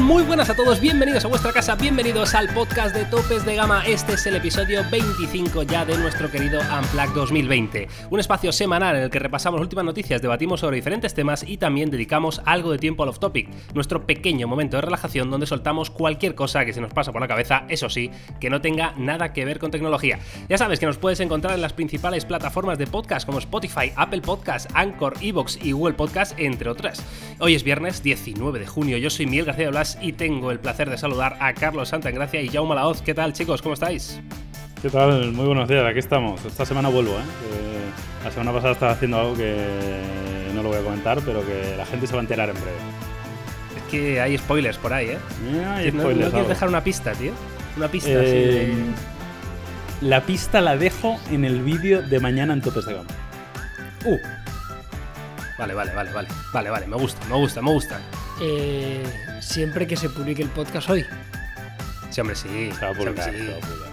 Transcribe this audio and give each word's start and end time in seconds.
Muy 0.00 0.22
buenas 0.22 0.48
a 0.48 0.56
todos, 0.56 0.80
bienvenidos 0.80 1.26
a 1.26 1.28
vuestra 1.28 1.52
casa, 1.52 1.74
bienvenidos 1.74 2.34
al 2.34 2.48
podcast 2.54 2.96
de 2.96 3.04
Topes 3.04 3.44
de 3.44 3.56
Gama. 3.56 3.84
Este 3.86 4.14
es 4.14 4.24
el 4.26 4.36
episodio 4.36 4.82
25 4.90 5.64
ya 5.64 5.84
de 5.84 5.98
nuestro 5.98 6.30
querido 6.30 6.60
Unplugged 6.60 7.12
2020. 7.14 7.88
Un 8.08 8.18
espacio 8.18 8.52
semanal 8.52 8.96
en 8.96 9.02
el 9.02 9.10
que 9.10 9.18
repasamos 9.18 9.60
últimas 9.60 9.84
noticias, 9.84 10.22
debatimos 10.22 10.60
sobre 10.60 10.76
diferentes 10.76 11.12
temas 11.12 11.44
y 11.46 11.58
también 11.58 11.90
dedicamos 11.90 12.40
algo 12.46 12.72
de 12.72 12.78
tiempo 12.78 13.02
al 13.02 13.10
off-topic, 13.10 13.50
nuestro 13.74 14.06
pequeño 14.06 14.48
momento 14.48 14.78
de 14.78 14.80
relajación 14.80 15.30
donde 15.30 15.46
soltamos 15.46 15.90
cualquier 15.90 16.34
cosa 16.34 16.64
que 16.64 16.72
se 16.72 16.80
nos 16.80 16.94
pasa 16.94 17.12
por 17.12 17.20
la 17.20 17.28
cabeza, 17.28 17.64
eso 17.68 17.90
sí, 17.90 18.10
que 18.40 18.48
no 18.48 18.62
tenga 18.62 18.94
nada 18.96 19.34
que 19.34 19.44
ver 19.44 19.58
con 19.58 19.70
tecnología. 19.70 20.18
Ya 20.48 20.56
sabes 20.56 20.80
que 20.80 20.86
nos 20.86 20.96
puedes 20.96 21.20
encontrar 21.20 21.54
en 21.54 21.60
las 21.60 21.74
principales 21.74 22.24
plataformas 22.24 22.78
de 22.78 22.86
podcast 22.86 23.26
como 23.26 23.40
Spotify, 23.40 23.92
Apple 23.96 24.22
Podcast, 24.22 24.70
Anchor, 24.72 25.16
Evox 25.20 25.58
y 25.62 25.72
Google 25.72 25.94
Podcast, 25.94 26.38
entre 26.38 26.70
otras. 26.70 27.02
Hoy 27.40 27.54
es 27.54 27.62
viernes 27.62 28.02
19 28.02 28.58
de 28.58 28.66
junio, 28.66 28.96
yo 28.96 29.10
soy 29.10 29.26
Miguel 29.26 29.44
García 29.44 29.68
Blas 29.68 29.81
y 30.00 30.12
tengo 30.12 30.50
el 30.50 30.58
placer 30.60 30.88
de 30.90 30.96
saludar 30.98 31.36
a 31.40 31.52
Carlos 31.54 31.88
Santagracia 31.88 32.40
y 32.40 32.48
Jaume 32.48 32.74
Laoz. 32.74 33.02
¿Qué 33.02 33.14
tal, 33.14 33.32
chicos? 33.32 33.60
¿Cómo 33.62 33.74
estáis? 33.74 34.20
¿Qué 34.80 34.88
tal? 34.90 35.32
Muy 35.32 35.46
buenos 35.46 35.68
días, 35.68 35.84
aquí 35.84 35.98
estamos. 35.98 36.44
Esta 36.44 36.64
semana 36.66 36.88
vuelvo, 36.88 37.12
¿eh? 37.12 38.24
La 38.24 38.30
semana 38.30 38.52
pasada 38.52 38.72
estaba 38.72 38.92
haciendo 38.92 39.18
algo 39.20 39.34
que 39.34 39.56
no 40.54 40.62
lo 40.62 40.68
voy 40.68 40.78
a 40.78 40.82
comentar, 40.82 41.18
pero 41.24 41.44
que 41.44 41.74
la 41.76 41.84
gente 41.86 42.06
se 42.06 42.12
va 42.12 42.20
a 42.20 42.22
enterar 42.22 42.48
en 42.50 42.54
breve. 42.56 42.76
Es 43.76 43.82
que 43.90 44.20
hay 44.20 44.38
spoilers 44.38 44.78
por 44.78 44.92
ahí, 44.92 45.08
¿eh? 45.10 45.18
Hay 45.76 45.90
no, 45.92 46.02
spoilers, 46.02 46.26
no 46.26 46.30
quieres 46.30 46.48
dejar 46.48 46.68
una 46.68 46.82
pista, 46.84 47.12
tío. 47.12 47.32
Una 47.76 47.88
pista 47.88 48.10
Eh, 48.10 48.74
de- 48.74 48.74
La 50.08 50.20
pista 50.22 50.60
la 50.60 50.76
dejo 50.76 51.18
en 51.30 51.44
el 51.44 51.60
vídeo 51.62 52.02
de 52.02 52.20
mañana 52.20 52.52
en 52.52 52.60
Topes 52.60 52.86
de 52.86 52.94
Gama. 52.94 53.08
Uh. 54.04 54.16
Vale, 55.58 55.74
vale, 55.74 55.92
vale, 55.94 56.12
vale. 56.12 56.28
Vale, 56.52 56.70
vale, 56.70 56.86
me 56.86 56.96
gusta, 56.96 57.26
me 57.28 57.36
gusta, 57.36 57.62
me 57.62 57.70
gusta. 57.72 58.00
Eh, 58.40 59.02
siempre 59.40 59.86
que 59.86 59.96
se 59.96 60.08
publique 60.08 60.42
el 60.42 60.48
podcast 60.48 60.88
hoy. 60.90 61.04
Sí, 62.10 62.20
hombre, 62.20 62.36
sí. 62.36 62.70
Se 62.78 62.84
va 62.84 62.90
a 62.92 62.94
publicar, 62.94 63.30
sí. 63.32 63.38
se 63.38 63.50
va 63.50 63.56
a 63.56 63.60
publicar. 63.60 63.88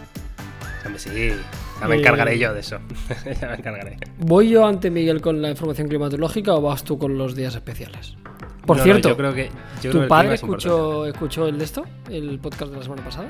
sí, 0.81 0.85
hombre, 0.87 0.99
sí. 0.99 1.41
Ya 1.81 1.87
me 1.87 1.95
Eh, 1.95 1.99
encargaré 1.99 2.39
yo 2.39 2.53
de 2.53 2.59
eso. 2.61 2.79
ya 3.41 3.47
me 3.47 3.55
encargaré. 3.55 3.97
¿Voy 4.17 4.49
yo 4.49 4.65
ante 4.65 4.89
Miguel 4.89 5.21
con 5.21 5.41
la 5.41 5.49
información 5.49 5.87
climatológica 5.87 6.53
o 6.53 6.61
vas 6.61 6.83
tú 6.83 6.97
con 6.97 7.17
los 7.17 7.35
días 7.35 7.55
especiales? 7.55 8.15
Por 8.65 8.77
No, 8.77 8.81
no, 8.81 8.83
cierto, 8.83 9.09
yo 9.09 9.17
creo 9.17 9.33
que. 9.33 9.45
yo 9.81 9.81
creo 9.81 9.91
¿tu 9.93 10.01
el 10.01 10.07
padre 10.07 10.27
es 10.35 10.41
escuchó, 10.43 11.05
escuchó 11.05 11.47
el 11.47 11.57
de 11.57 11.65
esto? 11.65 11.85
¿El 12.09 12.39
podcast 12.39 12.71
de 12.71 12.77
la 12.77 12.83
semana 12.83 13.03
pasada? 13.03 13.29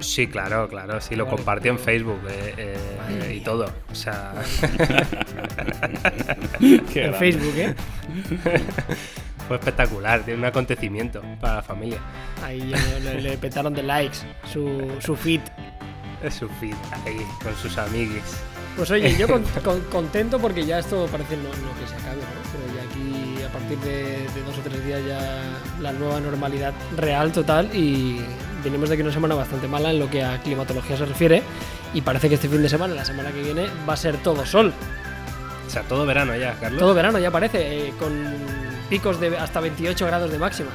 Sí, 0.00 0.26
claro, 0.26 0.68
claro, 0.68 1.00
sí, 1.00 1.14
lo 1.14 1.24
Vale. 1.26 1.36
compartió 1.36 1.70
en 1.72 1.78
Facebook 1.78 2.20
eh, 2.28 2.54
eh, 3.10 3.34
y 3.36 3.40
todo. 3.40 3.66
O 3.90 3.94
sea, 3.94 4.32
Qué 6.92 7.04
en. 7.06 7.14
Facebook, 7.14 7.54
¿eh? 7.56 7.74
fue 9.48 9.56
espectacular, 9.56 10.22
tiene 10.22 10.38
un 10.40 10.44
acontecimiento 10.46 11.22
para 11.40 11.56
la 11.56 11.62
familia. 11.62 11.98
Ahí 12.42 12.60
le, 13.02 13.20
le- 13.20 13.38
petaron 13.38 13.74
de 13.74 13.82
likes 13.82 14.18
su, 14.52 14.90
su 15.00 15.16
feed. 15.16 15.40
Es 16.22 16.34
su 16.34 16.48
feed 16.60 16.74
ahí 17.06 17.20
con 17.42 17.54
sus 17.56 17.76
amiguis. 17.78 18.22
Pues 18.76 18.90
oye, 18.90 19.14
yo 19.16 19.26
con- 19.26 19.42
con- 19.64 19.80
contento 19.82 20.38
porque 20.38 20.64
ya 20.64 20.78
esto 20.78 21.06
parece 21.10 21.36
no, 21.36 21.44
no 21.44 21.78
que 21.80 21.86
se 21.88 21.94
acabe, 21.96 22.16
¿no? 22.20 22.40
Pero 22.52 22.74
ya 22.74 22.88
aquí 22.88 23.42
a 23.42 23.48
partir 23.52 23.78
de, 23.78 24.02
de 24.34 24.42
dos 24.46 24.56
o 24.58 24.60
tres 24.62 24.84
días 24.84 25.00
ya 25.06 25.42
la 25.80 25.92
nueva 25.92 26.20
normalidad 26.20 26.72
real 26.96 27.32
total 27.32 27.68
y 27.74 28.20
venimos 28.64 28.88
de 28.88 28.94
aquí 28.94 29.02
una 29.02 29.12
semana 29.12 29.34
bastante 29.34 29.66
mala 29.68 29.90
en 29.90 29.98
lo 29.98 30.08
que 30.10 30.22
a 30.24 30.38
climatología 30.42 30.96
se 30.96 31.04
refiere 31.06 31.42
y 31.94 32.00
parece 32.02 32.28
que 32.28 32.34
este 32.36 32.48
fin 32.48 32.62
de 32.62 32.68
semana, 32.68 32.94
la 32.94 33.04
semana 33.04 33.30
que 33.32 33.42
viene, 33.42 33.66
va 33.88 33.94
a 33.94 33.96
ser 33.96 34.16
todo 34.18 34.44
sol. 34.46 34.72
O 35.66 35.70
sea, 35.70 35.82
todo 35.82 36.04
verano 36.06 36.34
ya, 36.36 36.54
Carlos. 36.60 36.80
Todo 36.80 36.94
verano 36.94 37.18
ya 37.18 37.30
parece, 37.30 37.88
eh, 37.88 37.94
con 37.98 38.12
picos 38.88 39.20
de 39.20 39.36
hasta 39.38 39.60
28 39.60 40.04
grados 40.06 40.30
de 40.30 40.38
máxima. 40.38 40.70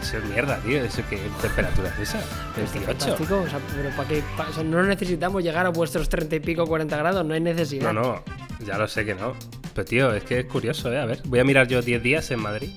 Eso 0.00 0.18
es 0.18 0.24
mierda, 0.24 0.58
tío. 0.60 0.82
Eso, 0.82 1.02
¿Qué 1.10 1.18
temperatura 1.42 1.88
es 1.94 2.08
esa? 2.08 2.18
Esto 2.20 2.60
es 2.62 2.72
28. 2.72 2.86
fantástico, 2.86 3.40
o 3.44 3.48
sea, 3.48 3.58
pero 3.76 3.90
¿para 3.96 4.08
qué? 4.08 4.22
Pa- 4.36 4.46
o 4.48 4.52
sea, 4.52 4.62
no 4.64 4.82
necesitamos 4.84 5.42
llegar 5.42 5.66
a 5.66 5.70
vuestros 5.70 6.08
30 6.08 6.36
y 6.36 6.40
pico, 6.40 6.66
40 6.66 6.96
grados, 6.96 7.24
no 7.26 7.34
hay 7.34 7.40
necesidad. 7.40 7.92
No, 7.92 8.00
no, 8.02 8.22
ya 8.64 8.78
lo 8.78 8.86
sé 8.88 9.04
que 9.04 9.14
no. 9.14 9.34
Pero 9.74 9.84
tío, 9.84 10.14
es 10.14 10.22
que 10.24 10.40
es 10.40 10.46
curioso, 10.46 10.92
¿eh? 10.92 11.00
A 11.00 11.04
ver, 11.04 11.20
voy 11.24 11.40
a 11.40 11.44
mirar 11.44 11.66
yo 11.66 11.82
10 11.82 12.02
días 12.02 12.30
en 12.30 12.40
Madrid. 12.40 12.70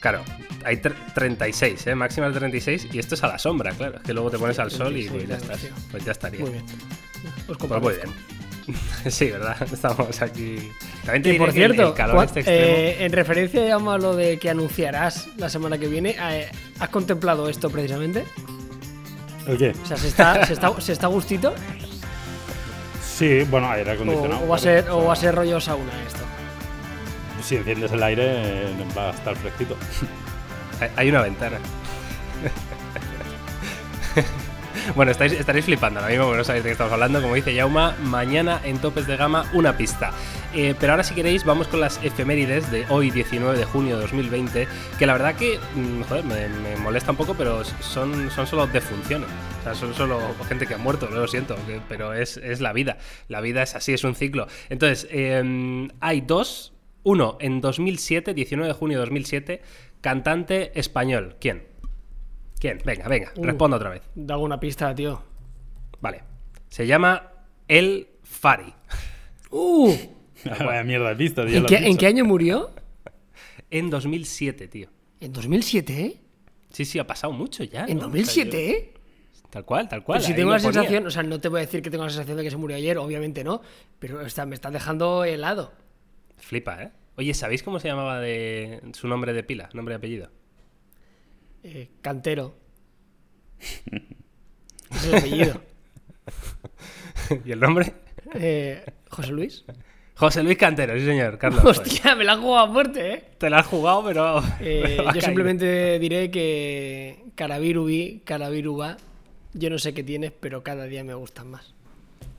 Claro, 0.00 0.22
hay 0.64 0.76
tre- 0.76 0.94
36, 1.14 1.86
¿eh? 1.86 1.94
Máxima 1.94 2.28
de 2.28 2.34
36 2.38 2.88
y 2.92 2.98
esto 2.98 3.14
es 3.14 3.24
a 3.24 3.28
la 3.28 3.38
sombra, 3.38 3.72
claro. 3.72 3.96
Es 3.96 4.02
que 4.02 4.12
luego 4.12 4.30
te 4.30 4.38
pones 4.38 4.58
al 4.58 4.70
sol 4.70 4.96
y 4.96 5.08
36, 5.08 5.10
pues 5.10 5.28
ya 5.28 5.36
estás. 5.36 5.60
Pues 5.90 6.04
ya 6.04 6.12
estaría. 6.12 6.40
Muy 6.40 6.50
bien. 6.50 6.64
Os 7.48 7.56
Pues 7.56 7.82
muy 7.82 7.94
bien. 7.94 8.08
sí, 9.10 9.30
¿verdad? 9.30 9.56
Estamos 9.72 10.20
aquí. 10.22 10.70
También 11.04 11.22
te 11.22 11.34
Y 11.34 11.38
por 11.38 11.48
el- 11.48 11.54
cierto, 11.54 11.88
el 11.88 11.94
calor 11.94 12.16
Juan, 12.16 12.26
este 12.26 12.40
eh, 12.46 13.04
en 13.04 13.12
referencia 13.12 13.62
digamos, 13.62 13.94
a 13.94 13.98
lo 13.98 14.16
de 14.16 14.38
que 14.38 14.50
anunciarás 14.50 15.28
la 15.36 15.48
semana 15.48 15.78
que 15.78 15.86
viene, 15.88 16.16
eh, 16.20 16.48
¿has 16.80 16.88
contemplado 16.88 17.48
esto 17.48 17.70
precisamente? 17.70 18.24
¿El 19.46 19.56
qué? 19.58 19.72
O 19.82 19.86
sea, 19.86 19.96
¿se 19.96 20.08
está, 20.08 20.44
se 20.44 20.54
está, 20.54 20.80
se 20.80 20.92
está 20.92 21.06
gustito? 21.06 21.54
Sí, 23.16 23.44
bueno, 23.48 23.70
aire 23.70 23.90
O, 23.92 23.94
acondicionado. 23.94 24.44
o 24.44 24.48
va 24.48 24.56
a 24.56 24.58
ser, 24.58 24.90
o 24.90 25.04
va 25.04 25.12
a 25.12 25.16
ser 25.16 25.34
rollo 25.34 25.60
sauna 25.60 25.92
esto? 26.06 26.20
Si 27.46 27.54
enciendes 27.54 27.92
el 27.92 28.02
aire, 28.02 28.24
eh, 28.26 28.74
va 28.98 29.10
a 29.10 29.12
estar 29.12 29.36
fresquito. 29.36 29.76
Hay- 30.96 31.08
una 31.10 31.22
ventana. 31.22 31.58
bueno, 34.96 35.12
estáis, 35.12 35.30
estaréis 35.30 35.64
flipando 35.64 36.00
ahora 36.00 36.10
mismo 36.10 36.24
porque 36.24 36.38
no 36.38 36.44
sabéis 36.44 36.64
de 36.64 36.70
qué 36.70 36.72
estamos 36.72 36.92
hablando. 36.92 37.22
Como 37.22 37.36
dice 37.36 37.54
Yauma, 37.54 37.94
mañana 38.02 38.60
en 38.64 38.78
topes 38.78 39.06
de 39.06 39.16
gama 39.16 39.48
una 39.52 39.76
pista. 39.76 40.10
Eh, 40.54 40.74
pero 40.80 40.94
ahora 40.94 41.04
si 41.04 41.14
queréis 41.14 41.44
vamos 41.44 41.68
con 41.68 41.80
las 41.80 42.02
efemérides 42.02 42.68
de 42.72 42.84
hoy 42.88 43.12
19 43.12 43.56
de 43.56 43.64
junio 43.64 43.94
de 43.94 44.02
2020. 44.02 44.66
Que 44.98 45.06
la 45.06 45.12
verdad 45.12 45.36
que, 45.36 45.60
mm, 45.76 46.02
joder, 46.02 46.24
me, 46.24 46.76
molesta 46.78 47.12
un 47.12 47.16
poco, 47.16 47.34
pero 47.34 47.62
son, 47.64 48.28
son 48.32 48.48
solo 48.48 48.66
defunciones. 48.66 49.28
O 49.60 49.62
sea, 49.62 49.76
son 49.76 49.94
solo 49.94 50.20
gente 50.48 50.66
que 50.66 50.74
ha 50.74 50.78
muerto, 50.78 51.08
lo 51.12 51.28
siento, 51.28 51.54
pero 51.88 52.12
es, 52.12 52.38
es 52.38 52.60
la 52.60 52.72
vida. 52.72 52.98
La 53.28 53.40
vida 53.40 53.62
es 53.62 53.76
así, 53.76 53.92
es 53.92 54.02
un 54.02 54.16
ciclo. 54.16 54.48
Entonces, 54.68 55.06
eh, 55.12 55.88
hay 56.00 56.22
dos. 56.22 56.72
Uno, 57.06 57.38
en 57.40 57.60
2007, 57.60 58.34
19 58.34 58.66
de 58.66 58.74
junio 58.74 58.98
de 58.98 59.02
2007, 59.02 59.62
cantante 60.00 60.76
español. 60.76 61.36
¿Quién? 61.40 61.62
¿Quién? 62.58 62.80
Venga, 62.84 63.06
venga, 63.06 63.32
Uh. 63.36 63.44
responda 63.44 63.76
otra 63.76 63.90
vez. 63.90 64.02
Da 64.16 64.34
alguna 64.34 64.58
pista, 64.58 64.92
tío. 64.92 65.22
Vale. 66.00 66.24
Se 66.68 66.84
llama 66.84 67.30
El 67.68 68.08
Fari. 68.24 68.74
¡Uh! 69.52 69.94
Vaya 70.44 70.82
mierda 70.82 71.10
de 71.10 71.14
pista, 71.14 71.46
tío. 71.46 71.58
¿En 71.58 71.66
qué, 71.66 71.76
en 71.76 72.04
año 72.16 72.24
murió? 72.24 72.70
En 73.70 73.88
2007, 73.88 74.66
tío. 74.66 74.88
En 75.20 75.32
2007, 75.32 76.00
¿eh? 76.00 76.20
Sí, 76.70 76.84
sí, 76.84 76.98
ha 76.98 77.06
pasado 77.06 77.32
mucho 77.32 77.62
ya. 77.62 77.84
En 77.86 77.98
¿no? 77.98 78.02
2007, 78.04 78.48
O 78.48 78.50
sea, 78.50 78.60
¿eh? 78.78 78.94
Tal 79.50 79.64
cual, 79.64 79.88
tal 79.88 80.02
cual. 80.02 80.18
Pero 80.18 80.26
si 80.26 80.32
ahí 80.32 80.36
tengo 80.38 80.50
la 80.50 80.56
ponía. 80.58 80.72
sensación, 80.72 81.06
o 81.06 81.10
sea, 81.12 81.22
no 81.22 81.38
te 81.38 81.48
voy 81.48 81.58
a 81.58 81.66
decir 81.66 81.82
que 81.82 81.90
tengo 81.90 82.02
la 82.02 82.10
sensación 82.10 82.36
de 82.36 82.42
que 82.42 82.50
se 82.50 82.56
murió 82.56 82.76
ayer, 82.76 82.98
obviamente 82.98 83.44
no, 83.44 83.62
pero 84.00 84.22
está, 84.22 84.44
me 84.44 84.56
está 84.56 84.72
dejando 84.72 85.22
helado. 85.24 85.72
Flipa, 86.38 86.82
¿eh? 86.82 86.90
Oye, 87.16 87.32
¿sabéis 87.34 87.62
cómo 87.62 87.80
se 87.80 87.88
llamaba 87.88 88.20
de 88.20 88.80
su 88.92 89.08
nombre 89.08 89.32
de 89.32 89.42
pila? 89.42 89.68
Nombre 89.72 89.94
y 89.94 89.96
apellido. 89.96 90.30
Eh, 91.62 91.88
cantero. 92.02 92.54
Es 94.90 95.04
el 95.04 95.14
apellido. 95.16 95.60
¿Y 97.44 97.52
el 97.52 97.58
nombre? 97.60 97.92
Eh, 98.34 98.84
José 99.10 99.32
Luis. 99.32 99.64
José 100.14 100.42
Luis 100.42 100.56
Cantero, 100.56 100.94
sí 100.96 101.04
señor, 101.04 101.36
Carlos. 101.38 101.64
Hostia, 101.64 102.14
me 102.14 102.24
la 102.24 102.32
han 102.32 102.40
jugado 102.40 102.64
a 102.64 102.68
muerte, 102.68 103.12
¿eh? 103.12 103.24
Te 103.36 103.50
la 103.50 103.58
has 103.58 103.66
jugado, 103.66 104.04
pero. 104.04 104.42
Eh, 104.60 104.98
yo 105.14 105.20
simplemente 105.20 105.98
diré 105.98 106.30
que 106.30 107.24
Carabirubi, 107.34 108.22
Carabiruba, 108.24 108.96
yo 109.52 109.68
no 109.68 109.78
sé 109.78 109.92
qué 109.92 110.02
tienes, 110.02 110.32
pero 110.32 110.62
cada 110.62 110.84
día 110.84 111.04
me 111.04 111.14
gustan 111.14 111.50
más. 111.50 111.74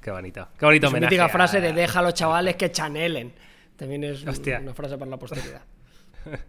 Qué 0.02 0.10
bonito. 0.10 0.48
Qué 0.58 0.66
bonito 0.66 0.88
Su 0.88 0.92
homenaje. 0.92 1.14
mítica 1.14 1.30
frase 1.30 1.62
de 1.62 1.74
deja 1.74 2.00
a 2.00 2.04
los 2.04 2.14
chavales 2.14 2.56
que 2.56 2.72
chanelen. 2.72 3.34
También 3.78 4.04
es 4.04 4.26
Hostia. 4.28 4.60
una 4.62 4.74
frase 4.74 4.98
para 4.98 5.10
la 5.12 5.18
posteridad. 5.18 5.62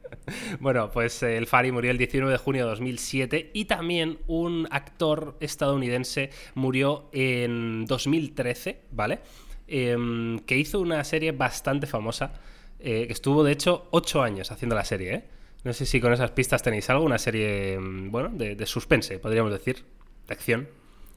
Bueno, 0.61 0.91
pues 0.91 1.23
eh, 1.23 1.37
el 1.37 1.47
Fari 1.47 1.71
murió 1.71 1.91
el 1.93 1.99
19 1.99 2.33
de 2.33 2.39
junio 2.39 2.65
de 2.65 2.71
2007 2.71 3.51
y 3.55 3.67
también 3.67 4.19
un 4.27 4.67
actor 4.71 5.37
estadounidense 5.41 6.31
murió 6.55 7.09
en 7.13 7.87
2013, 7.87 8.81
¿vale? 8.91 9.21
Em, 9.69 10.41
que 10.41 10.57
hizo 10.57 10.81
una 10.81 11.05
serie 11.05 11.31
bastante 11.33 11.87
famosa, 11.87 12.33
eh, 12.81 13.07
que 13.07 13.13
estuvo 13.13 13.45
de 13.45 13.53
hecho 13.53 13.87
8 13.93 14.23
años 14.23 14.51
haciendo 14.51 14.75
la 14.75 14.85
serie, 14.85 15.15
¿eh? 15.15 15.25
No 15.65 15.73
sé 15.73 15.87
si 15.87 16.01
con 16.01 16.13
esas 16.13 16.31
pistas 16.33 16.63
tenéis 16.63 16.89
algo, 16.91 17.05
una 17.05 17.19
serie, 17.19 17.79
mm, 17.79 18.11
bueno, 18.11 18.31
de, 18.33 18.55
de 18.57 18.67
suspense, 18.67 19.19
podríamos 19.19 19.53
decir, 19.53 19.85
de 20.27 20.35
acción. 20.35 20.69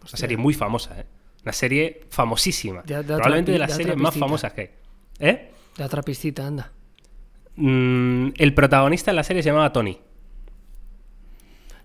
Una 0.02 0.18
serie 0.18 0.38
muy 0.38 0.54
famosa, 0.54 1.00
¿eh? 1.00 1.06
Una 1.44 1.54
serie 1.54 2.02
famosísima. 2.10 2.82
De- 2.84 2.94
de 2.94 3.00
otra 3.00 3.16
Probablemente 3.18 3.52
de 3.54 3.60
las 3.60 3.76
series 3.76 3.98
más 3.98 4.16
famosas 4.16 4.54
que 4.54 4.62
hay. 4.62 4.70
¿Eh? 5.20 5.52
La 5.78 5.86
otra 5.86 6.02
pistita, 6.02 6.46
anda. 6.48 6.72
Mm, 7.56 8.30
el 8.38 8.54
protagonista 8.54 9.12
en 9.12 9.16
la 9.16 9.24
serie 9.24 9.44
se 9.44 9.50
llamaba 9.50 9.72
Tony. 9.74 9.98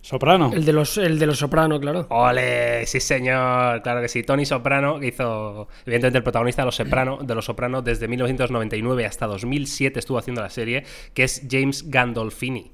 Soprano. 0.01 0.53
El 0.55 0.65
de 0.65 0.73
los, 0.73 0.99
el 0.99 1.19
de 1.19 1.27
los 1.27 1.37
soprano, 1.39 1.81
claro. 1.81 2.07
¡Ole! 2.11 2.87
Sí, 2.87 3.01
señor. 3.01 3.83
Claro 3.83 4.01
que 4.01 4.09
sí. 4.09 4.23
Tony 4.23 4.47
Soprano, 4.47 5.01
que 5.01 5.09
hizo, 5.09 5.67
evidentemente, 5.85 6.19
el 6.19 6.23
protagonista 6.23 6.63
de 6.63 6.67
Los 6.67 6.77
Soprano, 6.77 7.19
de 7.21 7.35
Los 7.35 7.45
Soprano 7.47 7.83
desde 7.83 8.07
1999 8.07 9.05
hasta 9.05 9.27
2007 9.27 9.99
estuvo 9.99 10.17
haciendo 10.19 10.43
la 10.43 10.51
serie, 10.51 10.85
que 11.13 11.25
es 11.25 11.43
James 11.51 11.91
Gandolfini. 11.91 12.71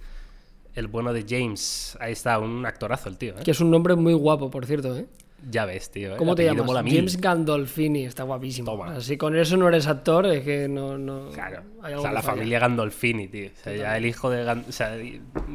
el 0.74 0.88
bueno 0.88 1.14
de 1.14 1.24
James. 1.26 1.96
Ahí 2.00 2.12
está, 2.12 2.38
un 2.38 2.66
actorazo 2.66 3.08
el 3.08 3.16
tío. 3.16 3.32
¿eh? 3.32 3.42
Que 3.42 3.52
es 3.52 3.60
un 3.60 3.70
nombre 3.70 3.94
muy 3.94 4.12
guapo, 4.12 4.50
por 4.50 4.66
cierto, 4.66 4.94
¿eh? 4.94 5.06
Ya 5.50 5.64
ves, 5.64 5.90
tío. 5.90 6.14
¿eh? 6.14 6.16
¿Cómo 6.16 6.34
te 6.34 6.44
llamas? 6.44 6.66
James 6.86 7.20
Gandolfini, 7.20 8.04
está 8.04 8.22
guapísimo. 8.22 8.70
Toma. 8.70 9.00
Si 9.00 9.16
con 9.16 9.36
eso 9.36 9.56
no 9.56 9.68
eres 9.68 9.86
actor, 9.86 10.26
es 10.26 10.44
que 10.44 10.68
no. 10.68 10.96
no 10.98 11.30
Claro. 11.30 11.62
hay 11.82 11.94
O 11.94 11.96
algo 11.96 12.02
sea, 12.02 12.10
que 12.10 12.14
la 12.14 12.22
falla. 12.22 12.34
familia 12.36 12.58
Gandolfini, 12.60 13.28
tío. 13.28 13.48
O 13.48 13.62
sea, 13.64 13.74
ya 13.76 13.96
el 13.96 14.06
hijo 14.06 14.30
de. 14.30 14.48
O 14.48 14.72
sea, 14.72 14.96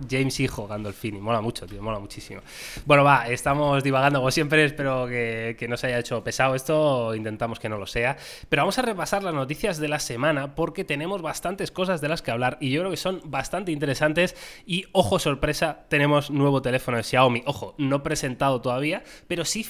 James 0.10 0.40
hijo 0.40 0.68
Gandolfini. 0.68 1.20
Mola 1.20 1.42
mucho, 1.42 1.66
tío. 1.66 1.82
Mola 1.82 2.00
muchísimo. 2.00 2.42
Bueno, 2.86 3.04
va, 3.04 3.28
estamos 3.30 3.84
divagando 3.84 4.20
como 4.20 4.32
siempre. 4.32 4.66
Espero 4.66 5.08
que, 5.08 5.56
que 5.58 5.68
no 5.68 5.78
se 5.78 5.88
haya 5.88 6.00
hecho 6.00 6.24
pesado 6.24 6.56
esto. 6.56 7.16
Intentamos 7.16 7.60
que 7.60 7.70
no 7.70 7.78
lo 7.78 7.88
sea. 7.88 8.18
Pero 8.50 8.64
vamos 8.64 8.78
a 8.80 8.82
repasar 8.82 9.24
las 9.24 9.34
noticias 9.34 9.78
de 9.80 9.88
la 9.88 10.00
semana 10.00 10.56
porque 10.56 10.84
tenemos 10.84 11.22
bastantes 11.22 11.72
cosas 11.72 12.02
de 12.02 12.10
las 12.10 12.22
que 12.22 12.32
hablar 12.32 12.58
y 12.60 12.72
yo 12.72 12.82
creo 12.82 12.92
que 12.92 12.98
son 12.98 13.22
bastante 13.26 13.72
interesantes. 13.72 14.36
Y 14.66 14.86
ojo, 14.92 15.20
sorpresa, 15.20 15.86
tenemos 15.90 16.30
nuevo 16.30 16.62
teléfono 16.62 16.98
de 16.98 17.04
Xiaomi. 17.04 17.44
Ojo, 17.46 17.76
no 17.78 18.04
presentado 18.04 18.62
todavía, 18.62 19.04
pero 19.28 19.46
sí 19.46 19.64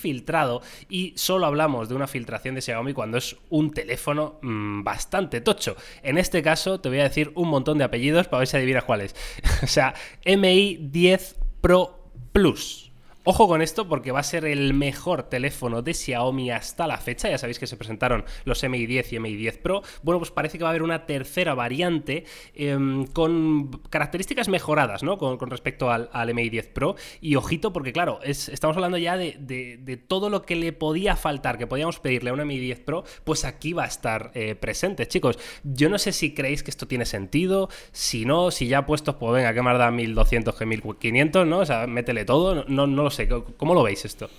Y 0.90 1.14
solo 1.16 1.46
hablamos 1.46 1.90
de 1.90 1.96
una 1.96 2.08
filtración 2.08 2.56
de 2.56 2.62
Xiaomi 2.62 2.94
cuando 2.94 3.18
es 3.18 3.36
un 3.50 3.72
teléfono 3.72 4.40
mm, 4.42 4.84
bastante 4.84 5.42
tocho. 5.42 5.76
En 6.04 6.18
este 6.18 6.42
caso, 6.42 6.80
te 6.80 6.90
voy 6.90 7.00
a 7.00 7.04
decir 7.04 7.32
un 7.36 7.50
montón 7.50 7.78
de 7.78 7.84
apellidos 7.84 8.28
para 8.28 8.40
ver 8.40 8.48
si 8.48 8.58
adivinas 8.58 8.84
cuáles. 8.84 9.16
o 9.64 9.68
sea, 9.68 9.94
MI 10.26 10.78
10 10.82 11.36
Pro 11.62 12.12
Plus. 12.32 12.87
Ojo 13.30 13.46
con 13.50 13.62
esto 13.62 13.90
porque 13.90 14.14
va 14.14 14.22
a 14.22 14.24
ser 14.24 14.46
el 14.46 14.74
mejor 14.74 15.24
teléfono 15.24 15.82
de 15.82 15.94
Xiaomi 15.94 16.50
hasta 16.50 16.88
la 16.88 16.98
fecha. 16.98 17.30
Ya 17.30 17.38
sabéis 17.38 17.60
que 17.60 17.68
se 17.68 17.76
presentaron 17.76 18.24
los 18.46 18.64
MI 18.64 18.86
10 18.86 19.12
y 19.12 19.20
MI 19.20 19.36
10 19.36 19.58
Pro. 19.58 19.82
Bueno, 20.02 20.18
pues 20.20 20.32
parece 20.32 20.58
que 20.58 20.64
va 20.64 20.70
a 20.70 20.72
haber 20.72 20.82
una 20.82 21.06
tercera 21.06 21.54
variante 21.54 22.24
em, 22.54 23.06
con 23.08 23.70
características 23.90 24.48
mejoradas, 24.48 25.04
¿no? 25.04 25.18
Con, 25.18 25.38
respecto 25.50 25.92
al, 25.92 26.10
MI 26.34 26.50
10 26.50 26.68
Pro. 26.70 26.96
Y 27.20 27.36
ojito 27.36 27.74
porque, 27.74 27.92
claro, 27.92 28.22
es- 28.24 28.48
estamos 28.48 28.78
hablando 28.78 28.98
ya 28.98 29.18
de, 29.18 30.00
todo 30.08 30.30
lo 30.30 30.44
que 30.44 30.56
le 30.56 30.72
podía 30.72 31.18
faltar, 31.18 31.58
que 31.58 31.68
podíamos 31.68 32.00
pedirle 32.00 32.30
a 32.30 32.34
un 32.34 32.40
MI 32.40 32.60
10 32.60 32.80
Pro, 32.80 33.04
pues 33.26 33.44
aquí 33.44 33.74
va 33.74 33.84
a 33.84 33.88
estar 33.88 34.32
eh, 34.36 34.56
presente, 34.56 35.06
chicos. 35.06 35.38
Yo 35.66 35.90
no 35.90 35.98
sé 36.00 36.14
si 36.14 36.34
creéis 36.34 36.64
que 36.64 36.72
esto 36.72 36.88
tiene 36.88 37.04
sentido, 37.06 37.68
si 37.92 38.24
no, 38.24 38.52
si 38.52 38.70
ya 38.70 38.86
puestos, 38.86 39.16
pues 39.16 39.34
venga, 39.34 39.54
que 39.54 39.62
más 39.62 39.78
da 39.78 39.92
1200 39.92 40.56
que 40.56 40.66
1500, 40.66 41.46
¿no? 41.46 41.60
O 41.60 41.66
sea, 41.66 41.88
métele 41.88 42.24
todo, 42.24 42.64
no, 42.70 42.88
no 42.88 43.04
lo 43.04 43.10
sé. 43.10 43.17
¿Cómo 43.58 43.74
lo 43.74 43.84
veis 43.84 44.06
esto? 44.06 44.30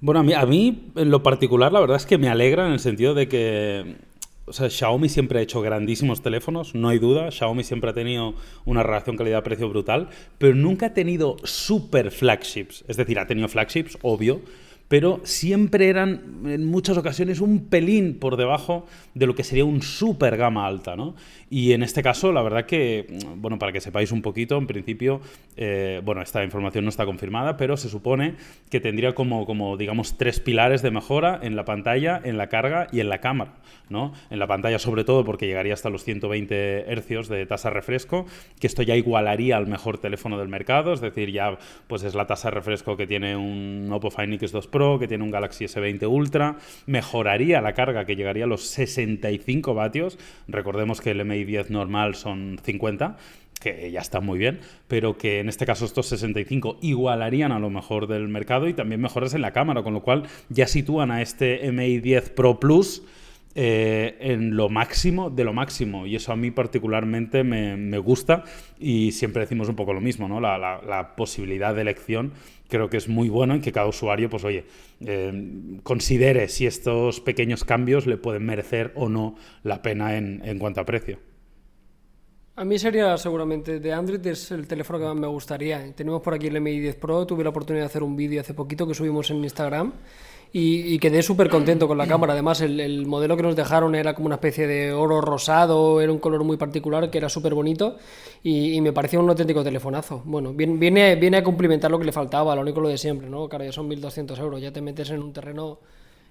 Bueno, 0.00 0.20
a 0.20 0.46
mí, 0.46 0.92
en 0.96 1.10
lo 1.10 1.22
particular, 1.22 1.72
la 1.72 1.80
verdad 1.80 1.96
es 1.96 2.04
que 2.04 2.18
me 2.18 2.28
alegra 2.28 2.66
en 2.66 2.72
el 2.72 2.80
sentido 2.80 3.14
de 3.14 3.28
que. 3.28 3.96
O 4.46 4.52
sea, 4.52 4.68
Xiaomi 4.68 5.08
siempre 5.08 5.38
ha 5.38 5.42
hecho 5.42 5.62
grandísimos 5.62 6.20
teléfonos, 6.20 6.74
no 6.74 6.90
hay 6.90 6.98
duda. 6.98 7.30
Xiaomi 7.30 7.64
siempre 7.64 7.88
ha 7.88 7.94
tenido 7.94 8.34
una 8.66 8.82
relación 8.82 9.16
calidad-precio 9.16 9.70
brutal, 9.70 10.10
pero 10.36 10.54
nunca 10.54 10.86
ha 10.86 10.92
tenido 10.92 11.36
super 11.44 12.10
flagships. 12.10 12.84
Es 12.86 12.98
decir, 12.98 13.18
ha 13.18 13.26
tenido 13.26 13.48
flagships, 13.48 13.96
obvio, 14.02 14.42
pero 14.94 15.20
siempre 15.24 15.88
eran 15.88 16.22
en 16.44 16.64
muchas 16.64 16.96
ocasiones 16.96 17.40
un 17.40 17.66
pelín 17.66 18.20
por 18.20 18.36
debajo 18.36 18.86
de 19.14 19.26
lo 19.26 19.34
que 19.34 19.42
sería 19.42 19.64
un 19.64 19.82
super 19.82 20.36
gama 20.36 20.68
alta, 20.68 20.94
¿no? 20.94 21.16
Y 21.50 21.72
en 21.72 21.82
este 21.82 22.00
caso, 22.00 22.32
la 22.32 22.42
verdad 22.42 22.64
que, 22.64 23.06
mm, 23.08 23.40
bueno, 23.40 23.58
para 23.58 23.72
que 23.72 23.80
sepáis 23.80 24.12
un 24.12 24.22
poquito, 24.22 24.56
en 24.56 24.68
principio, 24.68 25.20
eh, 25.56 26.00
bueno, 26.04 26.22
esta 26.22 26.44
información 26.44 26.84
no 26.84 26.90
está 26.90 27.06
confirmada, 27.06 27.56
pero 27.56 27.76
se 27.76 27.88
supone 27.88 28.34
que 28.70 28.78
tendría 28.78 29.16
como, 29.16 29.46
como, 29.46 29.76
digamos, 29.76 30.16
tres 30.16 30.38
pilares 30.38 30.80
de 30.82 30.92
mejora 30.92 31.40
en 31.42 31.56
la 31.56 31.64
pantalla, 31.64 32.20
en 32.22 32.36
la 32.36 32.48
carga 32.48 32.86
y 32.92 33.00
en 33.00 33.08
la 33.08 33.18
cámara, 33.18 33.54
¿no? 33.88 34.12
En 34.30 34.38
la 34.38 34.46
pantalla 34.46 34.78
sobre 34.78 35.02
todo 35.02 35.24
porque 35.24 35.46
llegaría 35.48 35.74
hasta 35.74 35.90
los 35.90 36.04
120 36.04 36.92
hercios 36.92 37.28
de 37.28 37.46
tasa 37.46 37.70
refresco, 37.70 38.26
que 38.60 38.68
esto 38.68 38.82
ya 38.82 38.94
igualaría 38.94 39.56
al 39.56 39.66
mejor 39.66 39.98
teléfono 39.98 40.38
del 40.38 40.48
mercado, 40.48 40.92
es 40.92 41.00
decir, 41.00 41.32
ya 41.32 41.58
pues 41.88 42.04
es 42.04 42.14
la 42.14 42.26
tasa 42.26 42.50
refresco 42.50 42.96
que 42.96 43.08
tiene 43.08 43.36
un 43.36 43.88
Oppo 43.92 44.10
Find 44.10 44.34
X2 44.40 44.68
Pro, 44.68 44.83
que 44.98 45.08
tiene 45.08 45.24
un 45.24 45.30
Galaxy 45.30 45.64
S20 45.64 46.08
Ultra, 46.08 46.56
mejoraría 46.86 47.60
la 47.60 47.72
carga 47.74 48.04
que 48.04 48.16
llegaría 48.16 48.44
a 48.44 48.46
los 48.46 48.62
65 48.66 49.74
vatios, 49.74 50.18
recordemos 50.48 51.00
que 51.00 51.10
el 51.12 51.24
MI 51.24 51.44
10 51.44 51.70
normal 51.70 52.14
son 52.14 52.58
50, 52.62 53.16
que 53.60 53.90
ya 53.90 54.00
está 54.00 54.20
muy 54.20 54.38
bien, 54.38 54.60
pero 54.88 55.16
que 55.16 55.40
en 55.40 55.48
este 55.48 55.64
caso 55.64 55.84
estos 55.86 56.06
65 56.06 56.78
igualarían 56.82 57.50
a 57.52 57.58
lo 57.58 57.70
mejor 57.70 58.06
del 58.06 58.28
mercado 58.28 58.68
y 58.68 58.74
también 58.74 59.00
mejoras 59.00 59.32
en 59.34 59.40
la 59.42 59.52
cámara, 59.52 59.82
con 59.82 59.94
lo 59.94 60.02
cual 60.02 60.24
ya 60.50 60.66
sitúan 60.66 61.10
a 61.10 61.22
este 61.22 61.70
MI 61.72 61.98
10 62.00 62.30
Pro 62.30 62.60
Plus 62.60 63.02
eh, 63.56 64.16
en 64.20 64.56
lo 64.56 64.68
máximo 64.68 65.30
de 65.30 65.44
lo 65.44 65.52
máximo. 65.52 66.06
Y 66.06 66.16
eso 66.16 66.32
a 66.32 66.36
mí 66.36 66.50
particularmente 66.50 67.44
me, 67.44 67.96
gusta 67.98 68.42
y 68.80 69.12
siempre 69.12 69.42
decimos 69.42 69.68
un 69.68 69.76
poco 69.76 69.92
lo 69.94 70.00
mismo, 70.00 70.28
¿no? 70.28 70.40
La- 70.40 70.58
la 70.58 71.14
posibilidad 71.16 71.72
de 71.74 71.82
elección 71.82 72.32
creo 72.68 72.88
que 72.88 72.96
es 72.96 73.08
muy 73.08 73.28
bueno 73.28 73.56
y 73.56 73.60
que 73.60 73.72
cada 73.72 73.86
usuario, 73.86 74.30
pues 74.30 74.44
oye, 74.44 74.64
eh, 75.00 75.78
considere 75.82 76.48
si 76.48 76.66
estos 76.66 77.20
pequeños 77.20 77.64
cambios 77.64 78.06
le 78.06 78.16
pueden 78.16 78.44
merecer 78.44 78.92
o 78.94 79.08
no 79.08 79.36
la 79.62 79.82
pena 79.82 80.16
en, 80.16 80.42
en 80.44 80.58
cuanto 80.58 80.80
a 80.80 80.84
precio. 80.84 81.18
A 82.56 82.64
mí 82.64 82.78
sería 82.78 83.16
seguramente 83.18 83.80
de 83.80 83.92
Android 83.92 84.24
es 84.28 84.52
el 84.52 84.68
teléfono 84.68 85.00
que 85.00 85.04
más 85.06 85.16
me 85.16 85.26
gustaría. 85.26 85.92
Tenemos 85.92 86.22
por 86.22 86.34
aquí 86.34 86.46
el 86.46 86.60
Mi 86.60 86.78
10 86.78 86.94
Pro, 86.96 87.26
tuve 87.26 87.42
la 87.42 87.50
oportunidad 87.50 87.82
de 87.82 87.86
hacer 87.86 88.04
un 88.04 88.14
vídeo 88.14 88.40
hace 88.40 88.54
poquito 88.54 88.86
que 88.86 88.94
subimos 88.94 89.28
en 89.30 89.38
Instagram 89.38 89.92
y, 90.56 90.94
y 90.94 91.00
quedé 91.00 91.20
súper 91.20 91.48
contento 91.48 91.88
con 91.88 91.98
la 91.98 92.06
cámara. 92.06 92.32
Además, 92.32 92.60
el, 92.60 92.78
el 92.78 93.06
modelo 93.06 93.36
que 93.36 93.42
nos 93.42 93.56
dejaron 93.56 93.96
era 93.96 94.14
como 94.14 94.26
una 94.26 94.36
especie 94.36 94.68
de 94.68 94.92
oro 94.92 95.20
rosado, 95.20 96.00
era 96.00 96.12
un 96.12 96.20
color 96.20 96.44
muy 96.44 96.56
particular 96.56 97.10
que 97.10 97.18
era 97.18 97.28
súper 97.28 97.54
bonito 97.54 97.96
y, 98.44 98.80
me 98.80 98.92
parecía 98.92 99.18
un 99.18 99.28
auténtico 99.28 99.64
telefonazo. 99.64 100.22
Bueno, 100.24 100.52
viene, 100.52 101.16
viene, 101.16 101.36
a 101.38 101.42
cumplimentar 101.42 101.90
lo 101.90 101.98
que 101.98 102.04
le 102.04 102.12
faltaba, 102.12 102.54
lo 102.54 102.62
único 102.62 102.80
lo 102.80 102.88
de 102.88 102.98
siempre, 102.98 103.28
¿no? 103.28 103.48
Claro, 103.48 103.64
ya 103.64 103.72
son 103.72 103.90
1.200 103.90 104.38
euros, 104.38 104.62
ya 104.62 104.72
te 104.72 104.80
metes 104.80 105.10
en 105.10 105.24
un 105.24 105.32
terreno 105.32 105.80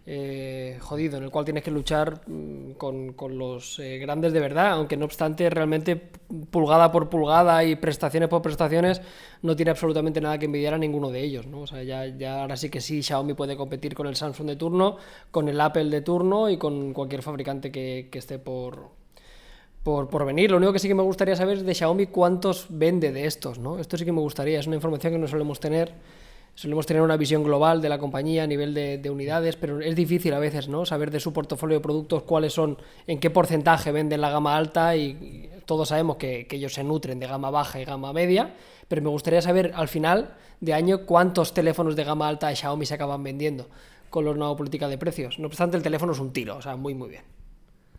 eh, 0.06 0.78
jodido, 0.82 1.18
en 1.18 1.24
el 1.24 1.32
cual 1.32 1.46
tienes 1.46 1.64
que 1.64 1.72
luchar 1.72 2.22
mm, 2.28 2.72
con, 2.72 3.14
con 3.14 3.38
los 3.38 3.80
eh, 3.80 4.00
grandes 4.00 4.34
de 4.34 4.42
verdad, 4.42 4.72
aunque 4.74 4.98
no 4.98 5.06
obstante 5.06 5.50
realmente 5.50 5.96
pulgada 6.52 6.92
por 6.92 7.10
pulgada 7.10 7.64
y 7.64 7.78
prestaciones 7.78 8.28
por 8.28 8.42
prestaciones 8.42 9.02
no 9.42 9.56
tiene 9.56 9.72
absolutamente 9.72 10.20
nada 10.20 10.38
que 10.38 10.46
envidiar 10.46 10.74
a 10.74 10.78
ninguno 10.78 11.10
de 11.10 11.22
ellos, 11.22 11.48
¿no? 11.48 11.62
O 11.62 11.68
sea, 11.68 11.84
ya, 11.84 12.06
ya 12.06 12.42
ahora 12.42 12.58
sí 12.58 12.70
que 12.70 12.82
sí, 12.82 13.02
Xiaomi 13.02 13.34
puede 13.34 13.56
competir 13.56 13.96
con 13.96 14.08
el 14.08 14.18
Samsung 14.18 14.48
de 14.48 14.56
turno, 14.58 14.98
con 15.32 15.48
el 15.48 15.62
Apple 15.62 15.86
de 15.86 16.02
turno 16.02 16.50
y 16.50 16.58
con 16.58 16.94
cualquier 16.94 17.22
fabricante 17.22 17.72
que, 17.72 18.10
que 18.12 18.20
esté 18.20 18.40
por, 18.40 18.90
por, 19.84 20.10
por 20.10 20.26
venir. 20.26 20.52
Lo 20.52 20.58
único 20.58 20.74
que 20.74 20.80
sí 20.80 20.90
que 20.90 20.96
me 20.96 21.04
gustaría 21.04 21.38
saber 21.38 21.60
es 21.60 21.66
de 21.66 21.74
Xiaomi 21.74 22.08
cuántos 22.08 22.68
vende 22.70 23.14
de 23.14 23.26
estos, 23.26 23.58
¿no? 23.58 23.80
Esto 23.80 23.98
sí 23.98 24.04
que 24.04 24.12
me 24.12 24.20
gustaría, 24.20 24.60
es 24.60 24.68
una 24.68 24.76
información 24.76 25.14
que 25.14 25.20
no 25.20 25.28
solemos 25.28 25.62
tener. 25.62 25.94
Solemos 26.56 26.86
tener 26.86 27.02
una 27.02 27.18
visión 27.18 27.44
global 27.44 27.82
de 27.82 27.90
la 27.90 27.98
compañía 27.98 28.44
a 28.44 28.48
nivel 28.48 28.74
de, 28.74 29.00
de 29.00 29.10
unidades, 29.10 29.56
pero 29.56 29.82
es 29.82 29.96
difícil 29.96 30.34
a 30.34 30.40
veces, 30.40 30.68
¿no? 30.68 30.86
Saber 30.86 31.10
de 31.10 31.20
su 31.20 31.34
portafolio 31.34 31.78
de 31.78 31.82
productos 31.82 32.24
cuáles 32.24 32.54
son, 32.54 32.78
en 33.08 33.20
qué 33.20 33.32
porcentaje 33.32 33.92
venden 33.92 34.22
la 34.22 34.30
gama 34.30 34.56
alta 34.56 34.96
y, 34.96 35.04
y 35.04 35.50
todos 35.66 35.90
sabemos 35.90 36.18
que, 36.18 36.46
que 36.46 36.58
ellos 36.58 36.74
se 36.74 36.84
nutren 36.84 37.20
de 37.20 37.28
gama 37.28 37.50
baja 37.50 37.80
y 37.80 37.86
gama 37.86 38.14
media, 38.14 38.54
pero 38.88 39.02
me 39.02 39.10
gustaría 39.10 39.42
saber 39.42 39.72
al 39.76 39.88
final 39.88 40.36
de 40.62 40.74
año 40.74 41.06
cuántos 41.06 41.54
teléfonos 41.54 41.96
de 41.96 42.04
gama 42.04 42.28
alta 42.28 42.50
de 42.50 42.56
Xiaomi 42.56 42.86
se 42.86 42.94
acaban 42.94 43.24
vendiendo 43.24 43.68
con 44.10 44.26
la 44.26 44.34
nueva 44.34 44.56
política 44.56 44.88
de 44.88 44.98
precios. 45.00 45.40
No 45.40 45.48
obstante, 45.48 45.76
el 45.76 45.82
teléfono 45.82 46.12
es 46.12 46.20
un 46.20 46.32
tiro, 46.32 46.58
o 46.58 46.62
sea, 46.62 46.76
muy, 46.76 46.94
muy 46.94 47.10
bien. 47.10 47.24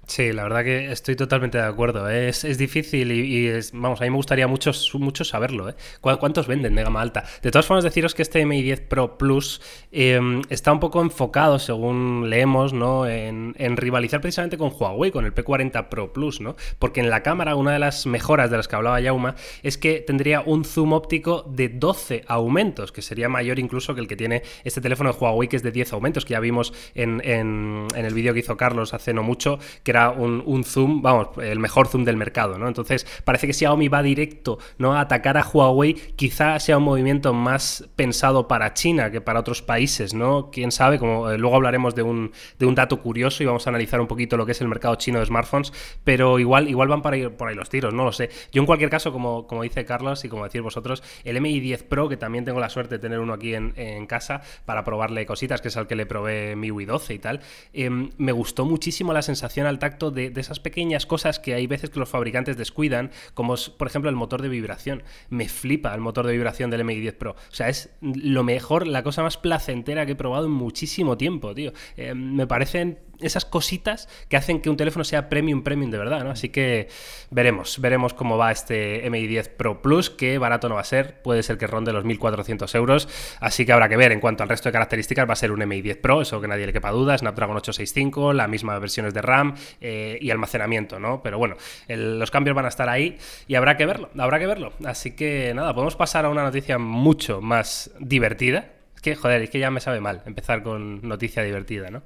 Sí, 0.07 0.33
la 0.33 0.43
verdad 0.43 0.65
que 0.65 0.93
estoy 0.93 1.17
totalmente 1.17 1.57
de 1.57 1.65
acuerdo. 1.65 2.11
¿eh? 2.11 2.29
Es, 2.29 2.45
es 2.45 2.59
difícil 2.59 3.11
y, 3.11 3.47
es- 3.49 3.73
vamos, 3.73 4.01
a 4.03 4.05
mí 4.05 4.11
me 4.11 4.17
gustaría 4.17 4.47
mucho, 4.47 4.71
mucho 4.99 5.25
saberlo. 5.25 5.71
¿eh? 5.71 5.75
¿Cu- 6.03 6.19
¿Cuántos 6.19 6.47
venden 6.47 6.75
de 6.75 6.83
gama 6.85 7.01
alta? 7.01 7.25
De 7.43 7.51
todas 7.51 7.65
formas, 7.65 7.85
deciros 7.85 8.15
que 8.15 8.21
este 8.21 8.45
Mi 8.45 8.61
10 8.63 8.83
Pro 8.83 9.17
Plus 9.17 9.63
eh, 9.93 10.21
está 10.51 10.73
un 10.73 10.81
poco 10.81 11.01
enfocado, 11.01 11.59
según 11.59 12.29
leemos, 12.29 12.75
¿no? 12.75 13.07
En, 13.07 13.55
en 13.59 13.77
rivalizar 13.79 14.21
precisamente 14.21 14.59
con 14.59 14.73
Huawei, 14.79 15.11
con 15.11 15.25
el 15.25 15.35
P40 15.35 15.89
Pro 15.89 16.13
Plus, 16.13 16.39
¿no? 16.43 16.55
Porque 16.79 17.01
en 17.01 17.09
la 17.09 17.23
cámara, 17.23 17.57
una 17.57 17.73
de 17.73 17.79
las 17.79 18.05
mejoras 18.05 18.51
de 18.51 18.59
las 18.59 18.69
que 18.69 18.77
hablaba 18.77 19.01
Yauma 19.01 19.37
es 19.63 19.79
que 19.79 20.01
tendría 20.01 20.43
un 20.43 20.67
zoom 20.67 20.93
óptico 20.93 21.45
de 21.49 21.71
12 21.71 22.25
aumentos, 22.29 22.93
que 22.93 23.01
sería 23.01 23.31
mayor 23.31 23.59
incluso 23.59 23.95
que 23.95 24.03
el 24.03 24.07
que 24.09 24.17
tiene 24.17 24.43
este 24.65 24.83
teléfono 24.83 25.13
de 25.15 25.19
Huawei, 25.19 25.49
que 25.49 25.57
es 25.57 25.63
de 25.63 25.73
10 25.73 25.95
aumentos, 25.95 26.27
que 26.27 26.33
ya 26.33 26.41
vimos 26.41 26.75
en, 26.95 27.23
en- 27.25 27.87
en 27.97 28.05
el 28.05 28.13
vídeo 28.13 28.35
que 28.35 28.41
hizo 28.41 28.59
Carlos 28.59 28.93
hace 28.93 29.15
no 29.15 29.23
mucho, 29.23 29.59
que 29.83 29.94
era 29.95 30.11
un, 30.11 30.65
zoom, 30.65 31.03
vamos, 31.03 31.29
el 31.39 31.59
mejor 31.59 31.89
zoom 31.89 32.05
del 32.05 32.17
mercado, 32.17 32.59
¿no? 32.59 32.69
Entonces, 32.69 33.07
parece 33.25 33.47
que 33.47 33.53
Xiaomi 33.53 33.89
va 33.89 34.03
directo, 34.03 34.59
¿no? 34.79 34.95
A 34.95 35.01
atacar 35.01 35.37
a 35.39 35.47
Huawei, 35.47 35.95
quizá 35.95 36.59
sea 36.61 36.79
un 36.79 36.85
movimiento 36.85 37.33
más 37.33 37.89
pensado 37.97 38.49
para 38.49 38.75
China 38.75 39.11
que 39.11 39.21
para 39.21 39.41
otros 39.41 39.63
países, 39.63 40.15
¿no? 40.15 40.51
Quién 40.51 40.73
sabe, 40.73 40.99
como 40.99 41.31
eh, 41.31 41.39
luego 41.39 41.57
hablaremos 41.57 41.95
de 41.95 42.03
un, 42.03 42.33
de 42.59 42.67
un 42.67 42.75
dato 42.75 43.01
curioso 43.01 43.43
y 43.43 43.47
vamos 43.47 43.67
a 43.67 43.71
analizar 43.71 44.01
un 44.01 44.07
poquito 44.07 44.37
lo 44.37 44.45
que 44.47 44.53
es 44.53 44.61
el 44.61 44.69
mercado 44.69 44.95
chino 44.97 45.21
de 45.21 45.27
smartphones, 45.27 45.73
pero 46.05 46.39
igual, 46.39 46.69
igual 46.69 46.89
van 46.89 47.03
para 47.03 47.17
ahí- 47.17 47.29
por 47.29 47.49
ahí 47.49 47.55
los 47.55 47.69
tiros, 47.71 47.95
no 47.95 48.05
lo 48.05 48.13
sé. 48.13 48.31
Yo 48.53 48.61
en 48.63 48.67
cualquier 48.67 48.91
caso, 48.91 49.13
como, 49.13 49.47
como 49.47 49.63
dice 49.63 49.85
Carlos 49.85 50.25
y 50.25 50.29
como 50.29 50.45
decís 50.45 50.61
vosotros, 50.61 51.03
el 51.25 51.37
MI 51.41 51.61
10 51.61 51.83
Pro, 51.85 52.09
que 52.09 52.17
también 52.17 52.45
tengo 52.45 52.61
la 52.61 52.69
suerte 52.69 52.97
de 52.97 52.99
tener 52.99 53.19
uno 53.21 53.33
aquí 53.33 53.55
en, 53.55 53.73
en 53.77 54.07
casa 54.07 54.43
para 54.65 54.85
probarle 54.85 55.25
cositas, 55.27 55.61
que 55.61 55.69
es 55.69 55.77
al 55.77 55.87
que 55.87 55.95
le 55.97 56.07
probé 56.07 56.57
mi 56.57 56.71
Wii 56.71 56.87
12 56.87 57.15
y 57.15 57.19
tal, 57.19 57.41
em, 57.73 58.11
me 58.19 58.33
gustó 58.33 58.65
muchísimo 58.65 59.13
la 59.13 59.23
sensación 59.23 59.67
al 59.67 59.79
de, 59.91 60.33
esas 60.37 60.61
pequeñas 60.61 61.07
cosas 61.07 61.39
que 61.39 61.55
hay 61.55 61.67
veces 61.67 61.91
que 61.91 62.01
los 62.01 62.09
fabricantes 62.09 62.57
descuidan, 62.57 63.11
como 63.35 63.55
es, 63.55 63.71
por 63.71 63.87
ejemplo 63.87 64.11
el 64.11 64.17
motor 64.17 64.43
de 64.43 64.49
vibración. 64.49 65.03
Me 65.31 65.49
flipa 65.49 65.95
el 65.95 66.01
motor 66.01 66.27
de 66.27 66.33
vibración 66.33 66.71
del 66.71 66.83
MI10 66.83 67.15
Pro. 67.15 67.33
O 67.33 67.55
sea, 67.55 67.69
es 67.69 67.91
lo 68.01 68.45
mejor, 68.45 68.87
la 68.87 69.03
cosa 69.03 69.23
más 69.23 69.37
placentera 69.37 70.07
que 70.07 70.13
he 70.13 70.17
probado 70.17 70.47
en 70.47 70.53
muchísimo 70.53 71.17
tiempo, 71.17 71.55
tío. 71.55 71.73
Eh, 71.97 72.15
me 72.15 72.47
parecen 72.47 72.99
esas 73.25 73.45
cositas 73.45 74.09
que 74.29 74.37
hacen 74.37 74.61
que 74.61 74.71
un 74.71 74.77
teléfono 74.77 75.05
sea 75.05 75.29
premium, 75.29 75.63
premium 75.63 75.91
de 75.91 75.99
verdad, 75.99 76.25
¿no? 76.25 76.31
Así 76.31 76.49
que 76.49 76.89
veremos, 77.31 77.81
veremos 77.81 78.15
cómo 78.15 78.37
va 78.37 78.53
este 78.53 79.09
MI10 79.11 79.51
Pro 79.57 79.83
Plus, 79.83 80.11
que 80.11 80.39
barato 80.39 80.69
no 80.69 80.77
va 80.77 80.81
a 80.81 80.85
ser, 80.85 81.23
puede 81.23 81.43
ser 81.43 81.59
que 81.59 81.67
ronde 81.67 81.93
los 81.93 82.05
1.400 82.05 82.75
euros, 82.75 83.09
así 83.41 83.65
que 83.67 83.73
habrá 83.73 83.89
que 83.89 83.97
ver. 83.97 84.13
En 84.13 84.21
cuanto 84.21 84.43
al 84.43 84.49
resto 84.49 84.69
de 84.69 84.73
características, 84.73 85.29
va 85.29 85.33
a 85.33 85.37
ser 85.37 85.53
un 85.53 85.61
MI10 85.61 86.01
Pro, 86.01 86.23
eso 86.23 86.41
que 86.41 86.49
nadie 86.49 86.67
le 86.67 86.73
quepa 86.73 86.91
duda, 86.91 87.17
Snapdragon 87.17 87.57
865, 87.57 88.33
las 88.33 88.49
mismas 88.49 88.81
versiones 88.81 89.15
de 89.15 89.23
RAM 89.23 89.55
eh, 89.81 90.19
y 90.21 90.31
almacenamiento, 90.31 90.99
¿no? 90.99 91.23
Pero 91.23 91.39
bueno, 91.39 91.57
los 91.89 92.31
cambios 92.31 92.55
van 92.55 92.67
a 92.67 92.69
estar 92.69 92.89
ahí 92.89 93.19
y 93.47 93.55
habrá 93.55 93.77
que 93.77 93.87
verlo, 93.87 94.11
habrá 94.19 94.39
que 94.39 94.47
verlo. 94.47 94.73
Así 94.85 95.13
que 95.13 95.53
nada, 95.55 95.75
podemos 95.75 95.97
pasar 95.97 96.25
a 96.25 96.29
una 96.29 96.43
noticia 96.43 96.79
mucho 96.79 97.41
más 97.41 97.91
divertida. 97.99 98.71
Es 98.95 99.03
que, 99.03 99.15
joder, 99.17 99.43
es 99.43 99.51
que 99.51 99.59
ya 99.59 99.71
me 99.71 99.81
sabe 99.81 100.01
mal 100.01 100.23
empezar 100.27 100.63
con 100.63 101.07
noticia 101.07 101.43
divertida, 101.43 101.91
¿no? 101.91 102.03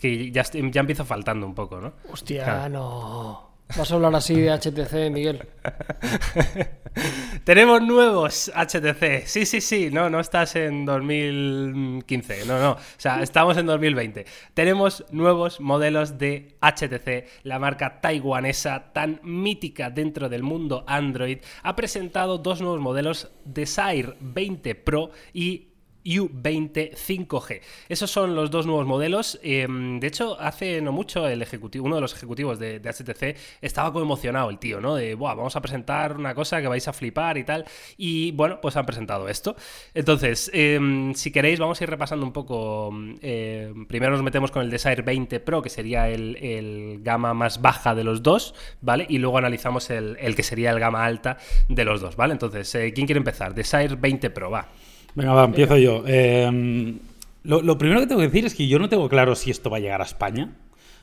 Que 0.00 0.30
ya, 0.30 0.42
ya 0.52 0.80
empiezo 0.80 1.04
faltando 1.04 1.46
un 1.46 1.54
poco, 1.54 1.80
¿no? 1.80 1.92
Hostia, 2.10 2.68
no. 2.68 3.52
Vas 3.76 3.90
a 3.90 3.94
hablar 3.94 4.14
así 4.14 4.38
de 4.38 4.50
HTC, 4.50 5.10
Miguel. 5.10 5.46
Tenemos 7.44 7.80
nuevos 7.80 8.52
HTC. 8.54 9.26
Sí, 9.26 9.46
sí, 9.46 9.62
sí. 9.62 9.88
No, 9.90 10.10
no 10.10 10.20
estás 10.20 10.56
en 10.56 10.84
2015. 10.84 12.44
No, 12.44 12.60
no. 12.60 12.72
O 12.72 12.78
sea, 12.98 13.22
estamos 13.22 13.56
en 13.56 13.66
2020. 13.66 14.26
Tenemos 14.52 15.06
nuevos 15.10 15.58
modelos 15.60 16.18
de 16.18 16.56
HTC. 16.60 17.44
La 17.44 17.58
marca 17.58 18.00
taiwanesa 18.02 18.92
tan 18.92 19.20
mítica 19.22 19.88
dentro 19.88 20.28
del 20.28 20.42
mundo 20.42 20.84
Android 20.86 21.38
ha 21.62 21.74
presentado 21.74 22.38
dos 22.38 22.60
nuevos 22.60 22.80
modelos 22.80 23.30
Desire 23.44 24.16
20 24.20 24.74
Pro 24.74 25.12
y 25.32 25.71
U20 26.04 26.94
5G. 26.94 27.60
Esos 27.88 28.10
son 28.10 28.34
los 28.34 28.50
dos 28.50 28.66
nuevos 28.66 28.86
modelos. 28.86 29.38
Em, 29.42 30.00
de 30.00 30.06
hecho, 30.06 30.38
hace 30.40 30.80
no 30.80 30.92
mucho 30.92 31.26
el 31.28 31.42
ejecutivo, 31.42 31.86
uno 31.86 31.96
de 31.96 32.00
los 32.00 32.14
ejecutivos 32.14 32.58
de, 32.58 32.80
HTC 32.82 33.36
estaba 33.60 33.92
como 33.92 34.04
emocionado 34.04 34.50
el 34.50 34.58
tío, 34.58 34.80
¿no? 34.80 34.96
De, 34.96 35.14
Buah, 35.14 35.34
vamos 35.34 35.56
a 35.56 35.60
presentar 35.60 36.16
una 36.16 36.34
cosa 36.34 36.60
que 36.60 36.68
vais 36.68 36.86
a 36.88 36.92
flipar 36.92 37.38
y 37.38 37.44
tal. 37.44 37.64
Y 37.96 38.32
bueno, 38.32 38.60
pues 38.60 38.76
han 38.76 38.86
presentado 38.86 39.28
esto. 39.28 39.56
Entonces, 39.94 40.50
em, 40.52 41.14
si 41.14 41.30
queréis, 41.30 41.58
vamos 41.58 41.80
a 41.80 41.84
ir 41.84 41.90
repasando 41.90 42.26
un 42.26 42.32
poco. 42.32 42.90
Em, 43.20 43.86
primero 43.86 44.12
nos 44.12 44.22
metemos 44.22 44.50
con 44.50 44.62
el 44.62 44.70
Desire 44.70 45.02
20 45.02 45.40
Pro, 45.40 45.62
que 45.62 45.70
sería 45.70 46.08
el, 46.08 47.00
gama 47.02 47.34
más 47.34 47.60
baja 47.60 47.94
de 47.94 48.04
los 48.04 48.22
dos, 48.22 48.54
¿vale? 48.80 49.06
Y 49.08 49.18
luego 49.18 49.38
analizamos 49.38 49.90
el, 49.90 50.16
el, 50.20 50.34
que 50.34 50.42
sería 50.42 50.70
el 50.70 50.78
gama 50.80 51.04
alta 51.04 51.38
de 51.68 51.84
los 51.84 52.00
dos, 52.00 52.16
¿vale? 52.16 52.32
Entonces, 52.32 52.74
eh, 52.74 52.92
¿quién 52.94 53.06
quiere 53.06 53.18
empezar? 53.18 53.54
Desire 53.54 53.96
20 53.96 54.30
Pro, 54.30 54.50
va. 54.50 54.68
Venga, 55.14 55.32
va, 55.32 55.44
empiezo 55.44 55.76
yo. 55.76 56.04
Em, 56.06 56.98
lo, 57.44 57.78
primero 57.78 58.00
que 58.00 58.06
tengo 58.06 58.20
que 58.20 58.28
decir 58.28 58.46
es 58.46 58.54
que 58.54 58.68
yo 58.68 58.78
no 58.78 58.88
tengo 58.88 59.08
claro 59.08 59.34
si 59.34 59.50
esto 59.50 59.70
va 59.70 59.78
a 59.78 59.80
llegar 59.80 60.00
a 60.00 60.04
España. 60.04 60.56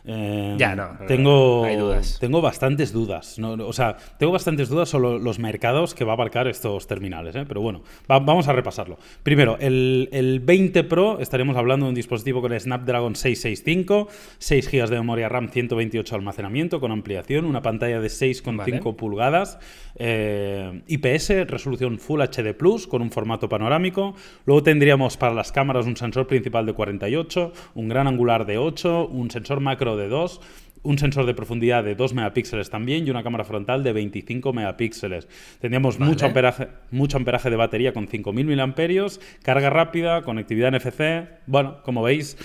Em, 0.06 0.58
ya, 0.58 0.76
no. 0.76 0.98
Tengo, 1.08 1.66
hay 1.66 1.76
dudas. 1.76 2.18
tengo 2.20 2.42
bastantes 2.42 2.94
dudas. 2.94 3.38
o 3.40 3.74
sea, 3.74 3.98
tengo 4.18 4.32
bastantes 4.32 4.70
dudas 4.70 4.90
sobre 4.90 5.20
los 5.20 5.40
mercados 5.40 5.94
que 5.94 6.06
va 6.06 6.14
a 6.14 6.16
abarcar 6.16 6.48
estos 6.48 6.88
terminales. 6.88 7.36
¿eh? 7.36 7.46
Pero 7.48 7.62
bueno, 7.62 7.82
vamos 8.08 8.48
a 8.48 8.54
repasarlo. 8.54 8.98
Primero, 9.24 9.58
el, 9.60 10.42
20 10.44 10.84
Pro, 10.86 11.20
estaremos 11.20 11.58
hablando 11.58 11.86
de 11.86 11.90
un 11.90 11.96
dispositivo 11.96 12.42
con 12.42 12.54
el 12.54 12.60
Snapdragon 12.60 13.16
665, 13.16 14.08
6 14.38 14.72
GB 14.72 14.90
de 14.90 14.96
memoria 14.98 15.30
RAM, 15.30 15.50
128 15.50 16.16
de 16.16 16.18
almacenamiento 16.18 16.80
con 16.80 16.92
ampliación, 16.92 17.46
una 17.46 17.62
pantalla 17.62 18.00
de 18.00 18.08
6,5 18.08 18.96
pulgadas, 18.96 19.60
eh, 19.96 20.82
IPS, 20.88 21.48
resolución 21.48 22.00
Full 22.00 22.22
HD 22.22 22.54
Plus 22.54 22.88
con 22.88 23.02
un 23.02 23.12
formato 23.12 23.50
panorámico. 23.50 24.16
Luego 24.46 24.64
tendríamos 24.64 25.18
para 25.18 25.34
las 25.34 25.52
cámaras 25.52 25.86
un 25.86 25.98
sensor 25.98 26.28
principal 26.28 26.66
de 26.66 26.74
48, 26.74 27.54
un 27.76 27.90
gran 27.90 28.08
angular 28.08 28.46
de 28.46 28.58
8, 28.58 29.08
un 29.08 29.30
sensor 29.30 29.60
macro 29.60 29.98
de 29.98 29.99
2, 30.08 30.42
un 30.84 30.98
sensor 30.98 31.26
de 31.26 31.34
profundidad 31.34 31.84
de 31.84 31.96
2 31.96 32.14
megapíxeles 32.14 32.70
también 32.70 33.06
y 33.06 33.12
una 33.12 33.24
cámara 33.24 33.44
frontal 33.44 33.84
de 33.84 33.94
25 33.94 34.54
megapíxeles. 34.54 35.28
Tendríamos 35.60 36.00
mucho, 36.00 36.26
amperaje, 36.26 36.70
mucho 36.92 37.18
amperaje 37.18 37.50
de 37.50 37.56
batería 37.56 37.94
con 37.94 38.08
5.000 38.08 38.46
mAh, 38.46 39.24
carga 39.44 39.70
rápida, 39.70 40.22
conectividad 40.22 40.72
NFC. 40.72 41.28
Bueno, 41.48 41.84
como 41.84 42.02
veis, 42.02 42.38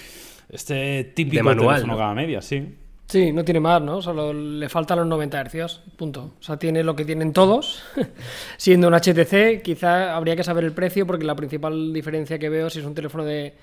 este 0.48 1.04
típico 1.04 1.36
de 1.36 1.42
manual, 1.54 1.76
teléfono 1.76 1.96
gama 1.96 2.14
media, 2.14 2.42
sí. 2.42 2.74
Sí, 3.06 3.32
no 3.32 3.44
tiene 3.44 3.60
más, 3.60 3.82
¿no? 3.82 4.00
Solo 4.00 4.32
le 4.32 4.68
faltan 4.68 4.98
los 4.98 5.06
90 5.06 5.44
Hz, 5.44 5.80
punto. 5.96 6.32
O 6.40 6.42
sea, 6.42 6.56
tiene 6.56 6.82
lo 6.82 6.96
que 6.96 7.04
tienen 7.04 7.32
todos. 7.32 7.84
Siendo 8.56 8.88
un 8.88 8.94
HTC, 8.94 9.62
quizá 9.62 10.16
habría 10.16 10.36
que 10.36 10.42
saber 10.42 10.64
el 10.64 10.72
precio 10.72 11.06
porque 11.06 11.24
la 11.24 11.36
principal 11.36 11.92
diferencia 11.92 12.38
que 12.38 12.48
veo 12.48 12.70
si 12.70 12.80
es 12.80 12.84
un 12.86 12.94
teléfono 12.94 13.24
de... 13.24 13.54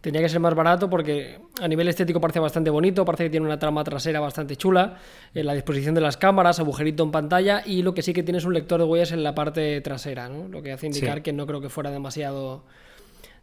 Tenía 0.00 0.22
que 0.22 0.28
ser 0.28 0.40
más 0.40 0.54
barato 0.54 0.88
porque 0.88 1.38
a 1.60 1.68
nivel 1.68 1.88
estético 1.88 2.20
parece 2.20 2.40
bastante 2.40 2.70
bonito, 2.70 3.04
parece 3.04 3.24
que 3.24 3.30
tiene 3.30 3.44
una 3.44 3.58
trama 3.58 3.84
trasera 3.84 4.18
bastante 4.18 4.56
chula, 4.56 4.96
en 5.34 5.46
la 5.46 5.52
disposición 5.52 5.94
de 5.94 6.00
las 6.00 6.16
cámaras, 6.16 6.58
agujerito 6.58 7.02
en 7.02 7.10
pantalla 7.10 7.62
y 7.66 7.82
lo 7.82 7.92
que 7.92 8.02
sí 8.02 8.14
que 8.14 8.22
tiene 8.22 8.38
es 8.38 8.44
un 8.44 8.54
lector 8.54 8.80
de 8.80 8.86
huellas 8.86 9.12
en 9.12 9.22
la 9.22 9.34
parte 9.34 9.80
trasera, 9.82 10.28
¿no? 10.28 10.48
Lo 10.48 10.62
que 10.62 10.72
hace 10.72 10.86
indicar 10.86 11.22
que 11.22 11.32
no 11.32 11.46
creo 11.46 11.60
que 11.60 11.68
fuera 11.68 11.90
demasiado 11.90 12.64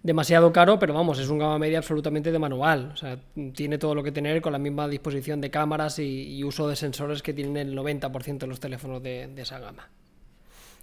demasiado 0.04 0.54
caro, 0.54 0.80
pero 0.80 0.94
vamos, 0.94 1.20
es 1.20 1.28
un 1.28 1.40
gama 1.40 1.60
media 1.60 1.80
absolutamente 1.80 2.32
de 2.32 2.40
manual. 2.40 2.92
O 2.94 2.96
sea, 2.96 3.20
tiene 3.54 3.78
todo 3.78 3.94
lo 3.94 4.04
que 4.04 4.12
tener 4.12 4.42
con 4.42 4.54
la 4.54 4.60
misma 4.60 4.88
disposición 4.88 5.42
de 5.42 5.50
cámaras 5.52 6.00
y, 6.00 6.44
uso 6.44 6.68
de 6.70 6.76
sensores 6.76 7.22
que 7.22 7.34
tienen 7.34 7.58
el 7.58 7.78
90% 7.78 8.38
de 8.38 8.48
los 8.48 8.60
teléfonos 8.60 9.04
de 9.04 9.30
esa 9.38 9.60
gama. 9.60 9.90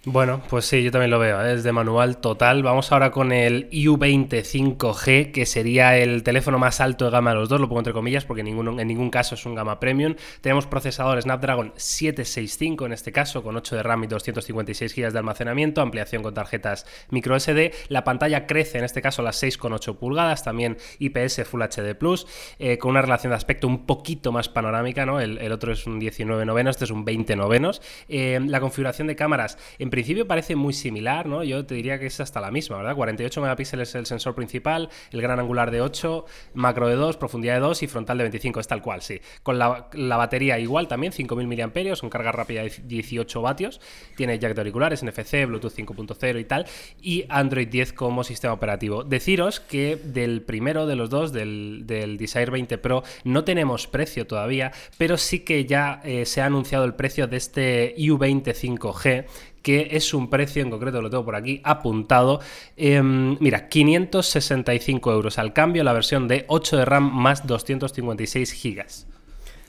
Bueno, 0.07 0.39
pues 0.51 0.65
sí, 0.65 0.83
yo 0.83 0.91
también 0.91 1.09
lo 1.09 1.17
veo, 1.17 1.43
¿eh? 1.43 1.55
es 1.55 1.63
de 1.63 1.71
manual 1.71 2.17
total. 2.17 2.61
Vamos 2.61 2.91
ahora 2.91 3.09
con 3.09 3.31
el 3.31 3.67
U20 3.71 4.43
5G, 4.43 5.31
que 5.31 5.47
sería 5.47 5.97
el 5.97 6.21
teléfono 6.21 6.59
más 6.59 6.79
alto 6.79 7.05
de 7.05 7.11
gama 7.11 7.31
de 7.31 7.37
los 7.37 7.49
dos, 7.49 7.59
lo 7.59 7.67
pongo 7.67 7.79
entre 7.79 7.93
comillas 7.93 8.23
porque 8.23 8.41
en 8.41 8.45
ningún, 8.45 8.79
en 8.79 8.87
ningún 8.87 9.09
caso 9.09 9.33
es 9.33 9.43
un 9.47 9.55
gama 9.55 9.79
premium. 9.79 10.13
Tenemos 10.41 10.67
procesador 10.67 11.19
Snapdragon 11.19 11.73
765 11.75 12.85
en 12.85 12.93
este 12.93 13.11
caso, 13.11 13.41
con 13.41 13.55
8 13.55 13.77
de 13.77 13.81
RAM 13.81 14.03
y 14.03 14.07
256 14.07 14.95
GB 14.95 15.11
de 15.11 15.17
almacenamiento, 15.17 15.81
ampliación 15.81 16.21
con 16.21 16.35
tarjetas 16.35 16.85
micro 17.09 17.39
SD. 17.39 17.71
La 17.87 18.03
pantalla 18.03 18.45
crece, 18.45 18.77
en 18.77 18.83
este 18.83 19.01
caso 19.01 19.23
las 19.23 19.41
6,8 19.41 19.97
pulgadas, 19.97 20.43
también 20.43 20.77
IPS 20.99 21.45
Full 21.45 21.63
HD 21.63 21.95
Plus, 21.95 22.27
eh, 22.59 22.77
con 22.77 22.91
una 22.91 23.01
relación 23.01 23.31
de 23.31 23.37
aspecto 23.37 23.67
un 23.67 23.87
poquito 23.87 24.31
más 24.31 24.49
panorámica, 24.49 25.07
¿no? 25.07 25.19
El, 25.19 25.51
otro 25.51 25.73
es 25.73 25.87
un 25.87 25.97
19 25.97 26.45
novenos, 26.45 26.75
este 26.75 26.85
es 26.85 26.91
un 26.91 27.05
20 27.05 27.35
novenos. 27.35 27.81
Eh, 28.07 28.39
la 28.45 28.59
configuración 28.59 29.07
de 29.07 29.15
cámaras, 29.15 29.57
en 29.79 29.94
principio 29.95 30.27
parece 30.27 30.57
muy 30.57 30.73
similar, 30.73 31.25
¿no? 31.25 31.41
Yo 31.41 31.65
te 31.65 31.73
diría 31.73 31.97
que 31.97 32.07
es 32.07 32.19
hasta 32.19 32.41
la 32.41 32.51
misma, 32.51 32.75
¿verdad? 32.75 32.95
48 32.95 33.39
megapíxeles 33.39 33.95
el 33.95 34.05
sensor 34.05 34.35
principal, 34.35 34.89
el 35.11 35.21
gran 35.21 35.39
angular 35.39 35.71
de 35.71 35.79
8, 35.79 36.25
macro 36.53 36.89
de 36.89 36.95
2, 36.95 37.15
profundidad 37.15 37.53
de 37.53 37.61
2 37.61 37.83
y 37.83 37.87
frontal 37.87 38.17
de 38.17 38.25
25, 38.25 38.59
es 38.59 38.67
tal 38.67 38.81
cual, 38.81 39.01
sí. 39.01 39.21
Con 39.41 39.57
la, 39.57 39.87
batería 39.93 40.59
igual 40.59 40.89
también, 40.89 41.13
5000 41.13 41.47
mAh, 41.47 41.95
con 42.01 42.09
carga 42.09 42.33
rápida 42.33 42.63
de 42.63 42.73
18 42.83 43.41
vatios, 43.41 43.79
tiene 44.17 44.37
jack 44.37 44.53
de 44.55 44.61
auriculares, 44.61 45.01
NFC, 45.01 45.45
Bluetooth 45.47 45.73
5.0 45.73 46.41
y 46.41 46.43
tal, 46.43 46.65
y 47.01 47.23
Android 47.29 47.69
10 47.69 47.93
como 47.93 48.25
sistema 48.25 48.53
operativo. 48.53 49.05
Deciros 49.05 49.61
que 49.61 49.95
del 49.95 50.41
primero 50.41 50.87
de 50.87 50.97
los 50.97 51.09
dos, 51.09 51.31
del, 51.31 51.83
del 51.85 52.17
Desire 52.17 52.51
20 52.51 52.77
Pro, 52.79 53.03
no 53.23 53.45
tenemos 53.45 53.87
precio 53.87 54.27
todavía, 54.27 54.73
pero 54.97 55.15
sí 55.17 55.39
que 55.39 55.63
ya 55.63 56.01
eh, 56.03 56.25
se 56.25 56.41
ha 56.41 56.47
anunciado 56.47 56.83
el 56.83 56.95
precio 56.95 57.27
de 57.27 57.37
este 57.37 57.95
U20 57.95 58.53
5G 58.53 59.25
que 59.65 59.87
es 59.93 60.13
un 60.13 60.29
precio 60.29 60.61
en 60.61 60.69
concreto, 60.69 61.01
lo 61.01 61.09
tengo 61.09 61.25
por 61.25 61.35
aquí 61.35 61.59
apuntado. 61.63 62.39
Em, 62.77 63.35
mira, 63.39 63.67
565 63.67 65.11
euros 65.11 65.39
al 65.39 65.53
cambio, 65.53 65.83
la 65.83 65.91
versión 65.91 66.27
de 66.27 66.45
8 66.49 66.77
de 66.77 66.85
RAM 66.85 67.11
más 67.11 67.47
256 67.47 68.51
gigas. 68.51 69.07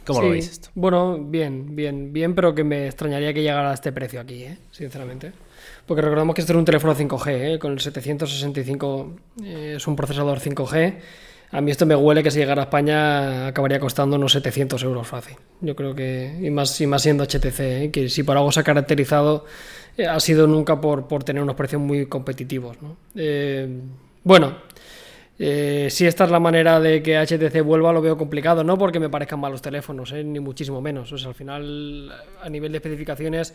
¿Cómo 0.04 0.20
lo 0.20 0.28
veis 0.28 0.50
esto? 0.50 0.68
Bueno, 0.74 1.16
bien, 1.18 1.74
bien, 1.74 2.12
bien, 2.12 2.34
pero 2.34 2.54
que 2.54 2.62
me 2.62 2.84
extrañaría 2.84 3.32
que 3.32 3.40
llegara 3.40 3.70
a 3.70 3.74
este 3.74 3.90
precio 3.90 4.20
aquí, 4.20 4.44
¿eh? 4.44 4.58
sinceramente. 4.70 5.32
Porque 5.86 6.02
recordamos 6.02 6.34
que 6.34 6.42
este 6.42 6.52
es 6.52 6.58
un 6.58 6.66
teléfono 6.66 6.94
5G, 6.94 7.54
¿eh? 7.54 7.58
con 7.58 7.72
el 7.72 7.80
765 7.80 9.16
eh, 9.44 9.74
es 9.78 9.86
un 9.86 9.96
procesador 9.96 10.40
5G. 10.40 10.98
A 11.52 11.60
mí 11.60 11.70
esto 11.70 11.86
me 11.86 11.94
huele 11.94 12.22
que 12.22 12.30
si 12.30 12.38
llegara 12.38 12.62
a 12.62 12.64
España 12.64 13.46
acabaría 13.46 13.78
costando 13.78 14.16
unos 14.16 14.32
700 14.32 14.82
euros 14.82 15.06
fácil. 15.06 15.36
Yo 15.60 15.76
creo 15.76 15.94
que, 15.94 16.38
y 16.42 16.50
más, 16.50 16.80
y 16.80 16.86
más 16.86 17.02
siendo 17.02 17.24
HTC, 17.24 17.60
¿eh? 17.60 17.90
que 17.92 18.08
si 18.08 18.22
por 18.24 18.36
algo 18.36 18.50
se 18.50 18.60
ha 18.60 18.64
caracterizado 18.64 19.44
eh, 19.96 20.06
ha 20.06 20.20
sido 20.20 20.46
nunca 20.46 20.80
por, 20.80 21.24
tener 21.24 21.42
unos 21.42 21.54
precios 21.54 21.80
muy 21.80 22.06
competitivos. 22.06 22.76
Eh, 23.14 23.80
bueno, 24.24 24.56
eh, 25.38 25.88
si 25.90 26.06
esta 26.06 26.24
es 26.24 26.30
la 26.30 26.40
manera 26.40 26.80
de 26.80 27.02
que 27.02 27.16
HTC 27.16 27.62
vuelva, 27.62 27.92
lo 27.92 28.02
veo 28.02 28.16
complicado, 28.16 28.64
no 28.64 28.76
porque 28.76 29.00
me 29.00 29.08
parezcan 29.08 29.38
malos 29.38 29.62
teléfonos, 29.62 30.12
ni 30.12 30.40
muchísimo 30.40 30.80
menos. 30.80 31.12
O 31.12 31.18
sea, 31.18 31.28
al 31.28 31.34
final, 31.34 32.12
a 32.42 32.48
nivel 32.48 32.72
de 32.72 32.78
especificaciones, 32.78 33.54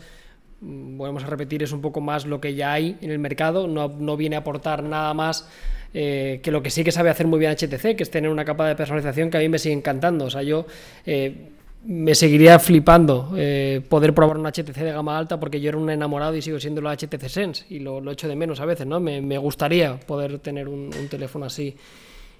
volvemos 0.62 1.24
a 1.24 1.26
repetir, 1.26 1.62
es 1.62 1.72
un 1.72 1.80
poco 1.80 2.00
más 2.00 2.24
lo 2.24 2.40
que 2.40 2.54
ya 2.54 2.72
hay 2.72 2.96
en 3.00 3.10
el 3.10 3.18
mercado, 3.18 3.66
no, 3.66 3.88
no 3.88 4.16
viene 4.16 4.36
a 4.36 4.40
aportar 4.40 4.82
nada 4.82 5.12
más 5.14 5.48
que 5.92 6.40
lo 6.46 6.62
que 6.62 6.70
sí 6.70 6.84
que 6.84 6.90
sabe 6.90 7.10
hacer 7.10 7.26
muy 7.26 7.38
bien 7.38 7.52
HTC, 7.52 7.96
que 7.96 8.02
es 8.02 8.10
tener 8.10 8.30
una 8.30 8.46
capa 8.46 8.66
de 8.66 8.74
personalización 8.74 9.28
que 9.28 9.36
a 9.36 9.40
mí 9.40 9.50
me 9.50 9.58
sigue 9.58 9.74
encantando. 9.74 10.24
O 10.24 10.30
sea, 10.30 10.42
yo 10.42 10.64
me 11.84 12.14
seguiría 12.14 12.58
flipando 12.58 13.32
eh, 13.36 13.80
poder 13.88 14.14
probar 14.14 14.38
un 14.38 14.46
HTC 14.46 14.76
de 14.76 14.92
gama 14.92 15.18
alta 15.18 15.40
porque 15.40 15.60
yo 15.60 15.68
era 15.68 15.78
un 15.78 15.90
enamorado 15.90 16.36
y 16.36 16.42
sigo 16.42 16.60
siendo 16.60 16.80
la 16.80 16.96
HTC 16.96 17.28
Sense 17.28 17.64
y 17.70 17.80
lo, 17.80 18.08
echo 18.10 18.28
de 18.28 18.36
menos 18.36 18.60
a 18.60 18.66
veces, 18.66 18.86
¿no? 18.86 19.00
Me, 19.00 19.38
gustaría 19.38 19.98
poder 19.98 20.38
tener 20.38 20.68
un, 20.68 20.90
teléfono 21.10 21.46
así 21.46 21.74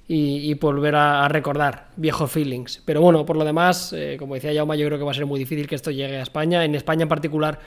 y, 0.07 0.55
volver 0.55 0.95
a, 0.95 1.27
recordar 1.29 1.89
viejos 1.97 2.31
feelings. 2.31 2.83
Pero 2.85 3.01
bueno, 3.01 3.27
por 3.27 3.37
lo 3.37 3.45
demás, 3.45 3.93
eh, 3.93 4.17
como 4.19 4.35
decía 4.35 4.53
Jauma, 4.55 4.77
yo 4.77 4.87
creo 4.87 4.99
que 4.99 5.05
va 5.05 5.11
a 5.11 5.15
ser 5.15 5.27
muy 5.27 5.41
difícil 5.41 5.67
que 5.67 5.75
esto 5.75 5.91
llegue 5.91 6.19
a 6.19 6.23
España. 6.23 6.65
En 6.65 6.75
España 6.75 7.03
en 7.03 7.09
particular 7.09 7.59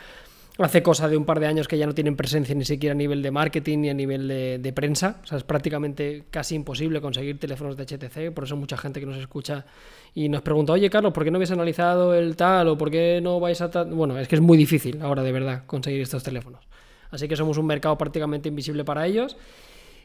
hace 0.58 0.82
cosa 0.82 1.10
de 1.10 1.18
un 1.18 1.26
par 1.26 1.40
de 1.40 1.48
años 1.48 1.68
que 1.68 1.78
ya 1.78 1.86
no 1.86 1.94
tienen 1.94 2.16
presencia 2.16 2.56
ni 2.56 2.66
siquiera 2.66 2.94
a 2.94 2.96
nivel 2.96 3.22
de 3.22 3.32
marketing 3.32 3.80
ni 3.80 3.90
a 3.90 3.94
nivel 3.94 4.28
de, 4.28 4.74
prensa. 4.74 5.20
O 5.24 5.28
sea, 5.28 5.38
es 5.38 5.44
prácticamente 5.44 6.26
casi 6.32 6.56
imposible 6.56 7.02
conseguir 7.02 7.40
teléfonos 7.40 7.76
de 7.76 7.86
HTC. 7.86 8.34
Por 8.34 8.46
eso 8.46 8.56
mucha 8.56 8.78
gente 8.78 9.00
que 9.00 9.06
nos 9.06 9.18
escucha 9.18 9.66
y 10.14 10.30
nos 10.30 10.42
pregunta, 10.42 10.74
oye 10.74 10.90
Carlos, 10.90 11.14
¿por 11.14 11.24
qué 11.24 11.32
no 11.32 11.38
habéis 11.38 11.52
analizado 11.52 12.14
el 12.14 12.36
tal 12.36 12.70
o 12.70 12.78
por 12.78 12.90
qué 12.90 13.20
no 13.22 13.40
vais 13.40 13.60
a 13.62 13.70
tal? 13.70 13.94
Bueno, 13.94 14.18
es 14.18 14.28
que 14.28 14.36
es 14.36 14.42
muy 14.42 14.58
difícil 14.58 15.02
ahora 15.02 15.24
de 15.24 15.32
verdad 15.32 15.64
conseguir 15.66 16.02
estos 16.02 16.24
teléfonos. 16.24 16.66
Así 17.12 17.28
que 17.28 17.36
somos 17.36 17.58
un 17.58 17.66
mercado 17.66 17.98
prácticamente 17.98 18.50
invisible 18.50 18.84
para 18.84 19.06
ellos. 19.06 19.38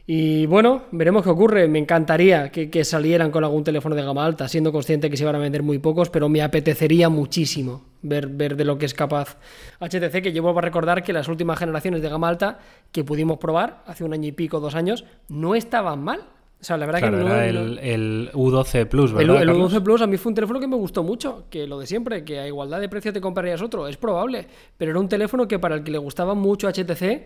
Y 0.07 0.45
bueno, 0.47 0.83
veremos 0.91 1.23
qué 1.23 1.29
ocurre. 1.29 1.67
Me 1.67 1.79
encantaría 1.79 2.51
que, 2.51 2.83
salieran 2.83 3.31
con 3.31 3.43
algún 3.43 3.63
teléfono 3.63 3.95
de 3.95 4.03
gama 4.03 4.25
alta, 4.25 4.47
siendo 4.47 4.71
consciente 4.71 5.09
que 5.09 5.17
se 5.17 5.25
van 5.25 5.35
a 5.35 5.39
vender 5.39 5.63
muy 5.63 5.79
pocos, 5.79 6.09
pero 6.09 6.29
me 6.29 6.41
apetecería 6.41 7.09
muchísimo 7.09 7.83
ver, 8.01 8.27
ver 8.27 8.55
de 8.55 8.65
lo 8.65 8.77
que 8.77 8.85
es 8.85 8.93
capaz 8.93 9.37
HTC, 9.79 10.21
que 10.21 10.33
yo 10.33 10.41
vuelvo 10.41 10.59
a 10.59 10.63
recordar 10.63 11.03
que 11.03 11.13
las 11.13 11.27
últimas 11.27 11.59
generaciones 11.59 12.01
de 12.01 12.09
gama 12.09 12.27
alta 12.27 12.59
que 12.91 13.03
pudimos 13.03 13.37
probar 13.37 13.83
hace 13.85 14.03
un 14.03 14.13
año 14.13 14.27
y 14.27 14.31
pico, 14.31 14.59
dos 14.59 14.75
años, 14.75 15.05
no 15.29 15.55
estaban 15.55 16.03
mal. 16.03 16.21
O 16.59 16.63
sea, 16.63 16.77
la 16.77 16.85
verdad 16.85 16.99
que 16.99 17.09
no, 17.09 17.27
era 17.27 17.47
el, 17.47 18.29
U12 18.33 18.85
Plus, 18.87 19.13
¿verdad? 19.13 19.41
El, 19.41 19.49
el 19.49 19.55
U12 19.55 19.81
Plus 19.81 20.01
a 20.03 20.05
mí 20.05 20.17
fue 20.17 20.29
un 20.29 20.35
teléfono 20.35 20.59
que 20.59 20.67
me 20.67 20.75
gustó 20.75 21.01
mucho, 21.01 21.45
que 21.49 21.65
lo 21.65 21.79
de 21.79 21.87
siempre, 21.87 22.23
que 22.23 22.39
a 22.39 22.45
igualdad 22.45 22.79
de 22.79 22.87
precio 22.87 23.11
te 23.11 23.19
comprarías 23.19 23.63
otro, 23.63 23.87
es 23.87 23.97
probable, 23.97 24.45
pero 24.77 24.91
era 24.91 24.99
un 24.99 25.09
teléfono 25.09 25.47
que 25.47 25.57
para 25.57 25.73
el 25.73 25.83
que 25.83 25.89
le 25.89 25.97
gustaba 25.97 26.35
mucho 26.35 26.69
HTC 26.69 27.23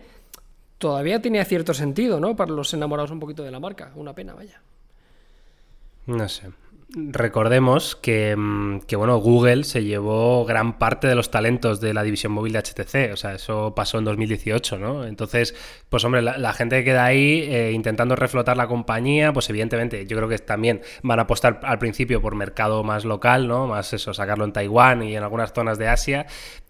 todavía 0.78 1.20
tenía 1.20 1.44
cierto 1.44 1.74
sentido, 1.74 2.20
¿no? 2.20 2.36
Para 2.36 2.52
los 2.52 2.72
enamorados 2.74 3.10
un 3.10 3.20
poquito 3.20 3.42
de 3.42 3.50
la 3.50 3.60
marca. 3.60 3.92
Una 3.94 4.14
pena, 4.14 4.34
vaya. 4.34 4.62
No 6.06 6.28
sé. 6.28 6.50
Recordemos 6.98 7.98
mm, 8.00 8.78
que, 8.86 8.96
bueno, 8.96 9.18
Google 9.18 9.64
se 9.64 9.82
llevó 9.82 10.44
gran 10.44 10.78
parte 10.78 11.08
de 11.08 11.16
los 11.16 11.32
talentos 11.32 11.80
de 11.80 11.92
la 11.92 12.04
división 12.04 12.32
móvil 12.32 12.52
de 12.52 12.60
HTC, 12.60 13.12
o 13.12 13.16
sea, 13.16 13.34
eso 13.34 13.74
pasó 13.74 13.98
en 13.98 14.04
2018, 14.04 14.78
¿no? 14.78 15.04
Entonces, 15.04 15.54
pues 15.90 16.04
hombre, 16.04 16.22
la, 16.22 16.52
gente 16.52 16.78
que 16.78 16.84
queda 16.84 17.04
ahí 17.04 17.42
eh, 17.42 17.72
intentando 17.72 18.14
reflotar 18.14 18.56
la 18.56 18.68
compañía, 18.68 19.32
pues 19.32 19.50
evidentemente 19.50 20.06
yo 20.06 20.16
creo 20.16 20.28
que 20.28 20.38
también 20.38 20.80
van 21.02 21.18
a 21.18 21.22
apostar 21.22 21.60
al 21.64 21.78
principio 21.80 22.22
por 22.22 22.36
mercado 22.36 22.84
más 22.84 23.04
local, 23.04 23.48
¿no? 23.48 23.66
Más 23.66 23.92
eso, 23.92 24.14
sacarlo 24.14 24.44
en 24.44 24.52
Taiwán 24.52 25.02
y 25.02 25.16
en 25.16 25.24
algunas 25.24 25.52
zonas 25.52 25.78
de 25.78 25.88
Asia, 25.88 26.26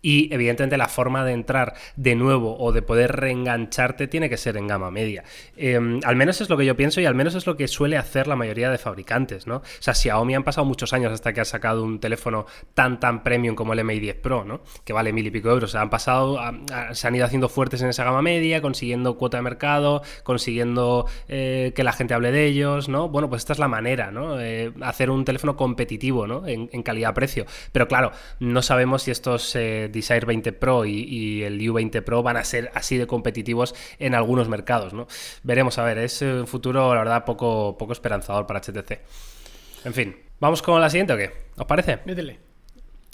y 0.07 0.33
evidentemente 0.33 0.77
la 0.77 0.89
forma 0.89 1.25
de 1.25 1.33
entrar 1.33 1.75
de 1.97 2.15
nuevo 2.15 2.57
o 2.59 2.71
de 2.71 2.81
poder 2.81 3.17
reengancharte 3.17 4.07
tiene 4.07 4.31
que 4.31 4.37
ser 4.37 4.57
en 4.57 4.69
gama 4.69 4.91
media. 4.91 5.25
Em, 5.57 6.01
al 6.05 6.15
menos 6.15 6.41
es 6.41 6.49
lo 6.49 6.57
que 6.57 6.65
yo 6.65 6.77
pienso 6.77 7.01
y 7.01 7.07
al 7.07 7.15
menos 7.15 7.35
es 7.35 7.45
lo 7.45 7.57
que 7.57 7.67
suele 7.69 7.97
hacer 7.97 8.29
la 8.29 8.37
mayoría 8.37 8.71
de 8.71 8.79
fabricantes, 8.79 9.26
¿no? 9.47 9.57
O 9.57 9.63
sea, 9.81 9.95
Xiaomi 9.95 10.35
han 10.35 10.45
pasado 10.45 10.65
muchos 10.65 10.93
años 10.93 11.13
hasta 11.13 11.33
que 11.33 11.41
ha 11.41 11.45
sacado 11.45 11.83
un 11.83 12.01
teléfono 12.01 12.47
tan 12.75 13.01
tan 13.01 13.23
premium 13.23 13.55
como 13.55 13.73
el 13.73 13.85
Mi 13.85 14.01
10 14.01 14.17
Pro, 14.21 14.45
¿no? 14.45 14.61
Que 14.85 14.93
vale 14.93 15.13
mil 15.13 15.27
y 15.27 15.31
pico 15.31 15.51
euros. 15.51 15.75
O 15.75 15.79
han 15.79 15.91
pasado, 15.91 16.39
se 16.93 17.07
han 17.07 17.15
ido 17.15 17.25
haciendo 17.25 17.49
fuertes 17.49 17.83
en 17.83 17.89
esa 17.89 18.05
gama 18.05 18.23
media, 18.23 18.63
consiguiendo 18.63 19.17
cuota 19.17 19.39
de 19.39 19.43
mercado, 19.43 20.03
consiguiendo 20.23 21.07
eh, 21.29 21.73
que 21.75 21.85
la 21.85 21.93
gente 21.93 22.15
hable 22.15 22.33
de 22.33 22.47
ellos, 22.47 22.89
¿no? 22.89 23.09
Bueno, 23.09 23.29
pues 23.29 23.43
esta 23.43 23.53
es 23.53 23.59
la 23.59 23.69
manera, 23.69 24.11
¿no? 24.11 24.41
Eh, 24.41 24.73
hacer 24.83 25.11
un 25.11 25.25
teléfono 25.25 25.57
competitivo, 25.57 26.27
¿no? 26.27 26.47
En, 26.47 26.67
calidad-precio. 26.83 27.47
Pero 27.73 27.89
claro, 27.89 28.13
no 28.39 28.63
sabemos 28.63 29.03
si 29.03 29.11
estos 29.11 29.57
eh, 29.57 29.89
Desire 29.93 30.25
20 30.25 30.53
Pro 30.53 30.85
y, 30.85 31.43
el 31.43 31.61
U20 31.61 32.03
Pro 32.03 32.23
van 32.23 32.37
a 32.37 32.45
ser 32.45 32.71
así 32.75 32.97
de 32.97 33.07
competitivos 33.07 33.75
en 33.99 34.15
algunos 34.15 34.49
mercados, 34.49 34.93
¿no? 34.93 35.09
Veremos, 35.43 35.79
a 35.79 35.85
ver, 35.85 35.99
es 35.99 36.23
un 36.23 36.47
futuro, 36.47 36.95
la 36.95 37.01
verdad, 37.01 37.25
poco, 37.25 37.77
poco 37.79 37.93
esperanzador 37.93 38.47
para 38.47 38.61
HTC. 38.61 39.01
En 39.87 39.95
fin, 39.95 40.17
¿vamos 40.41 40.63
con 40.63 40.81
la 40.81 40.91
siguiente 40.91 41.13
o 41.13 41.17
qué? 41.17 41.31
¿Os 41.57 41.67
parece? 41.67 42.01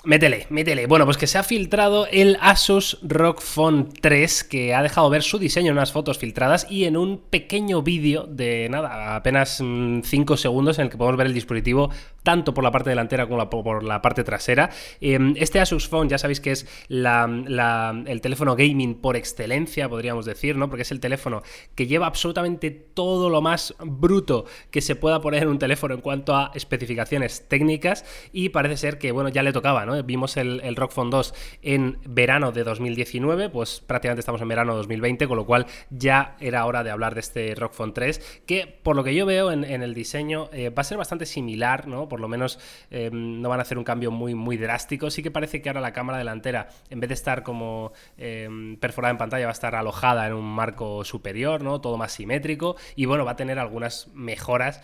Métele, 0.04 0.48
métele. 0.50 0.86
Bueno, 0.86 1.04
pues 1.04 1.16
que 1.16 1.28
se 1.28 1.38
ha 1.38 1.44
filtrado 1.44 2.08
el 2.08 2.36
Asus 2.40 2.98
ROG 3.02 3.40
Phone 3.40 3.88
3, 4.00 4.42
que 4.42 4.74
ha 4.74 4.82
dejado 4.82 5.08
ver 5.08 5.22
su 5.22 5.38
diseño 5.38 5.68
en 5.68 5.74
unas 5.74 5.92
fotos 5.92 6.18
filtradas 6.18 6.66
y 6.68 6.86
en 6.86 6.96
un 6.96 7.18
pequeño 7.18 7.82
vídeo 7.82 8.26
de 8.26 8.66
nada, 8.68 9.14
apenas 9.14 9.58
5 9.58 9.62
mm, 9.62 10.36
segundos 10.36 10.80
en 10.80 10.86
el 10.86 10.90
que 10.90 10.96
podemos 10.96 11.16
ver 11.16 11.28
el 11.28 11.34
dispositivo 11.34 11.90
tanto 12.22 12.54
por 12.54 12.64
la 12.64 12.70
parte 12.70 12.90
delantera 12.90 13.28
como 13.28 13.48
por 13.48 13.84
la 13.84 14.02
parte 14.02 14.24
trasera. 14.24 14.70
Em, 15.00 15.34
este 15.36 15.60
Asus 15.60 15.88
Phone 15.88 16.08
ya 16.08 16.18
sabéis 16.18 16.40
que 16.40 16.52
es 16.52 16.66
el 16.88 18.20
teléfono 18.20 18.56
gaming 18.56 18.96
por 18.96 19.16
excelencia, 19.16 19.88
podríamos 19.88 20.24
decir, 20.24 20.56
¿no? 20.56 20.68
Porque 20.68 20.82
es 20.82 20.90
el 20.90 21.00
teléfono 21.00 21.42
que 21.74 21.86
lleva 21.86 22.06
absolutamente 22.06 22.70
todo 22.70 23.30
lo 23.30 23.40
más 23.40 23.74
bruto 23.78 24.46
que 24.70 24.80
se 24.80 24.96
pueda 24.96 25.20
poner 25.20 25.44
en 25.44 25.48
un 25.48 25.58
teléfono 25.58 25.94
en 25.94 26.00
cuanto 26.00 26.34
a 26.34 26.50
especificaciones 26.54 27.48
técnicas 27.48 28.04
y 28.32 28.48
parece 28.48 28.76
ser 28.76 28.98
que, 28.98 29.12
bueno, 29.12 29.28
ya 29.28 29.42
le 29.42 29.52
tocaba, 29.52 29.86
¿no? 29.86 29.91
Vimos 30.02 30.36
el, 30.36 30.60
el 30.64 30.76
ROG 30.76 30.92
Phone 30.92 31.10
2 31.10 31.34
en 31.62 31.98
verano 32.06 32.52
de 32.52 32.64
2019, 32.64 33.50
pues 33.50 33.80
prácticamente 33.80 34.20
estamos 34.20 34.40
en 34.40 34.48
verano 34.48 34.72
de 34.72 34.78
2020, 34.78 35.28
con 35.28 35.36
lo 35.36 35.44
cual 35.44 35.66
ya 35.90 36.36
era 36.40 36.64
hora 36.66 36.82
de 36.82 36.90
hablar 36.90 37.14
de 37.14 37.20
este 37.20 37.54
ROG 37.54 37.72
Phone 37.72 37.92
3, 37.92 38.42
que 38.46 38.66
por 38.82 38.96
lo 38.96 39.04
que 39.04 39.14
yo 39.14 39.26
veo 39.26 39.52
en, 39.52 39.64
el 39.64 39.94
diseño 39.94 40.48
eh, 40.52 40.70
va 40.70 40.82
a 40.82 40.84
ser 40.84 40.98
bastante 40.98 41.26
similar, 41.26 41.86
¿no? 41.88 42.08
por 42.08 42.20
lo 42.20 42.28
menos 42.28 42.58
em, 42.90 43.40
no 43.40 43.48
van 43.48 43.58
a 43.58 43.62
hacer 43.62 43.78
un 43.78 43.84
cambio 43.84 44.10
muy, 44.10 44.34
muy 44.34 44.56
drástico. 44.56 45.10
Sí 45.10 45.22
que 45.22 45.30
parece 45.30 45.62
que 45.62 45.68
ahora 45.68 45.80
la 45.80 45.92
cámara 45.92 46.18
delantera, 46.18 46.68
en 46.90 47.00
vez 47.00 47.08
de 47.08 47.14
estar 47.14 47.42
como 47.42 47.92
em, 48.16 48.76
perforada 48.76 49.10
en 49.12 49.18
pantalla, 49.18 49.46
va 49.46 49.50
a 49.50 49.52
estar 49.52 49.74
alojada 49.74 50.26
en 50.26 50.34
un 50.34 50.44
marco 50.44 51.04
superior, 51.04 51.62
¿no? 51.62 51.80
Todo 51.80 51.96
más 51.96 52.12
simétrico. 52.12 52.76
Y 52.96 53.06
bueno, 53.06 53.24
va 53.24 53.32
a 53.32 53.36
tener 53.36 53.58
algunas 53.58 54.08
mejoras 54.14 54.80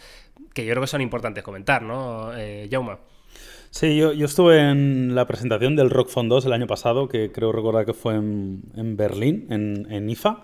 que 0.54 0.64
yo 0.64 0.72
creo 0.72 0.82
que 0.82 0.88
son 0.88 1.00
importantes 1.00 1.44
comentar, 1.44 1.82
¿no, 1.82 2.32
eh, 2.36 2.68
Jauma? 2.70 2.98
Sí, 3.70 3.96
yo, 3.96 4.12
estuve 4.12 4.70
en 4.70 5.14
la 5.14 5.26
presentación 5.26 5.76
del 5.76 5.90
Rock 5.90 6.08
Phone 6.08 6.28
2 6.28 6.46
el 6.46 6.52
año 6.52 6.66
pasado, 6.66 7.08
que 7.08 7.30
creo 7.30 7.52
recordar 7.52 7.84
que 7.84 7.92
fue 7.92 8.14
en, 8.14 8.96
Berlín, 8.96 9.46
en, 9.50 9.86
en 9.90 10.08
IFA. 10.08 10.42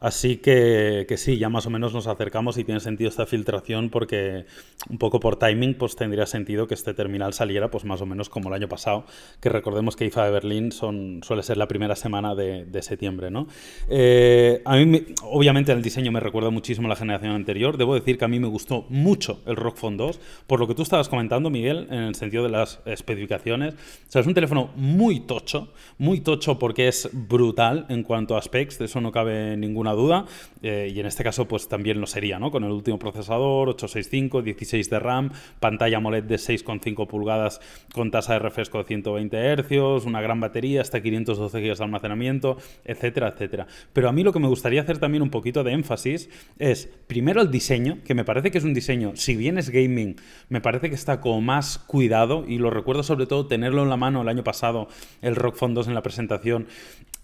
Así 0.00 0.36
que, 0.36 1.06
que, 1.08 1.16
sí, 1.16 1.38
ya 1.38 1.48
más 1.48 1.66
o 1.66 1.70
menos 1.70 1.94
nos 1.94 2.06
acercamos 2.06 2.58
y 2.58 2.64
tiene 2.64 2.80
sentido 2.80 3.08
esta 3.08 3.26
filtración 3.26 3.90
porque 3.90 4.44
un 4.90 4.98
poco 4.98 5.20
por 5.20 5.36
timing 5.36 5.74
pues 5.74 5.96
tendría 5.96 6.26
sentido 6.26 6.66
que 6.66 6.74
este 6.74 6.94
terminal 6.94 7.32
saliera 7.32 7.70
pues 7.70 7.84
más 7.84 8.00
o 8.00 8.06
menos 8.06 8.28
como 8.28 8.48
el 8.48 8.54
año 8.54 8.68
pasado, 8.68 9.06
que 9.40 9.48
recordemos 9.48 9.96
que 9.96 10.04
IFA 10.06 10.26
de 10.26 10.30
Berlín 10.30 10.72
son, 10.72 11.20
suele 11.22 11.42
ser 11.42 11.56
la 11.56 11.68
primera 11.68 11.96
semana 11.96 12.34
de, 12.34 12.64
de 12.64 12.82
septiembre. 12.82 13.30
¿no? 13.30 13.46
Eh, 13.88 14.62
a 14.64 14.76
mí, 14.76 15.02
obviamente 15.22 15.72
el 15.72 15.82
diseño 15.82 16.12
me 16.12 16.20
recuerda 16.20 16.50
muchísimo 16.50 16.86
a 16.86 16.90
la 16.90 16.96
generación 16.96 17.32
anterior, 17.32 17.76
debo 17.76 17.94
decir 17.94 18.18
que 18.18 18.24
a 18.24 18.28
mí 18.28 18.40
me 18.40 18.48
gustó 18.48 18.86
mucho 18.88 19.40
el 19.46 19.56
ROG 19.56 19.76
Phone 19.76 19.96
2, 19.96 20.20
por 20.46 20.60
lo 20.60 20.66
que 20.66 20.74
tú 20.74 20.82
estabas 20.82 21.08
comentando 21.08 21.50
Miguel, 21.50 21.86
en 21.90 22.02
el 22.02 22.14
sentido 22.14 22.42
de 22.42 22.50
las 22.50 22.80
especificaciones. 22.84 23.74
O 23.74 24.10
sea, 24.10 24.20
es 24.20 24.26
un 24.26 24.34
teléfono 24.34 24.70
muy 24.76 25.20
tocho, 25.20 25.72
muy 25.98 26.20
tocho 26.20 26.58
porque 26.58 26.88
es 26.88 27.08
brutal 27.12 27.86
en 27.88 28.02
cuanto 28.02 28.36
a 28.36 28.42
specs, 28.42 28.78
de 28.78 28.86
eso 28.86 29.00
no 29.00 29.12
cabe 29.12 29.56
ninguna 29.56 29.83
duda, 29.92 30.26
eh, 30.62 30.90
y 30.94 30.98
en 30.98 31.06
este 31.06 31.22
caso 31.22 31.46
pues 31.46 31.68
también 31.68 32.00
lo 32.00 32.06
sería, 32.06 32.38
¿no? 32.38 32.50
Con 32.50 32.64
el 32.64 32.70
último 32.70 32.98
procesador, 32.98 33.68
865, 33.68 34.42
16 34.42 34.90
de 34.90 34.98
RAM, 34.98 35.30
pantalla 35.60 35.98
AMOLED 35.98 36.24
de 36.24 36.36
6,5 36.36 37.06
pulgadas 37.06 37.60
con 37.92 38.10
tasa 38.10 38.34
de 38.34 38.38
refresco 38.38 38.78
de 38.78 38.84
120 38.84 39.56
Hz, 39.56 40.04
una 40.06 40.20
gran 40.20 40.40
batería, 40.40 40.80
hasta 40.80 41.02
512 41.02 41.60
GB 41.60 41.76
de 41.76 41.84
almacenamiento, 41.84 42.56
etcétera, 42.84 43.28
etcétera. 43.28 43.66
Pero 43.92 44.08
a 44.08 44.12
mí 44.12 44.22
lo 44.22 44.32
que 44.32 44.40
me 44.40 44.48
gustaría 44.48 44.80
hacer 44.80 44.98
también 44.98 45.22
un 45.22 45.30
poquito 45.30 45.64
de 45.64 45.72
énfasis 45.72 46.28
es, 46.58 46.88
primero 47.06 47.42
el 47.42 47.50
diseño, 47.50 47.98
que 48.04 48.14
me 48.14 48.24
parece 48.24 48.50
que 48.50 48.58
es 48.58 48.64
un 48.64 48.74
diseño, 48.74 49.12
si 49.14 49.36
bien 49.36 49.58
es 49.58 49.70
gaming, 49.70 50.16
me 50.48 50.60
parece 50.60 50.88
que 50.88 50.94
está 50.94 51.20
como 51.20 51.40
más 51.40 51.78
cuidado, 51.78 52.44
y 52.46 52.58
lo 52.58 52.70
recuerdo 52.70 53.02
sobre 53.02 53.26
todo 53.26 53.46
tenerlo 53.46 53.82
en 53.82 53.90
la 53.90 53.96
mano 53.96 54.22
el 54.22 54.28
año 54.28 54.44
pasado, 54.44 54.88
el 55.22 55.36
Rock 55.36 55.56
Phone 55.56 55.74
2 55.74 55.88
en 55.88 55.94
la 55.94 56.02
presentación, 56.02 56.66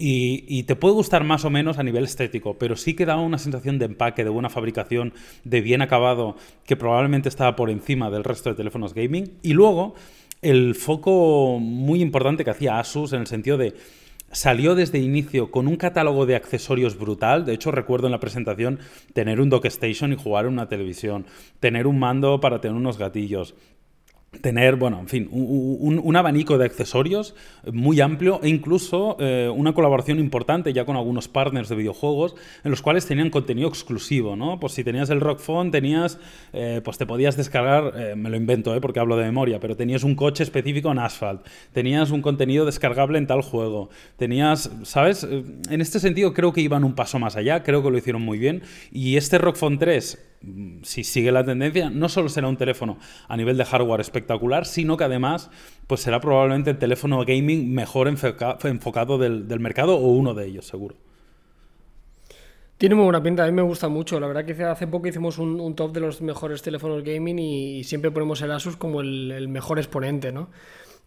y, 0.03 0.63
te 0.63 0.77
puede 0.77 0.95
gustar 0.95 1.25
más 1.25 1.45
o 1.45 1.51
menos 1.51 1.79
a 1.79 1.83
nivel 1.83 2.05
estético, 2.05 2.50
pero 2.59 2.77
sí 2.77 2.95
que 2.95 3.07
da 3.07 3.17
una 3.17 3.39
sensación 3.39 3.79
de 3.79 3.87
empaque, 3.87 4.25
de 4.25 4.31
buena 4.31 4.51
fabricación, 4.51 5.13
de 5.45 5.61
bien 5.61 5.83
acabado, 5.83 6.37
que 6.65 6.77
probablemente 6.77 7.29
estaba 7.29 7.57
por 7.57 7.71
encima 7.71 8.11
del 8.11 8.25
resto 8.25 8.51
de 8.51 8.57
teléfonos 8.57 8.95
gaming. 8.95 9.33
Y 9.43 9.53
luego, 9.53 9.95
el 10.43 10.75
foco 10.75 11.59
muy 11.59 12.01
importante 12.01 12.45
que 12.45 12.51
hacía 12.51 12.79
Asus 12.79 13.13
en 13.13 13.21
el 13.21 13.27
sentido 13.27 13.59
de 13.59 13.75
salió 14.33 14.75
desde 14.75 14.99
inicio 14.99 15.51
con 15.51 15.67
un 15.67 15.77
catálogo 15.77 16.27
de 16.27 16.37
accesorios 16.37 16.99
brutal. 16.99 17.45
De 17.45 17.53
hecho, 17.53 17.71
recuerdo 17.71 18.07
en 18.07 18.13
la 18.13 18.21
presentación 18.21 18.79
tener 19.13 19.41
un 19.41 19.51
dock 19.51 19.65
station 19.67 20.13
y 20.13 20.17
jugar 20.17 20.47
en 20.47 20.53
una 20.53 20.69
televisión, 20.69 21.27
tener 21.59 21.87
un 21.87 21.99
mando 21.99 22.41
para 22.41 22.61
tener 22.61 22.77
unos 22.77 22.99
gatillos, 22.99 23.55
tener, 24.41 24.77
bueno, 24.77 25.01
en 25.01 25.09
fin, 25.09 25.29
un, 25.33 26.17
abanico 26.17 26.57
de 26.57 26.65
accesorios 26.65 27.35
muy 27.71 28.01
amplio 28.01 28.41
e 28.43 28.49
incluso 28.49 29.17
eh, 29.19 29.51
una 29.53 29.73
colaboración 29.73 30.19
importante 30.19 30.73
ya 30.73 30.85
con 30.85 30.97
algunos 30.97 31.29
partners 31.29 31.69
de 31.69 31.75
videojuegos 31.75 32.37
en 32.63 32.71
los 32.71 32.81
cuales 32.81 33.07
tenían 33.07 33.31
contenido 33.31 33.69
exclusivo, 33.69 34.37
¿no? 34.37 34.61
Pues 34.61 34.73
si 34.75 34.85
tenías 34.85 35.11
el 35.11 35.21
Rock 35.21 35.41
tenías, 35.73 36.19
eh, 36.53 36.81
pues 36.85 36.97
te 36.97 37.07
podías 37.07 37.37
descargar, 37.37 37.93
eh, 37.97 38.15
me 38.15 38.31
lo 38.31 38.37
invento, 38.37 38.75
¿eh? 38.75 38.81
porque 38.81 39.01
hablo 39.01 39.17
de 39.17 39.25
memoria, 39.25 39.59
pero 39.59 39.77
tenías 39.77 40.05
un 40.05 40.15
coche 40.15 40.45
específico 40.45 40.93
en 40.93 40.99
Asphalt, 40.99 41.45
tenías 41.73 42.11
un 42.11 42.23
contenido 42.23 42.65
descargable 42.65 43.19
en 43.19 43.27
tal 43.27 43.43
juego, 43.43 43.91
tenías, 44.17 44.71
¿sabes? 44.85 45.25
En 45.25 45.81
este 45.81 45.99
sentido 45.99 46.35
creo 46.35 46.53
que 46.53 46.61
iban 46.61 46.85
un 46.85 46.95
paso 46.95 47.19
más 47.19 47.37
allá, 47.37 47.63
creo 47.63 47.83
que 47.83 47.91
lo 47.91 47.99
hicieron 47.99 48.23
muy 48.23 48.39
bien 48.39 48.63
y 48.93 49.17
este 49.17 49.39
Rock 49.39 49.57
Phone 49.57 49.79
3 49.79 50.30
si 50.83 51.05
sigue 51.05 51.33
la 51.33 51.45
tendencia, 51.45 51.91
no 51.91 52.09
solo 52.09 52.29
será 52.29 52.49
un 52.49 52.57
teléfono 52.57 52.99
a 53.29 53.37
nivel 53.37 53.57
de 53.57 53.65
hardware 53.65 54.01
espectacular, 54.01 54.65
sino 54.65 54.97
que 54.97 55.05
además 55.05 55.51
pues 55.87 56.01
será 56.01 56.21
probablemente 56.21 56.71
el 56.71 56.79
teléfono 56.79 57.25
gaming 57.25 57.73
mejor 57.73 58.09
enfocado 58.09 59.19
del, 59.19 59.61
mercado 59.61 59.97
o 59.97 60.09
uno 60.13 60.35
de 60.35 60.47
ellos, 60.47 60.67
seguro. 60.67 60.97
Tiene 62.79 62.95
muy 62.95 63.05
buena 63.05 63.23
pinta, 63.23 63.45
a 63.45 63.47
mí 63.47 63.53
me 63.53 63.61
gusta 63.61 63.89
mucho. 63.89 64.19
La 64.19 64.27
verdad 64.27 64.47
que 64.47 64.65
hace 64.65 64.87
poco 64.87 65.07
hicimos 65.07 65.37
un, 65.37 65.75
top 65.75 65.93
de 65.93 66.01
los 66.01 66.23
mejores 66.23 66.63
teléfonos 66.63 67.05
gaming 67.05 67.39
y, 67.39 67.85
siempre 67.85 68.11
ponemos 68.11 68.41
el 68.41 68.51
Asus 68.53 68.77
como 68.77 69.03
el, 69.03 69.31
el 69.33 69.49
mejor 69.49 69.79
exponente, 69.79 70.33
¿no? 70.33 70.49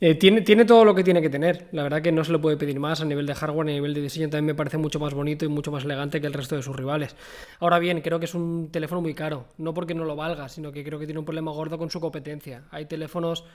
Eh, 0.05 0.15
tiene, 0.15 0.41
tiene 0.41 0.65
todo 0.65 0.83
lo 0.83 0.93
que 0.93 1.01
tiene 1.01 1.21
que 1.21 1.29
tener. 1.29 1.69
La 1.71 1.81
verdad 1.81 2.01
que 2.01 2.11
no 2.11 2.25
se 2.25 2.33
le 2.33 2.37
puede 2.37 2.57
pedir 2.57 2.77
más 2.77 2.99
a 2.99 3.05
nivel 3.05 3.25
de 3.25 3.33
hardware, 3.33 3.69
a 3.69 3.71
nivel 3.71 3.93
de 3.93 4.01
diseño. 4.01 4.25
También 4.25 4.47
me 4.47 4.53
parece 4.53 4.77
mucho 4.77 4.99
más 4.99 5.13
bonito 5.13 5.45
y 5.45 5.47
mucho 5.47 5.71
más 5.71 5.85
elegante 5.85 6.19
que 6.19 6.27
el 6.27 6.33
resto 6.33 6.57
de 6.57 6.61
sus 6.61 6.75
rivales. 6.75 7.15
Ahora 7.61 7.79
bien, 7.79 8.01
creo 8.01 8.19
que 8.19 8.25
es 8.25 8.35
un 8.35 8.69
teléfono 8.69 8.99
muy 8.99 9.13
caro. 9.13 9.45
No 9.57 9.73
porque 9.73 9.95
no 9.95 10.03
lo 10.03 10.17
valga, 10.17 10.49
sino 10.49 10.73
que 10.73 10.83
creo 10.83 10.99
que 10.99 11.05
tiene 11.05 11.19
un 11.19 11.25
problema 11.25 11.51
gordo 11.53 11.77
con 11.77 11.89
su 11.89 12.01
competencia. 12.01 12.65
Hay 12.71 12.85
teléfonos 12.85 13.45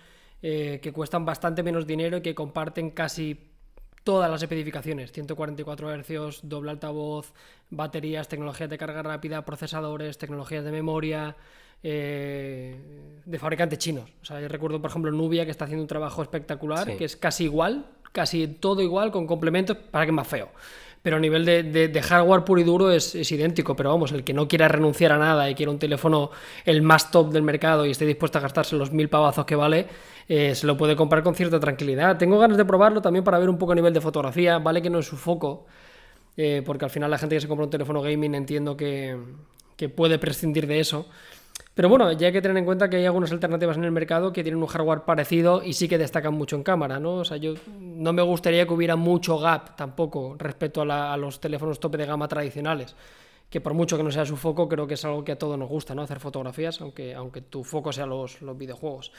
eh, 0.41 0.81
que 0.83 0.91
cuestan 0.91 1.27
bastante 1.27 1.63
menos 1.63 1.87
dinero 1.87 2.17
y 2.17 2.23
que 2.23 2.35
comparten 2.35 2.93
casi 2.93 3.39
todas 4.03 4.31
las 4.31 4.43
especificaciones, 4.43 5.13
144 5.13 6.03
Hz, 6.03 6.41
doble 6.45 6.71
altavoz, 6.71 7.35
baterías, 7.69 8.27
tecnologías 8.27 8.71
de 8.71 8.79
carga 8.79 9.03
rápida, 9.03 9.45
procesadores, 9.45 10.17
tecnologías 10.17 10.65
de 10.65 10.73
memoria, 10.73 11.37
eh, 11.83 12.77
de 13.25 13.39
fabricantes 13.39 13.79
chinos. 13.79 14.11
O 14.23 14.25
sea, 14.25 14.41
yo 14.41 14.49
recuerdo, 14.49 14.81
por 14.81 14.91
ejemplo, 14.91 15.11
Nubia, 15.13 15.45
que 15.45 15.51
está 15.51 15.65
haciendo 15.65 15.83
un 15.83 15.89
trabajo 15.89 16.23
espectacular, 16.23 16.97
que 16.97 17.05
es 17.05 17.17
casi 17.17 17.45
igual, 17.45 17.87
casi 18.13 18.49
todo 18.49 18.83
igual, 18.83 19.11
con 19.13 19.27
complementos, 19.27 19.77
para 19.77 20.05
que 20.05 20.11
es 20.11 20.15
más 20.15 20.27
feo. 20.27 20.49
Pero 21.03 21.17
a 21.17 21.21
nivel 21.21 21.45
de, 21.45 22.03
hardware 22.03 22.45
puro 22.45 22.61
y 22.61 22.65
duro 22.65 22.91
es, 22.91 23.15
idéntico. 23.31 23.77
Pero 23.77 23.91
vamos, 23.91 24.13
el 24.13 24.25
que 24.25 24.35
no 24.35 24.49
quiera 24.49 24.67
renunciar 24.67 25.13
a 25.13 25.19
nada 25.19 25.49
y 25.49 25.55
quiera 25.55 25.71
un 25.71 25.79
teléfono 25.79 26.31
el 26.65 26.83
más 26.83 27.11
top 27.11 27.31
del 27.31 27.43
mercado 27.43 27.87
y 27.87 27.93
esté 27.93 28.05
dispuesto 28.05 28.39
a 28.39 28.41
gastarse 28.41 28.75
los 28.77 28.93
mil 28.93 29.09
pavazos 29.09 29.45
que 29.45 29.55
vale, 29.55 29.87
eh, 30.29 30.55
se 30.55 30.67
lo 30.67 30.77
puede 30.77 30.97
comprar 30.97 31.23
con 31.23 31.35
cierta 31.35 31.61
tranquilidad. 31.61 32.19
Tengo 32.19 32.39
ganas 32.39 32.57
de 32.57 32.65
probarlo 32.65 33.01
también 33.01 33.25
para 33.25 33.39
ver 33.39 33.49
un 33.49 33.59
poco 33.59 33.73
a 33.73 33.75
nivel 33.77 33.95
de 33.95 34.01
fotografía. 34.01 34.59
Vale 34.59 34.83
que 34.83 34.91
no 34.91 34.99
es 34.99 35.07
su 35.07 35.17
foco, 35.17 35.67
eh, 36.37 36.63
porque 36.67 36.85
al 36.85 36.91
final 36.91 37.11
la 37.11 37.19
gente 37.19 37.37
que 37.37 37.41
se 37.41 37.49
compra 37.49 37.65
un 37.65 37.71
teléfono 37.71 38.03
gaming 38.03 38.35
entiendo 38.35 38.77
que, 38.77 39.17
que 39.77 39.89
puede 39.89 40.19
prescindir 40.19 40.67
de 40.67 40.81
eso. 40.81 41.07
Pero 41.79 41.89
bueno, 41.89 42.11
ya 42.11 42.27
hay 42.27 42.33
que 42.33 42.43
tener 42.43 42.57
en 42.57 42.65
cuenta 42.65 42.91
que 42.91 42.97
hay 42.97 43.07
algunas 43.07 43.31
alternativas 43.31 43.77
en 43.77 43.85
el 43.85 43.93
mercado 43.93 44.33
que 44.33 44.43
tienen 44.43 44.61
un 44.61 44.67
hardware 44.67 45.03
parecido 45.03 45.63
y 45.63 45.75
sí 45.75 45.87
que 45.87 45.97
destacan 45.97 46.35
mucho 46.35 46.57
en 46.57 46.65
cámara, 46.65 46.99
¿no? 46.99 47.19
O 47.19 47.25
sea, 47.25 47.37
yo 47.37 47.55
no 47.79 48.13
me 48.13 48.21
gustaría 48.21 48.67
que 48.67 48.73
hubiera 48.73 48.97
mucho 48.97 49.39
gap 49.39 49.77
tampoco 49.77 50.35
respecto 50.41 50.83
a, 50.83 51.17
los 51.17 51.39
teléfonos 51.39 51.79
tope 51.79 51.97
de 51.97 52.07
gama 52.07 52.27
tradicionales 52.27 52.97
que 53.49 53.61
por 53.61 53.75
mucho 53.75 53.97
que 53.97 54.03
no 54.03 54.11
sea 54.11 54.27
su 54.27 54.37
foco, 54.37 54.69
creo 54.69 54.89
que 54.89 54.95
es 54.95 55.05
algo 55.05 55.23
que 55.23 55.31
a 55.31 55.39
todos 55.39 55.57
nos 55.57 55.69
gusta, 55.69 55.95
¿no? 55.95 56.03
Hacer 56.03 56.19
fotografías, 56.19 56.81
aunque, 56.81 57.15
aunque 57.15 57.43
tu 57.43 57.63
foco 57.63 57.93
sea 57.93 58.07
los, 58.07 58.43
los 58.43 58.59
videojuegos. 58.59 59.13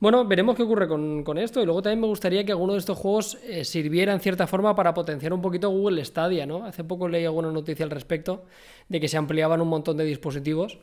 Bueno, 0.00 0.24
veremos 0.24 0.56
qué 0.56 0.62
ocurre 0.62 0.88
con, 0.88 1.36
esto. 1.36 1.60
Y 1.60 1.66
luego 1.66 1.82
también 1.82 2.00
me 2.00 2.06
gustaría 2.06 2.42
que 2.42 2.52
alguno 2.52 2.72
de 2.72 2.78
estos 2.78 2.96
juegos 2.96 3.36
eh, 3.44 3.66
sirviera 3.66 4.14
en 4.14 4.20
cierta 4.20 4.46
forma 4.46 4.74
para 4.74 4.94
potenciar 4.94 5.34
un 5.34 5.42
poquito 5.42 5.68
Google 5.68 6.02
Stadia, 6.06 6.46
¿no? 6.46 6.64
Hace 6.64 6.84
poco 6.84 7.06
leí 7.06 7.26
alguna 7.26 7.52
noticia 7.52 7.84
al 7.84 7.90
respecto 7.90 8.44
de 8.88 8.98
que 8.98 9.08
se 9.08 9.18
ampliaban 9.18 9.60
un 9.60 9.68
montón 9.68 9.98
de 9.98 10.04
dispositivos 10.04 10.78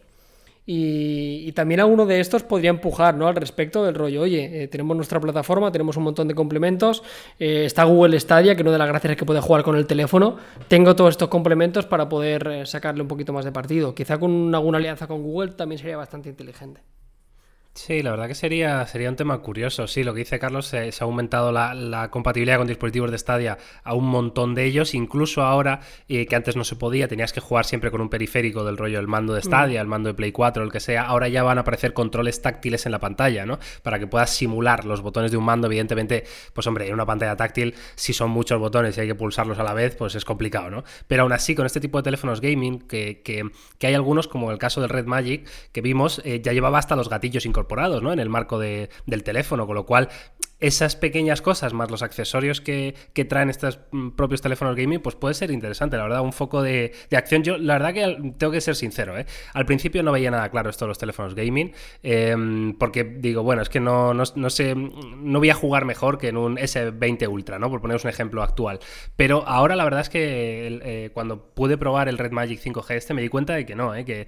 y, 0.68 1.52
también 1.52 1.80
alguno 1.80 2.06
de 2.06 2.20
estos 2.20 2.44
podría 2.44 2.72
empujar 2.72 3.16
¿no? 3.16 3.28
al 3.28 3.36
respecto 3.36 3.86
del 3.86 3.96
rollo, 3.96 4.22
oye, 4.22 4.64
eh, 4.64 4.68
tenemos 4.68 4.96
nuestra 4.96 5.20
plataforma, 5.20 5.72
tenemos 5.72 5.96
un 5.96 6.04
montón 6.04 6.28
de 6.28 6.34
complementos, 6.34 7.04
eh, 7.40 7.66
está 7.66 7.84
Google 7.84 8.20
Stadia, 8.20 8.56
que 8.56 8.64
una 8.64 8.72
de 8.72 8.80
las 8.80 8.88
gracias 8.88 9.12
es 9.12 9.18
que 9.18 9.26
puede 9.26 9.42
jugar 9.42 9.64
con 9.64 9.76
el 9.76 9.86
teléfono, 9.86 10.38
tengo 10.68 10.96
todos 10.96 11.12
estos 11.12 11.30
complementos 11.30 11.86
para 11.86 12.10
poder 12.10 12.48
eh, 12.48 12.66
sacarle 12.66 13.04
un 13.04 13.08
poquito 13.08 13.32
más 13.32 13.46
de 13.46 13.52
partido. 13.52 13.94
Quizá 13.94 14.18
con 14.18 14.54
alguna 14.56 14.80
alianza 14.80 15.08
con 15.08 15.22
Google 15.22 15.52
también 15.52 15.80
sería 15.80 15.98
bastante 15.98 16.30
inteligente. 16.30 16.82
Sí, 17.76 18.02
la 18.02 18.12
verdad 18.12 18.30
que 18.30 18.36
sería, 18.36 18.88
sería 18.88 19.10
un 19.10 19.18
tema 19.18 19.38
curioso. 19.40 19.86
Sí, 19.86 20.06
lo 20.06 20.14
que 20.14 20.20
dice 20.20 20.40
Carlos, 20.40 20.66
se, 20.66 20.78
ha 20.98 21.04
aumentado 21.04 21.52
la, 21.52 22.08
compatibilidad 22.10 22.58
con 22.58 22.68
dispositivos 22.68 23.12
de 23.12 23.18
Stadia 23.18 23.58
a 23.84 23.94
un 23.94 24.06
montón 24.06 24.56
de 24.56 24.64
ellos, 24.64 24.94
incluso 24.94 25.42
ahora, 25.44 25.82
eh, 26.08 26.26
que 26.26 26.38
antes 26.38 26.56
no 26.56 26.64
se 26.64 26.78
podía, 26.78 27.10
tenías 27.10 27.34
que 27.34 27.42
jugar 27.42 27.66
siempre 27.66 27.92
con 27.92 28.00
un 28.00 28.08
periférico 28.10 28.64
del 28.64 28.78
rollo 28.78 28.98
el 28.98 29.10
mando 29.10 29.34
de 29.34 29.42
Stadia, 29.42 29.82
mm. 29.82 29.84
el 29.84 29.88
mando 29.88 30.08
de 30.08 30.14
Play 30.14 30.32
4, 30.32 30.64
el 30.64 30.72
que 30.72 30.80
sea, 30.80 31.04
ahora 31.04 31.28
ya 31.28 31.44
van 31.44 31.58
a 31.58 31.62
aparecer 31.62 31.92
controles 31.92 32.42
táctiles 32.42 32.86
en 32.86 32.94
la 32.94 33.00
pantalla, 33.00 33.46
¿no? 33.46 33.60
Para 33.84 34.00
que 34.00 34.08
puedas 34.08 34.30
simular 34.30 34.86
los 34.86 35.02
botones 35.02 35.32
de 35.32 35.38
un 35.38 35.44
mando, 35.44 35.68
evidentemente, 35.68 36.24
pues 36.54 36.66
hombre, 36.68 36.88
en 36.88 36.94
una 36.94 37.06
pantalla 37.06 37.36
táctil, 37.36 37.76
si 37.96 38.14
son 38.14 38.32
muchos 38.32 38.58
botones 38.58 38.98
y 38.98 39.02
hay 39.02 39.08
que 39.08 39.16
pulsarlos 39.16 39.60
a 39.60 39.64
la 39.64 39.74
vez, 39.74 39.98
pues 39.98 40.16
es 40.16 40.24
complicado, 40.24 40.70
¿no? 40.70 40.86
Pero 41.10 41.24
aún 41.24 41.34
así, 41.34 41.56
con 41.56 41.66
este 41.66 41.82
tipo 41.82 41.98
de 41.98 42.04
teléfonos 42.04 42.40
gaming, 42.40 42.80
que, 42.80 43.22
que, 43.22 43.44
hay 43.86 43.94
algunos, 43.94 44.30
como 44.30 44.50
el 44.52 44.60
caso 44.60 44.80
del 44.80 44.90
Red 44.90 45.08
Magic, 45.08 45.46
que 45.74 45.82
vimos, 45.82 46.22
eh, 46.24 46.40
ya 46.42 46.54
llevaba 46.54 46.80
hasta 46.80 46.96
los 46.96 47.10
gatillos 47.10 47.46
incorporados 47.46 47.65
¿no? 48.02 48.14
En 48.14 48.20
el 48.20 48.30
marco 48.30 48.60
del 48.60 49.24
teléfono, 49.24 49.66
con 49.68 49.76
lo 49.76 49.86
cual 49.86 50.10
esas 50.66 50.96
pequeñas 50.96 51.44
cosas 51.44 51.74
más 51.74 51.92
los 51.92 52.02
accesorios 52.02 52.60
que, 52.60 52.96
traen 53.30 53.50
estos 53.50 53.80
mm, 53.92 54.10
propios 54.12 54.42
teléfonos 54.42 54.76
gaming, 54.76 55.00
pues 55.00 55.16
puede 55.16 55.36
ser 55.36 55.52
interesante, 55.52 55.96
la 55.96 56.04
verdad, 56.04 56.22
un 56.22 56.34
foco 56.34 56.64
de, 56.64 56.92
acción. 57.12 57.44
Yo, 57.44 57.58
la 57.58 57.74
verdad 57.74 57.94
que 57.94 58.34
tengo 58.38 58.52
que 58.52 58.62
ser 58.62 58.76
sincero, 58.76 59.18
¿eh? 59.18 59.26
al 59.54 59.66
principio 59.66 60.02
no 60.02 60.12
veía 60.12 60.32
nada 60.32 60.50
claro 60.50 60.70
esto 60.70 60.86
de 60.86 60.90
los 60.90 60.98
teléfonos 60.98 61.36
gaming, 61.36 61.72
em, 62.02 62.74
porque 62.78 63.04
digo, 63.04 63.44
bueno, 63.44 63.62
es 63.62 63.70
que 63.70 63.80
no, 63.80 64.14
no, 64.14 64.50
sé, 64.50 64.76
no 64.76 65.40
voy 65.40 65.50
a 65.50 65.56
jugar 65.56 65.86
mejor 65.86 66.18
que 66.18 66.30
en 66.30 66.38
un 66.38 66.58
S20 66.58 67.28
Ultra, 67.28 67.60
¿no? 67.60 67.70
Por 67.70 67.82
poneros 67.82 68.04
un 68.04 68.10
ejemplo 68.10 68.42
actual. 68.42 68.80
Pero 69.16 69.48
ahora 69.48 69.76
la 69.76 69.84
verdad 69.84 70.02
es 70.02 70.10
que 70.10 70.80
eh, 70.84 71.10
cuando 71.14 71.54
pude 71.54 71.78
probar 71.78 72.10
el 72.10 72.18
Red 72.18 72.32
Magic 72.32 72.60
5G 72.60 72.96
este 72.96 73.14
me 73.14 73.22
di 73.22 73.30
cuenta 73.30 73.54
de 73.54 73.66
que 73.66 73.76
no, 73.76 73.94
¿eh? 73.94 74.04
que, 74.04 74.28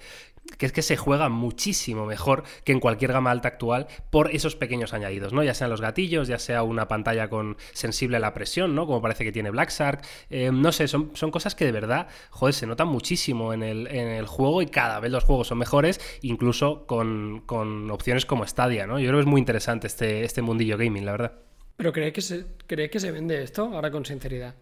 que 0.57 0.65
es 0.65 0.71
que 0.71 0.81
se 0.81 0.97
juega 0.97 1.29
muchísimo 1.29 2.05
mejor 2.05 2.43
que 2.63 2.71
en 2.71 2.79
cualquier 2.79 3.11
gama 3.11 3.31
alta 3.31 3.49
actual 3.49 3.87
por 4.09 4.31
esos 4.31 4.55
pequeños 4.55 4.93
añadidos, 4.93 5.33
¿no? 5.33 5.43
Ya 5.43 5.53
sean 5.53 5.69
los 5.69 5.81
gatillos, 5.81 6.26
ya 6.27 6.39
sea 6.39 6.63
una 6.63 6.87
pantalla 6.87 7.29
con 7.29 7.57
sensible 7.73 8.17
a 8.17 8.19
la 8.19 8.33
presión, 8.33 8.75
¿no? 8.75 8.85
Como 8.85 9.01
parece 9.01 9.23
que 9.23 9.31
tiene 9.31 9.49
Black 9.49 9.71
Shark. 9.71 10.01
Eh, 10.29 10.51
no 10.51 10.71
sé, 10.71 10.87
son, 10.87 11.11
son, 11.13 11.31
cosas 11.31 11.55
que 11.55 11.65
de 11.65 11.71
verdad, 11.71 12.07
joder, 12.29 12.53
se 12.53 12.67
notan 12.67 12.87
muchísimo 12.87 13.53
en 13.53 13.63
el, 13.63 13.87
en 13.87 14.07
el 14.07 14.25
juego 14.25 14.61
y 14.61 14.67
cada 14.67 14.99
vez 14.99 15.11
los 15.11 15.23
juegos 15.23 15.47
son 15.47 15.57
mejores, 15.57 15.99
incluso 16.21 16.85
con, 16.85 17.43
opciones 17.91 18.25
como 18.25 18.45
Stadia, 18.45 18.87
¿no? 18.87 18.99
Yo 18.99 19.07
creo 19.07 19.19
que 19.19 19.21
es 19.21 19.27
muy 19.27 19.39
interesante 19.39 19.87
este, 19.87 20.23
este 20.23 20.41
mundillo 20.41 20.77
gaming, 20.77 21.05
la 21.05 21.11
verdad. 21.11 21.31
¿Pero 21.77 21.93
cree 21.93 22.11
que 22.11 22.21
se, 22.21 22.45
cree 22.65 22.89
que 22.89 22.99
se 22.99 23.11
vende 23.11 23.43
esto? 23.43 23.71
Ahora 23.73 23.91
con 23.91 24.05
sinceridad. 24.05 24.55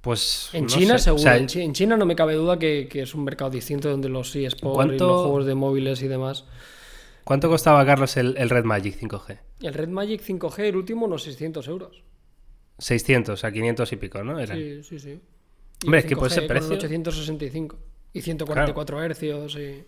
Pues. 0.00 0.50
En 0.52 0.66
China, 0.66 0.98
seguro. 0.98 1.30
en, 1.32 1.72
China 1.72 1.96
no 1.96 2.06
me 2.06 2.14
cabe 2.14 2.34
duda 2.34 2.58
que, 2.58 2.88
es 2.92 3.14
un 3.14 3.24
mercado 3.24 3.50
distinto 3.50 3.90
donde 3.90 4.08
los 4.08 4.34
eSports 4.34 4.94
y 4.94 4.98
los 4.98 5.22
juegos 5.22 5.46
de 5.46 5.54
móviles 5.54 6.02
y 6.02 6.08
demás. 6.08 6.44
¿Cuánto 7.28 7.50
costaba, 7.50 7.84
Carlos, 7.84 8.16
el, 8.16 8.48
Red 8.48 8.64
Magic 8.64 8.98
5G? 8.98 9.38
El 9.60 9.74
Red 9.74 9.88
Magic 9.88 10.22
5G, 10.22 10.60
el 10.60 10.76
último, 10.76 11.04
unos 11.04 11.24
600 11.24 11.68
euros. 11.68 12.02
600 12.78 13.44
a 13.44 13.52
500 13.52 13.92
y 13.92 13.96
pico, 13.96 14.24
¿no? 14.24 14.46
Sí, 14.46 14.82
sí, 14.82 14.98
sí. 14.98 15.20
Hombre, 15.84 16.00
es 16.00 16.06
que 16.06 16.16
puede 16.16 16.30
ser 16.30 16.46
precio. 16.46 16.72
865 16.72 17.78
y 18.14 18.22
144 18.22 19.02
hercios 19.02 19.56
y. 19.56 19.84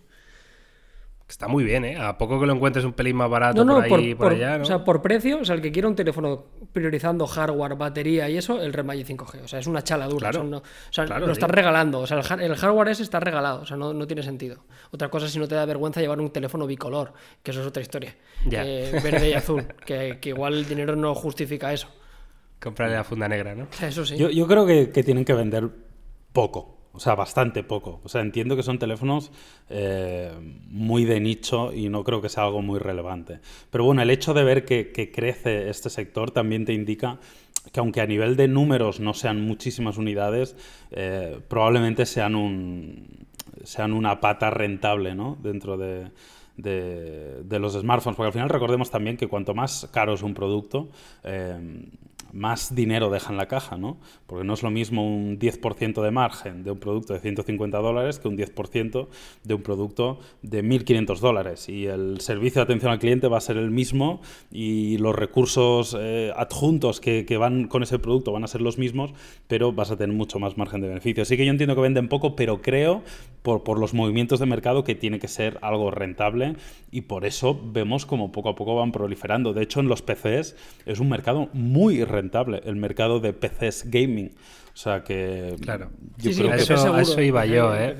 Está 1.31 1.47
muy 1.47 1.63
bien, 1.63 1.85
¿eh? 1.85 1.95
A 1.95 2.17
poco 2.17 2.37
que 2.41 2.45
lo 2.45 2.51
encuentres 2.51 2.83
un 2.83 2.91
pelín 2.91 3.15
más 3.15 3.29
barato 3.29 3.65
por 3.65 3.81
ahí 3.81 4.13
por, 4.15 4.33
allá, 4.33 4.57
¿no? 4.57 4.63
O 4.63 4.65
sea, 4.65 4.83
por 4.83 5.01
precio, 5.01 5.39
o 5.39 5.45
sea, 5.45 5.55
el 5.55 5.61
que 5.61 5.71
quiera 5.71 5.87
un 5.87 5.95
teléfono 5.95 6.43
priorizando 6.73 7.25
hardware, 7.25 7.75
batería 7.75 8.29
y 8.29 8.35
eso, 8.35 8.61
el 8.61 8.73
Red 8.73 8.83
Magic 8.83 9.07
5G. 9.07 9.45
O 9.45 9.47
sea, 9.47 9.59
es 9.59 9.65
una 9.65 9.81
chaladura. 9.81 10.29
Claro, 10.29 10.57
o 10.57 10.61
sea, 10.89 11.05
lo 11.05 11.31
estás 11.31 11.49
regalando. 11.49 11.99
O 11.99 12.05
sea, 12.05 12.17
el, 12.17 12.55
hardware 12.57 12.89
ese 12.89 13.03
está 13.03 13.21
regalado. 13.21 13.61
O 13.61 13.65
sea, 13.65 13.77
no, 13.77 14.05
tiene 14.05 14.23
sentido. 14.23 14.65
Otra 14.91 15.07
cosa 15.07 15.27
es 15.27 15.31
si 15.31 15.39
no 15.39 15.47
te 15.47 15.55
da 15.55 15.63
vergüenza 15.63 16.01
llevar 16.01 16.19
un 16.19 16.31
teléfono 16.31 16.67
bicolor, 16.67 17.13
que 17.41 17.51
eso 17.51 17.61
es 17.61 17.67
otra 17.67 17.81
historia. 17.81 18.13
Eh, 18.51 18.99
verde 19.01 19.29
y 19.29 19.33
azul. 19.33 19.65
Que, 19.85 20.19
igual 20.25 20.55
el 20.55 20.67
dinero 20.67 20.97
no 20.97 21.15
justifica 21.15 21.71
eso. 21.71 21.87
Comprarle 22.61 22.95
la 22.95 23.05
funda 23.05 23.29
negra, 23.29 23.55
¿no? 23.55 23.69
Eso 23.81 24.05
sí. 24.05 24.17
Yo, 24.17 24.47
creo 24.47 24.65
que 24.65 25.03
tienen 25.03 25.23
que 25.23 25.33
vender 25.33 25.69
poco. 26.33 26.80
O 26.93 26.99
sea, 26.99 27.15
bastante 27.15 27.63
poco. 27.63 28.01
O 28.03 28.09
sea, 28.09 28.21
entiendo 28.21 28.55
que 28.55 28.63
son 28.63 28.77
teléfonos 28.77 29.31
eh, 29.69 30.31
muy 30.69 31.05
de 31.05 31.19
nicho 31.19 31.71
y 31.73 31.89
no 31.89 32.03
creo 32.03 32.21
que 32.21 32.29
sea 32.29 32.43
algo 32.43 32.61
muy 32.61 32.79
relevante. 32.79 33.39
Pero 33.69 33.85
bueno, 33.85 34.01
el 34.01 34.09
hecho 34.09 34.33
de 34.33 34.43
ver 34.43 34.65
que, 34.65 35.11
crece 35.13 35.69
este 35.69 35.89
sector 35.89 36.31
también 36.31 36.65
te 36.65 36.73
indica 36.73 37.19
que 37.71 37.79
aunque 37.79 38.01
a 38.01 38.07
nivel 38.07 38.35
de 38.35 38.47
números 38.47 38.99
no 38.99 39.13
sean 39.13 39.41
muchísimas 39.45 39.97
unidades, 39.97 40.55
eh, 40.91 41.39
probablemente 41.47 42.05
sean, 42.05 42.35
un, 42.35 43.25
sean 43.63 43.93
una 43.93 44.19
pata 44.19 44.49
rentable 44.49 45.15
¿no? 45.15 45.37
dentro 45.41 45.77
de, 45.77 46.07
de, 46.57 47.59
los 47.59 47.73
smartphones, 47.73 48.15
porque 48.15 48.27
al 48.27 48.33
final 48.33 48.49
recordemos 48.49 48.89
también 48.89 49.17
que 49.17 49.27
cuanto 49.27 49.53
más 49.53 49.89
caro 49.91 50.13
es 50.13 50.23
un 50.23 50.33
producto, 50.33 50.89
eh, 51.23 51.87
más 52.33 52.73
dinero 52.75 53.09
deja 53.09 53.31
en 53.31 53.37
la 53.37 53.47
caja, 53.47 53.77
¿no? 53.77 53.97
Porque 54.25 54.45
no 54.45 54.53
es 54.53 54.63
lo 54.63 54.71
mismo 54.71 55.05
un 55.05 55.39
10% 55.39 56.01
de 56.01 56.11
margen 56.11 56.63
de 56.63 56.71
un 56.71 56.79
producto 56.79 57.13
de 57.13 57.19
150 57.19 57.77
dólares 57.79 58.19
que 58.19 58.27
un 58.27 58.37
10% 58.37 59.07
de 59.43 59.53
un 59.53 59.61
producto 59.61 60.19
de 60.41 60.63
1.500 60.63 61.19
dólares. 61.19 61.69
Y 61.69 61.87
el 61.87 62.21
servicio 62.21 62.59
de 62.59 62.63
atención 62.63 62.91
al 62.91 62.99
cliente 62.99 63.27
va 63.27 63.37
a 63.37 63.41
ser 63.41 63.57
el 63.57 63.71
mismo 63.71 64.21
y 64.51 64.97
los 64.97 65.15
recursos 65.15 65.95
eh, 65.99 66.31
adjuntos 66.35 66.99
que, 66.99 67.25
que, 67.25 67.37
van 67.37 67.67
con 67.67 67.83
ese 67.83 67.99
producto 67.99 68.31
van 68.31 68.43
a 68.43 68.47
ser 68.47 68.61
los 68.61 68.77
mismos, 68.77 69.13
pero 69.47 69.71
vas 69.71 69.91
a 69.91 69.97
tener 69.97 70.15
mucho 70.15 70.39
más 70.39 70.57
margen 70.57 70.81
de 70.81 70.87
beneficio. 70.87 71.23
Así 71.23 71.37
que 71.37 71.45
yo 71.45 71.51
entiendo 71.51 71.75
que 71.75 71.81
venden 71.81 72.07
poco, 72.07 72.35
pero 72.35 72.61
creo, 72.61 73.03
por, 73.41 73.63
por 73.63 73.79
los 73.79 73.93
movimientos 73.93 74.39
de 74.39 74.45
mercado, 74.45 74.83
que 74.83 74.95
tiene 74.95 75.19
que 75.19 75.27
ser 75.27 75.57
algo 75.61 75.91
rentable 75.91 76.40
y 76.91 77.01
por 77.01 77.25
eso 77.25 77.59
vemos 77.63 78.05
como 78.05 78.31
poco 78.31 78.49
a 78.49 78.55
poco 78.55 78.75
van 78.75 78.91
proliferando. 78.91 79.53
De 79.53 79.63
hecho, 79.63 79.79
en 79.79 79.87
los 79.87 80.01
PCs 80.01 80.55
es 80.85 80.99
un 80.99 81.09
mercado 81.09 81.49
muy 81.53 82.03
rentable 82.03 82.61
el 82.65 82.75
mercado 82.75 83.19
de 83.19 83.33
PCs 83.33 83.89
gaming. 83.89 84.31
O 84.73 84.77
sea 84.77 85.03
que. 85.03 85.55
Claro. 85.61 85.89
Yo 86.17 86.31
creo 86.31 86.51
que 86.51 86.61
eso, 86.61 86.93
a 86.93 87.01
eso 87.01 87.21
iba 87.21 87.45
yo, 87.45 87.75
¿eh? 87.75 87.95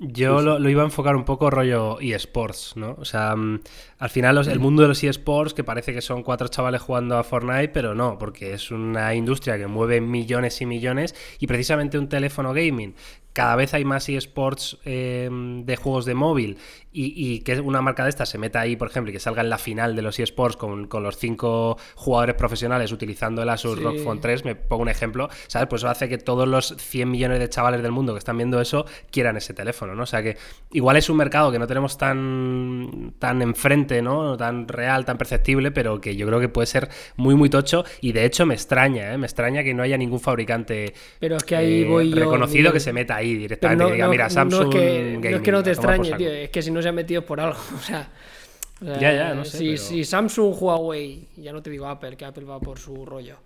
Yo 0.00 0.42
lo, 0.42 0.68
iba 0.70 0.82
a 0.82 0.84
enfocar 0.84 1.16
un 1.16 1.24
poco 1.24 1.50
rollo 1.50 1.98
eSports, 1.98 2.76
¿no? 2.76 2.94
O 3.00 3.04
sea, 3.04 3.34
mm, 3.34 3.62
al 3.98 4.10
final 4.10 4.38
el 4.46 4.60
mundo 4.60 4.82
de 4.82 4.88
los 4.88 5.02
eSports, 5.02 5.54
que 5.54 5.64
parece 5.64 5.92
que 5.92 6.02
son 6.02 6.22
cuatro 6.22 6.46
chavales 6.46 6.82
jugando 6.82 7.18
a 7.18 7.24
Fortnite, 7.24 7.70
pero 7.70 7.96
no, 7.96 8.16
porque 8.16 8.52
es 8.52 8.70
una 8.70 9.12
industria 9.16 9.58
que 9.58 9.66
mueve 9.66 10.00
millones 10.00 10.60
y 10.60 10.66
millones 10.66 11.16
y 11.40 11.48
precisamente 11.48 11.98
un 11.98 12.08
teléfono 12.08 12.52
gaming 12.52 12.94
cada 13.32 13.56
vez 13.56 13.74
hay 13.74 13.84
más 13.84 14.08
eSports 14.08 14.78
eh, 14.84 15.28
de 15.30 15.76
juegos 15.76 16.04
de 16.04 16.14
móvil 16.14 16.58
y, 17.00 17.40
que 17.40 17.60
una 17.60 17.80
marca 17.80 18.02
de 18.02 18.10
estas 18.10 18.28
se 18.28 18.38
meta 18.38 18.60
ahí, 18.60 18.74
por 18.74 18.88
ejemplo, 18.88 19.10
y 19.10 19.12
que 19.12 19.20
salga 19.20 19.40
en 19.42 19.50
la 19.50 19.58
final 19.58 19.94
de 19.94 20.02
los 20.02 20.18
eSports 20.18 20.56
con, 20.56 20.88
con 20.88 21.04
los 21.04 21.16
cinco 21.16 21.78
jugadores 21.94 22.34
profesionales 22.34 22.90
utilizando 22.90 23.42
el 23.42 23.48
Asus 23.50 23.80
ROG 23.80 23.98
Phone 23.98 24.20
3, 24.20 24.44
me 24.44 24.56
pongo 24.56 24.82
un 24.82 24.88
ejemplo, 24.88 25.28
¿sabes? 25.46 25.68
Pues 25.68 25.82
eso 25.82 25.90
hace 25.90 26.08
que 26.08 26.18
todos 26.18 26.48
los 26.48 26.74
100 26.76 27.08
millones 27.08 27.38
de 27.38 27.48
chavales 27.48 27.82
del 27.82 27.92
mundo 27.92 28.14
que 28.14 28.18
están 28.18 28.36
viendo 28.36 28.60
eso 28.60 28.84
quieran 29.12 29.36
ese 29.36 29.54
teléfono, 29.54 29.94
¿no? 29.94 30.02
O 30.02 30.06
sea 30.06 30.24
que 30.24 30.36
igual 30.72 30.96
es 30.96 31.08
un 31.08 31.18
mercado 31.18 31.52
que 31.52 31.60
no 31.60 31.68
tenemos 31.68 31.96
tan, 31.98 33.14
tan 33.20 33.42
enfrente, 33.42 34.02
¿no? 34.02 34.36
Tan 34.36 34.66
real, 34.66 35.04
tan 35.04 35.18
perceptible, 35.18 35.70
pero 35.70 36.00
que 36.00 36.16
yo 36.16 36.26
creo 36.26 36.40
que 36.40 36.48
puede 36.48 36.66
ser 36.66 36.88
muy, 37.16 37.36
muy 37.36 37.48
tocho 37.48 37.84
y 38.00 38.10
de 38.10 38.24
hecho 38.24 38.44
me 38.44 38.54
extraña, 38.54 39.12
¿eh? 39.12 39.18
Me 39.18 39.26
extraña 39.26 39.62
que 39.62 39.72
no 39.72 39.84
haya 39.84 39.96
ningún 39.96 40.18
fabricante 40.18 40.94
pero 41.20 41.36
es 41.36 41.44
que 41.44 41.56
ahí 41.56 41.84
voy 41.84 42.12
reconocido 42.12 42.72
que 42.72 42.80
se 42.80 42.92
meta 42.92 43.16
ahí 43.18 43.34
directamente 43.34 43.84
no, 43.84 43.90
diga, 43.90 44.08
mira, 44.08 44.30
Samsung. 44.30 44.62
No 44.62 44.70
es 44.70 44.76
que, 44.76 45.18
no, 45.18 45.36
es 45.36 45.42
que 45.42 45.52
no 45.52 45.62
te 45.62 45.70
extrañe, 45.70 46.12
tío, 46.14 46.30
es 46.30 46.50
que 46.50 46.62
si 46.62 46.70
no 46.70 46.80
se 46.80 46.88
han 46.88 46.94
metido 46.94 47.24
por 47.24 47.40
algo. 47.40 47.58
O 47.74 47.80
sea, 47.80 49.00
ya, 49.00 49.12
ya, 49.12 49.34
no 49.34 49.44
sé. 49.44 49.58
Si, 49.58 49.76
si, 49.76 50.04
Samsung, 50.04 50.54
Huawei, 50.56 51.28
ya 51.36 51.52
no 51.52 51.60
te 51.60 51.68
digo 51.68 51.86
Apple, 51.86 52.16
que 52.16 52.24
Apple 52.24 52.44
va 52.44 52.60
por 52.60 52.78
su 52.78 53.04
rollo. 53.04 53.36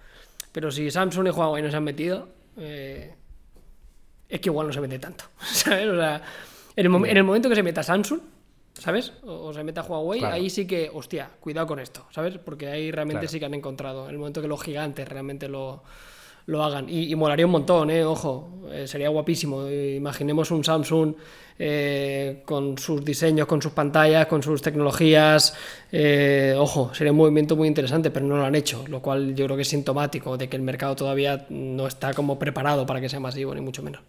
Pero 0.52 0.70
si 0.70 0.90
Samsung 0.90 1.28
y 1.28 1.30
Huawei 1.30 1.62
no 1.62 1.70
se 1.70 1.76
han 1.78 1.84
metido, 1.84 2.28
eh, 2.58 3.14
es 4.28 4.40
que 4.40 4.50
igual 4.50 4.66
no 4.66 4.72
se 4.74 4.80
mete 4.82 4.98
tanto. 4.98 5.24
¿Sabes? 5.40 5.88
O 5.88 5.96
sea, 5.96 6.22
en 6.76 6.86
el, 6.86 6.94
en 7.06 7.16
el 7.16 7.24
momento 7.24 7.48
que 7.48 7.54
se 7.54 7.62
meta 7.62 7.82
Samsung, 7.82 8.20
¿sabes? 8.74 9.14
O, 9.22 9.54
se 9.54 9.64
meta 9.64 9.82
Huawei, 9.82 10.22
ahí 10.24 10.50
sí 10.50 10.66
que, 10.66 10.90
hostia, 10.92 11.30
cuidado 11.40 11.66
con 11.66 11.78
esto, 11.78 12.06
¿sabes? 12.10 12.36
Porque 12.36 12.68
ahí 12.68 12.90
realmente 12.90 13.26
sí 13.26 13.38
que 13.38 13.46
han 13.46 13.54
encontrado. 13.54 14.04
En 14.04 14.10
el 14.10 14.18
momento 14.18 14.42
que 14.42 14.48
los 14.48 14.62
gigantes 14.62 15.08
realmente 15.08 15.48
lo 15.48 15.82
lo 16.46 16.62
hagan. 16.62 16.86
Y, 16.88 17.14
molaría 17.16 17.46
un 17.46 17.52
montón, 17.52 17.90
¿eh? 17.90 18.04
Ojo, 18.04 18.68
eh, 18.72 18.86
sería 18.86 19.08
guapísimo. 19.08 19.68
Imaginemos 19.68 20.50
un 20.50 20.64
Samsung 20.64 21.14
eh, 21.58 22.42
con 22.44 22.78
sus 22.78 23.04
diseños, 23.04 23.46
con 23.46 23.60
sus 23.62 23.72
pantallas, 23.72 24.26
con 24.26 24.42
sus 24.42 24.62
tecnologías. 24.62 25.54
Eh, 25.90 26.54
ojo, 26.56 26.92
sería 26.94 27.12
un 27.12 27.18
movimiento 27.18 27.56
muy 27.56 27.68
interesante, 27.68 28.10
pero 28.10 28.26
no 28.26 28.36
lo 28.36 28.44
han 28.44 28.54
hecho, 28.54 28.84
lo 28.88 29.00
cual 29.00 29.34
yo 29.34 29.44
creo 29.44 29.56
que 29.56 29.62
es 29.62 29.68
sintomático 29.68 30.36
de 30.36 30.48
que 30.48 30.56
el 30.56 30.62
mercado 30.62 30.96
todavía 30.96 31.46
no 31.50 31.86
está 31.86 32.14
como 32.14 32.38
preparado 32.38 32.86
para 32.86 33.00
que 33.00 33.08
sea 33.08 33.20
masivo, 33.20 33.54
ni 33.54 33.60
mucho 33.60 33.82
menos. 33.82 34.02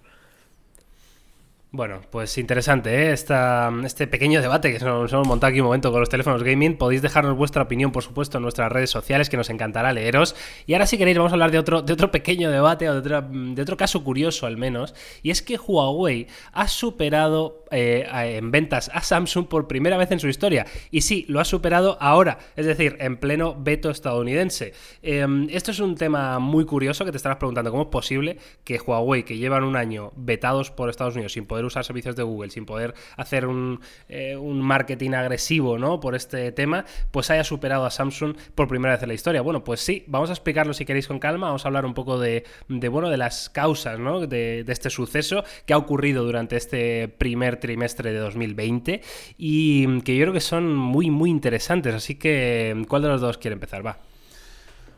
Bueno, 1.76 2.02
pues 2.12 2.38
interesante 2.38 3.10
¿eh? 3.10 3.14
este 3.14 4.06
pequeño 4.06 4.44
debate 4.44 4.72
que 4.72 4.86
nos 4.86 5.12
hemos 5.12 5.28
montado 5.28 5.50
aquí 5.50 5.60
un 5.60 5.66
momento 5.66 5.92
con 5.92 6.02
los 6.02 6.10
teléfonos 6.10 6.44
gaming. 6.44 6.78
Podéis 6.78 7.02
dejarnos 7.02 7.36
vuestra 7.36 7.64
opinión, 7.64 7.92
por 7.92 8.04
supuesto, 8.04 8.38
en 8.38 8.44
nuestras 8.44 8.72
redes 8.72 8.92
sociales, 8.92 9.28
que 9.28 9.38
nos 9.38 9.50
encantará 9.50 9.92
leeros. 9.92 10.36
Y 10.68 10.74
ahora, 10.74 10.86
si 10.86 11.00
queréis, 11.00 11.18
vamos 11.18 11.32
a 11.32 11.34
hablar 11.34 11.50
de 11.50 11.58
otro, 11.58 11.82
de 11.82 11.92
otro 11.92 12.12
pequeño 12.12 12.52
debate 12.52 12.88
o 12.92 13.02
de 13.02 13.60
otro, 13.60 13.76
caso 13.76 14.04
curioso, 14.04 14.46
al 14.46 14.56
menos. 14.56 14.94
Y 15.24 15.32
es 15.32 15.42
que 15.42 15.58
Huawei 15.58 16.28
ha 16.52 16.68
superado 16.68 17.66
eh, 17.72 18.06
en 18.38 18.52
ventas 18.52 18.92
a 18.94 19.02
Samsung 19.02 19.48
por 19.48 19.68
primera 19.68 19.98
vez 19.98 20.12
en 20.12 20.20
su 20.20 20.28
historia. 20.28 20.68
Y 20.92 21.02
sí, 21.02 21.26
lo 21.28 21.40
ha 21.40 21.46
superado 21.46 21.98
ahora, 22.00 22.38
es 22.56 22.68
decir, 22.68 22.98
en 23.00 23.18
pleno 23.18 23.56
veto 23.58 23.90
estadounidense. 23.90 24.74
Em, 25.02 25.48
esto 25.50 25.72
es 25.72 25.80
un 25.80 25.96
tema 25.96 26.38
muy 26.38 26.66
curioso 26.66 27.04
que 27.04 27.10
te 27.10 27.18
estarás 27.18 27.40
preguntando: 27.40 27.72
¿cómo 27.72 27.82
es 27.82 27.90
posible 27.90 28.38
que 28.64 28.80
Huawei, 28.80 29.24
que 29.24 29.38
llevan 29.38 29.64
un 29.64 29.76
año 29.76 30.12
vetados 30.16 30.70
por 30.70 30.92
Estados 30.92 31.16
Unidos 31.16 31.34
sin 31.34 31.48
poder 31.48 31.63
usar 31.66 31.84
servicios 31.86 32.16
de 32.16 32.24
Google, 32.24 32.50
sin 32.52 32.66
poder 32.66 32.94
hacer 33.18 33.46
un, 33.46 33.80
eh, 34.10 34.36
un, 34.36 34.62
marketing 34.62 35.12
agresivo 35.12 35.78
¿no? 35.78 36.00
por 36.00 36.16
este 36.16 36.52
tema, 36.52 36.86
pues 37.12 37.30
haya 37.30 37.44
superado 37.44 37.86
a 37.86 37.92
Samsung 37.92 38.36
por 38.56 38.68
primera 38.68 38.94
vez 38.94 39.04
en 39.04 39.10
la 39.10 39.14
historia. 39.14 39.42
Bueno, 39.42 39.64
pues 39.64 39.82
sí, 39.82 40.04
vamos 40.08 40.30
a 40.30 40.34
explicarlo 40.34 40.74
si 40.74 40.86
queréis 40.86 41.08
con 41.08 41.20
calma, 41.20 41.48
vamos 41.48 41.66
a 41.66 41.68
hablar 41.68 41.86
un 41.86 41.94
poco 41.94 42.20
de, 42.20 42.46
de 42.68 42.88
bueno, 42.90 43.10
de 43.10 43.18
las 43.18 43.50
causas 43.50 44.00
¿no? 44.00 44.22
de, 44.22 44.64
de, 44.64 44.74
este 44.74 44.90
suceso 44.90 45.44
que 45.66 45.74
ha 45.74 45.78
ocurrido 45.78 46.24
durante 46.24 46.56
este 46.56 47.08
primer 47.08 47.58
trimestre 47.58 48.12
de 48.12 48.20
2020 48.20 49.02
y 49.38 50.02
que 50.02 50.16
yo 50.16 50.24
creo 50.24 50.34
que 50.34 50.40
son 50.40 50.76
muy, 50.76 51.10
muy 51.10 51.30
interesantes. 51.30 51.94
Así 51.94 52.16
que, 52.16 52.86
¿cuál 52.88 53.02
de 53.02 53.08
los 53.10 53.22
dos 53.22 53.38
quiere 53.38 53.54
empezar? 53.54 53.86
Va. 53.86 54.13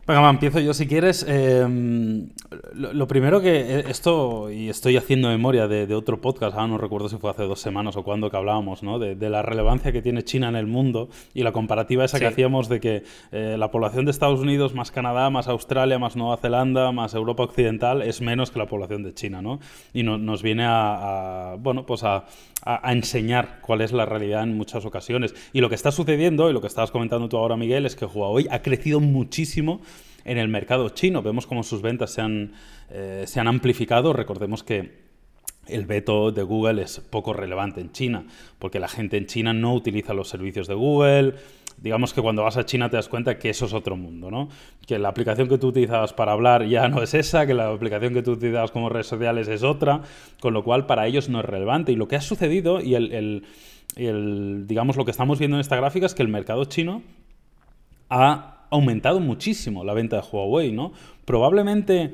Venga, 0.07 0.29
empiezo 0.29 0.59
yo 0.59 0.71
si 0.75 0.85
quieres. 0.85 1.25
Em, 1.27 2.29
lo, 2.75 3.07
primero 3.07 3.41
que 3.41 3.79
eh, 3.79 3.85
esto, 3.89 4.51
y 4.51 4.69
estoy 4.69 4.97
haciendo 4.97 5.29
memoria 5.29 5.67
de, 5.67 5.95
otro 5.95 6.21
podcast, 6.21 6.53
ahora 6.53 6.67
no 6.67 6.77
recuerdo 6.77 7.09
si 7.09 7.17
fue 7.17 7.31
hace 7.31 7.41
dos 7.41 7.59
semanas 7.59 7.97
o 7.97 8.03
cuando 8.03 8.29
que 8.29 8.37
hablábamos, 8.37 8.83
¿no? 8.83 8.99
De, 8.99 9.15
la 9.29 9.41
relevancia 9.41 9.91
que 9.91 10.03
tiene 10.03 10.21
China 10.23 10.47
en 10.49 10.57
el 10.57 10.67
mundo 10.67 11.09
y 11.33 11.41
la 11.41 11.51
comparativa 11.51 12.05
esa 12.05 12.19
que 12.19 12.27
hacíamos 12.27 12.69
de 12.69 12.79
que 12.79 13.03
eh, 13.31 13.55
la 13.57 13.71
población 13.71 14.05
de 14.05 14.11
Estados 14.11 14.41
Unidos 14.41 14.75
más 14.75 14.91
Canadá, 14.91 15.31
más 15.31 15.47
Australia, 15.47 15.97
más 15.97 16.15
Nueva 16.15 16.37
Zelanda, 16.37 16.91
más 16.91 17.15
Europa 17.15 17.41
Occidental 17.41 18.03
es 18.03 18.21
menos 18.21 18.51
que 18.51 18.59
la 18.59 18.67
población 18.67 19.01
de 19.01 19.15
China, 19.15 19.41
¿no? 19.41 19.59
Y 19.91 20.03
nos 20.03 20.43
viene 20.43 20.65
a, 20.67 21.55
bueno, 21.57 21.87
pues 21.87 22.03
a, 22.03 22.25
a, 22.65 22.91
enseñar 22.91 23.59
cuál 23.61 23.81
es 23.81 23.91
la 23.91 24.05
realidad 24.05 24.43
en 24.43 24.57
muchas 24.57 24.85
ocasiones. 24.85 25.35
Y 25.53 25.61
lo 25.61 25.69
que 25.69 25.75
está 25.75 25.91
sucediendo, 25.91 26.49
y 26.49 26.53
lo 26.53 26.61
que 26.61 26.67
estabas 26.67 26.91
comentando 26.91 27.29
tú 27.29 27.37
ahora, 27.37 27.55
Miguel, 27.55 27.85
es 27.85 27.95
que 27.95 28.05
Huawei 28.05 28.47
ha 28.49 28.61
crecido 28.61 28.99
muchísimo 28.99 29.81
en 30.25 30.39
el 30.39 30.47
mercado 30.47 30.89
chino. 30.89 31.21
Vemos 31.21 31.45
cómo 31.45 31.63
sus 31.63 31.81
ventas 31.81 32.11
se 32.11 32.21
han, 32.21 32.53
eh, 32.89 33.23
se 33.27 33.39
han 33.39 33.47
amplificado. 33.47 34.11
Recordemos 34.13 34.63
que 34.63 35.05
el 35.67 35.85
veto 35.85 36.31
de 36.31 36.43
Google 36.43 36.81
es 36.81 36.99
poco 36.99 37.33
relevante 37.33 37.81
en 37.81 37.91
China, 37.91 38.25
porque 38.59 38.79
la 38.79 38.87
gente 38.87 39.17
en 39.17 39.27
China 39.27 39.53
no 39.53 39.73
utiliza 39.73 40.13
los 40.13 40.27
servicios 40.27 40.67
de 40.67 40.73
Google. 40.73 41.35
Digamos 41.77 42.13
que 42.13 42.21
cuando 42.21 42.43
vas 42.43 42.57
a 42.57 42.65
China 42.65 42.89
te 42.89 42.95
das 42.95 43.09
cuenta 43.09 43.37
que 43.37 43.49
eso 43.49 43.65
es 43.65 43.73
otro 43.73 43.97
mundo, 43.97 44.31
¿no? 44.31 44.49
Que 44.87 44.97
la 44.97 45.09
aplicación 45.09 45.47
que 45.47 45.57
tú 45.57 45.67
utilizabas 45.67 46.13
para 46.13 46.31
hablar 46.31 46.65
ya 46.65 46.87
no 46.87 47.01
es 47.03 47.13
esa, 47.13 47.45
que 47.45 47.53
la 47.53 47.69
aplicación 47.69 48.13
que 48.13 48.23
tú 48.23 48.31
utilizabas 48.31 48.71
como 48.71 48.89
redes 48.89 49.07
sociales 49.07 49.47
es 49.47 49.63
otra, 49.63 50.01
con 50.39 50.53
lo 50.53 50.63
cual 50.63 50.85
para 50.85 51.05
ellos 51.05 51.29
no 51.29 51.39
es 51.39 51.45
relevante. 51.45 51.91
Y 51.91 51.95
lo 51.95 52.07
que 52.07 52.15
ha 52.15 52.21
sucedido 52.21 52.81
y 52.81 52.95
el, 52.95 53.43
el 53.95 54.67
digamos, 54.67 54.95
lo 54.95 55.05
que 55.05 55.11
estamos 55.11 55.39
viendo 55.39 55.57
en 55.57 55.61
esta 55.61 55.75
gráfica 55.75 56.05
es 56.05 56.15
que 56.15 56.23
el 56.23 56.29
mercado 56.29 56.65
chino 56.65 57.01
ha 58.09 58.67
aumentado 58.69 59.19
muchísimo 59.19 59.83
la 59.83 59.93
venta 59.93 60.17
de 60.17 60.23
Huawei, 60.31 60.71
¿no? 60.71 60.93
Probablemente 61.25 62.13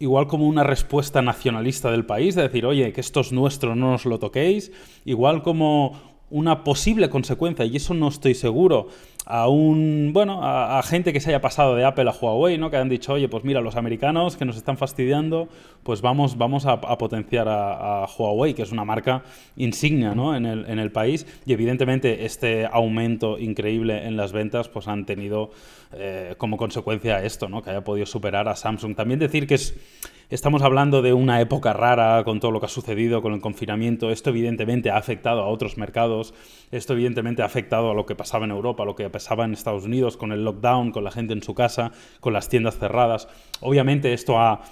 igual 0.00 0.26
como 0.26 0.46
una 0.46 0.62
respuesta 0.62 1.22
nacionalista 1.22 1.90
del 1.90 2.06
país, 2.06 2.34
de 2.34 2.42
decir, 2.42 2.64
oye, 2.66 2.92
que 2.92 3.00
esto 3.00 3.20
es 3.20 3.32
nuestro, 3.32 3.74
no 3.74 3.90
nos 3.92 4.04
lo 4.04 4.18
toquéis, 4.18 4.72
igual 5.04 5.42
como 5.42 6.17
una 6.30 6.64
posible 6.64 7.08
consecuencia, 7.08 7.64
y 7.64 7.76
eso 7.76 7.94
no 7.94 8.08
estoy 8.08 8.34
seguro, 8.34 8.88
a 9.30 9.46
un 9.46 10.12
bueno 10.14 10.40
a, 10.42 10.82
gente 10.82 11.12
que 11.12 11.20
se 11.20 11.28
haya 11.28 11.42
pasado 11.42 11.76
de 11.76 11.84
Apple 11.84 12.08
a 12.08 12.12
Huawei, 12.12 12.56
¿no? 12.56 12.70
Que 12.70 12.78
han 12.78 12.88
dicho, 12.88 13.12
oye, 13.12 13.28
pues 13.28 13.44
mira, 13.44 13.60
los 13.60 13.76
americanos 13.76 14.38
que 14.38 14.46
nos 14.46 14.56
están 14.56 14.78
fastidiando, 14.78 15.48
pues 15.82 16.00
vamos, 16.00 16.38
vamos 16.38 16.64
a, 16.64 16.80
potenciar 16.80 17.46
a, 17.46 18.06
Huawei, 18.06 18.54
que 18.54 18.62
es 18.62 18.72
una 18.72 18.86
marca 18.86 19.22
insignia 19.56 20.14
¿no? 20.14 20.34
en, 20.34 20.46
el, 20.46 20.64
en 20.64 20.78
el 20.78 20.90
país. 20.92 21.26
Y 21.44 21.52
evidentemente 21.52 22.24
este 22.24 22.66
aumento 22.72 23.38
increíble 23.38 24.06
en 24.06 24.16
las 24.16 24.32
ventas, 24.32 24.70
pues 24.70 24.88
han 24.88 25.04
tenido 25.04 25.50
eh, 25.92 26.34
como 26.38 26.56
consecuencia 26.56 27.22
esto, 27.22 27.50
¿no? 27.50 27.62
Que 27.62 27.68
haya 27.68 27.84
podido 27.84 28.06
superar 28.06 28.48
a 28.48 28.56
Samsung. 28.56 28.96
También 28.96 29.20
decir 29.20 29.46
que 29.46 29.56
es 29.56 29.74
Estamos 30.30 30.60
hablando 30.60 31.00
de 31.00 31.14
una 31.14 31.40
época 31.40 31.72
rara 31.72 32.22
con 32.22 32.38
todo 32.38 32.50
lo 32.50 32.60
que 32.60 32.66
ha 32.66 32.68
sucedido 32.68 33.22
con 33.22 33.32
el 33.32 33.40
confinamiento. 33.40 34.10
Esto 34.10 34.28
evidentemente 34.28 34.90
ha 34.90 34.98
afectado 34.98 35.40
a 35.40 35.46
otros 35.46 35.78
mercados. 35.78 36.34
Esto 36.70 36.92
evidentemente 36.92 37.40
ha 37.40 37.46
afectado 37.46 37.90
a 37.90 37.94
lo 37.94 38.04
que 38.04 38.14
pasaba 38.14 38.44
en 38.44 38.50
Europa, 38.50 38.82
a 38.82 38.86
lo 38.86 38.94
que 38.94 39.08
pasaba 39.08 39.46
en 39.46 39.54
Estados 39.54 39.84
Unidos 39.84 40.18
con 40.18 40.32
el 40.32 40.44
lockdown, 40.44 40.92
con 40.92 41.02
la 41.02 41.12
gente 41.12 41.32
en 41.32 41.42
su 41.42 41.54
casa, 41.54 41.92
con 42.20 42.34
las 42.34 42.50
tiendas 42.50 42.78
cerradas. 42.78 43.26
Obviamente 43.60 44.12
esto 44.12 44.38
ha, 44.38 44.62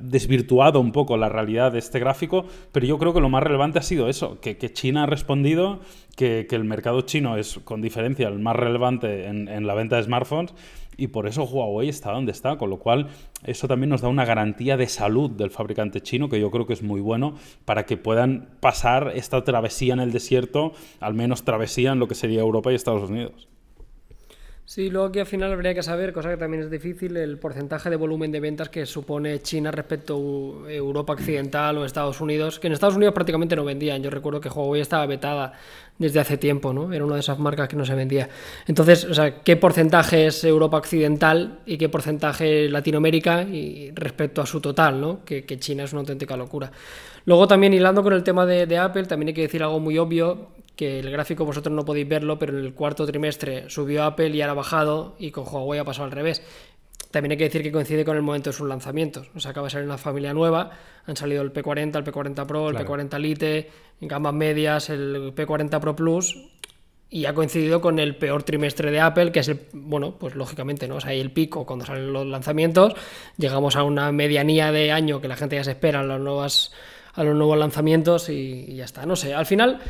desvirtuado 0.00 0.80
un 0.80 0.92
poco 0.92 1.16
la 1.16 1.28
realidad 1.28 1.72
de 1.72 1.78
este 1.78 1.98
gráfico, 1.98 2.46
pero 2.72 2.86
yo 2.86 2.98
creo 2.98 3.12
que 3.12 3.20
lo 3.20 3.28
más 3.28 3.42
relevante 3.42 3.78
ha 3.78 3.82
sido 3.82 4.08
eso, 4.08 4.40
que, 4.40 4.56
China 4.72 5.04
ha 5.04 5.06
respondido 5.06 5.80
que, 6.16 6.46
el 6.50 6.64
mercado 6.64 7.02
chino 7.02 7.36
es 7.36 7.60
con 7.64 7.80
diferencia 7.80 8.28
el 8.28 8.38
más 8.38 8.56
relevante 8.56 9.26
en, 9.26 9.48
en 9.48 9.66
la 9.66 9.74
venta 9.74 9.96
de 9.96 10.02
smartphones 10.02 10.54
y 10.96 11.08
por 11.08 11.26
eso 11.26 11.44
Huawei 11.44 11.88
está 11.88 12.12
donde 12.12 12.32
está, 12.32 12.56
con 12.56 12.70
lo 12.70 12.78
cual 12.78 13.08
eso 13.44 13.66
también 13.68 13.90
nos 13.90 14.02
da 14.02 14.08
una 14.08 14.24
garantía 14.24 14.76
de 14.76 14.86
salud 14.86 15.30
del 15.30 15.50
fabricante 15.50 16.00
chino 16.00 16.28
que 16.28 16.40
yo 16.40 16.50
creo 16.50 16.66
que 16.66 16.74
es 16.74 16.82
muy 16.82 17.00
bueno 17.00 17.34
para 17.64 17.86
que 17.86 17.96
puedan 17.96 18.50
pasar 18.60 19.12
esta 19.14 19.42
travesía 19.44 19.94
en 19.94 20.00
el 20.00 20.12
desierto, 20.12 20.72
al 21.00 21.14
menos 21.14 21.44
travesía 21.44 21.92
en 21.92 21.98
lo 21.98 22.08
que 22.08 22.14
sería 22.14 22.40
Europa 22.40 22.72
y 22.72 22.74
Estados 22.74 23.08
Unidos. 23.08 23.48
Sí, 24.72 24.88
luego 24.88 25.08
aquí 25.08 25.18
al 25.18 25.26
final 25.26 25.52
habría 25.52 25.74
que 25.74 25.82
saber, 25.82 26.14
cosa 26.14 26.30
que 26.30 26.38
también 26.38 26.62
es 26.62 26.70
difícil, 26.70 27.14
el 27.18 27.36
porcentaje 27.36 27.90
de 27.90 27.96
volumen 27.96 28.32
de 28.32 28.40
ventas 28.40 28.70
que 28.70 28.86
supone 28.86 29.42
China 29.42 29.70
respecto 29.70 30.64
a 30.66 30.72
Europa 30.72 31.12
Occidental 31.12 31.76
o 31.76 31.84
Estados 31.84 32.22
Unidos, 32.22 32.58
que 32.58 32.68
en 32.68 32.72
Estados 32.72 32.96
Unidos 32.96 33.12
prácticamente 33.12 33.54
no 33.54 33.66
vendían. 33.66 34.02
Yo 34.02 34.08
recuerdo 34.08 34.40
que 34.40 34.48
Huawei 34.48 34.80
estaba 34.80 35.04
vetada 35.04 35.52
desde 35.98 36.20
hace 36.20 36.38
tiempo, 36.38 36.72
¿no? 36.72 36.90
Era 36.90 37.04
una 37.04 37.16
de 37.16 37.20
esas 37.20 37.38
marcas 37.38 37.68
que 37.68 37.76
no 37.76 37.84
se 37.84 37.94
vendía. 37.94 38.30
Entonces, 38.66 39.04
o 39.04 39.12
sea, 39.12 39.42
¿qué 39.42 39.58
porcentaje 39.58 40.28
es 40.28 40.42
Europa 40.42 40.78
Occidental 40.78 41.58
y 41.66 41.76
qué 41.76 41.90
porcentaje 41.90 42.70
Latinoamérica 42.70 43.42
y 43.42 43.90
respecto 43.94 44.40
a 44.40 44.46
su 44.46 44.62
total, 44.62 44.98
¿no? 44.98 45.22
Que, 45.22 45.44
China 45.58 45.84
es 45.84 45.92
una 45.92 46.00
auténtica 46.00 46.34
locura. 46.34 46.72
Luego 47.26 47.46
también 47.46 47.74
hilando 47.74 48.02
con 48.02 48.14
el 48.14 48.22
tema 48.22 48.46
de, 48.46 48.66
de 48.66 48.78
Apple, 48.78 49.04
también 49.04 49.28
hay 49.28 49.34
que 49.34 49.42
decir 49.42 49.62
algo 49.62 49.80
muy 49.80 49.98
obvio, 49.98 50.48
que 50.76 51.00
el 51.00 51.10
gráfico 51.10 51.44
vosotros 51.44 51.74
no 51.74 51.84
podéis 51.84 52.08
verlo, 52.08 52.38
pero 52.38 52.58
en 52.58 52.64
el 52.64 52.74
cuarto 52.74 53.06
trimestre 53.06 53.68
subió 53.68 54.04
Apple 54.04 54.28
y 54.28 54.40
ahora 54.40 54.52
ha 54.52 54.56
bajado 54.56 55.16
y 55.18 55.30
con 55.30 55.44
Huawei 55.46 55.80
ha 55.80 55.84
pasado 55.84 56.04
al 56.06 56.12
revés. 56.12 56.42
También 57.10 57.32
hay 57.32 57.36
que 57.36 57.44
decir 57.44 57.62
que 57.62 57.70
coincide 57.70 58.06
con 58.06 58.16
el 58.16 58.22
momento 58.22 58.50
de 58.50 58.56
sus 58.56 58.66
lanzamientos. 58.66 59.30
O 59.34 59.40
sea, 59.40 59.50
acaba 59.50 59.66
de 59.66 59.70
salir 59.70 59.86
una 59.86 59.98
familia 59.98 60.32
nueva, 60.32 60.70
han 61.06 61.14
salido 61.14 61.42
el 61.42 61.52
P40, 61.52 61.96
el 61.96 62.04
P40 62.04 62.46
Pro, 62.46 62.70
el 62.70 62.76
P40 62.76 63.18
Lite, 63.18 63.70
en 64.00 64.08
gamas 64.08 64.32
medias, 64.32 64.88
el 64.88 65.34
P40 65.34 65.78
Pro 65.78 65.94
Plus, 65.94 66.48
y 67.10 67.26
ha 67.26 67.34
coincidido 67.34 67.82
con 67.82 67.98
el 67.98 68.16
peor 68.16 68.44
trimestre 68.44 68.90
de 68.90 69.00
Apple, 69.00 69.30
que 69.30 69.40
es 69.40 69.48
el, 69.48 69.60
bueno, 69.74 70.16
pues 70.18 70.34
lógicamente, 70.34 70.88
¿no? 70.88 70.96
O 70.96 71.00
sea, 71.02 71.10
hay 71.10 71.20
el 71.20 71.30
pico 71.30 71.66
cuando 71.66 71.84
salen 71.84 72.14
los 72.14 72.26
lanzamientos, 72.26 72.94
llegamos 73.36 73.76
a 73.76 73.82
una 73.82 74.10
medianía 74.10 74.72
de 74.72 74.90
año 74.90 75.20
que 75.20 75.28
la 75.28 75.36
gente 75.36 75.56
ya 75.56 75.64
se 75.64 75.72
espera 75.72 76.00
a, 76.00 76.04
las 76.04 76.18
nuevas, 76.18 76.72
a 77.12 77.22
los 77.24 77.36
nuevos 77.36 77.58
lanzamientos 77.58 78.30
y, 78.30 78.64
y 78.68 78.76
ya 78.76 78.86
está. 78.86 79.04
No 79.04 79.16
sé, 79.16 79.34
al 79.34 79.44
final 79.44 79.80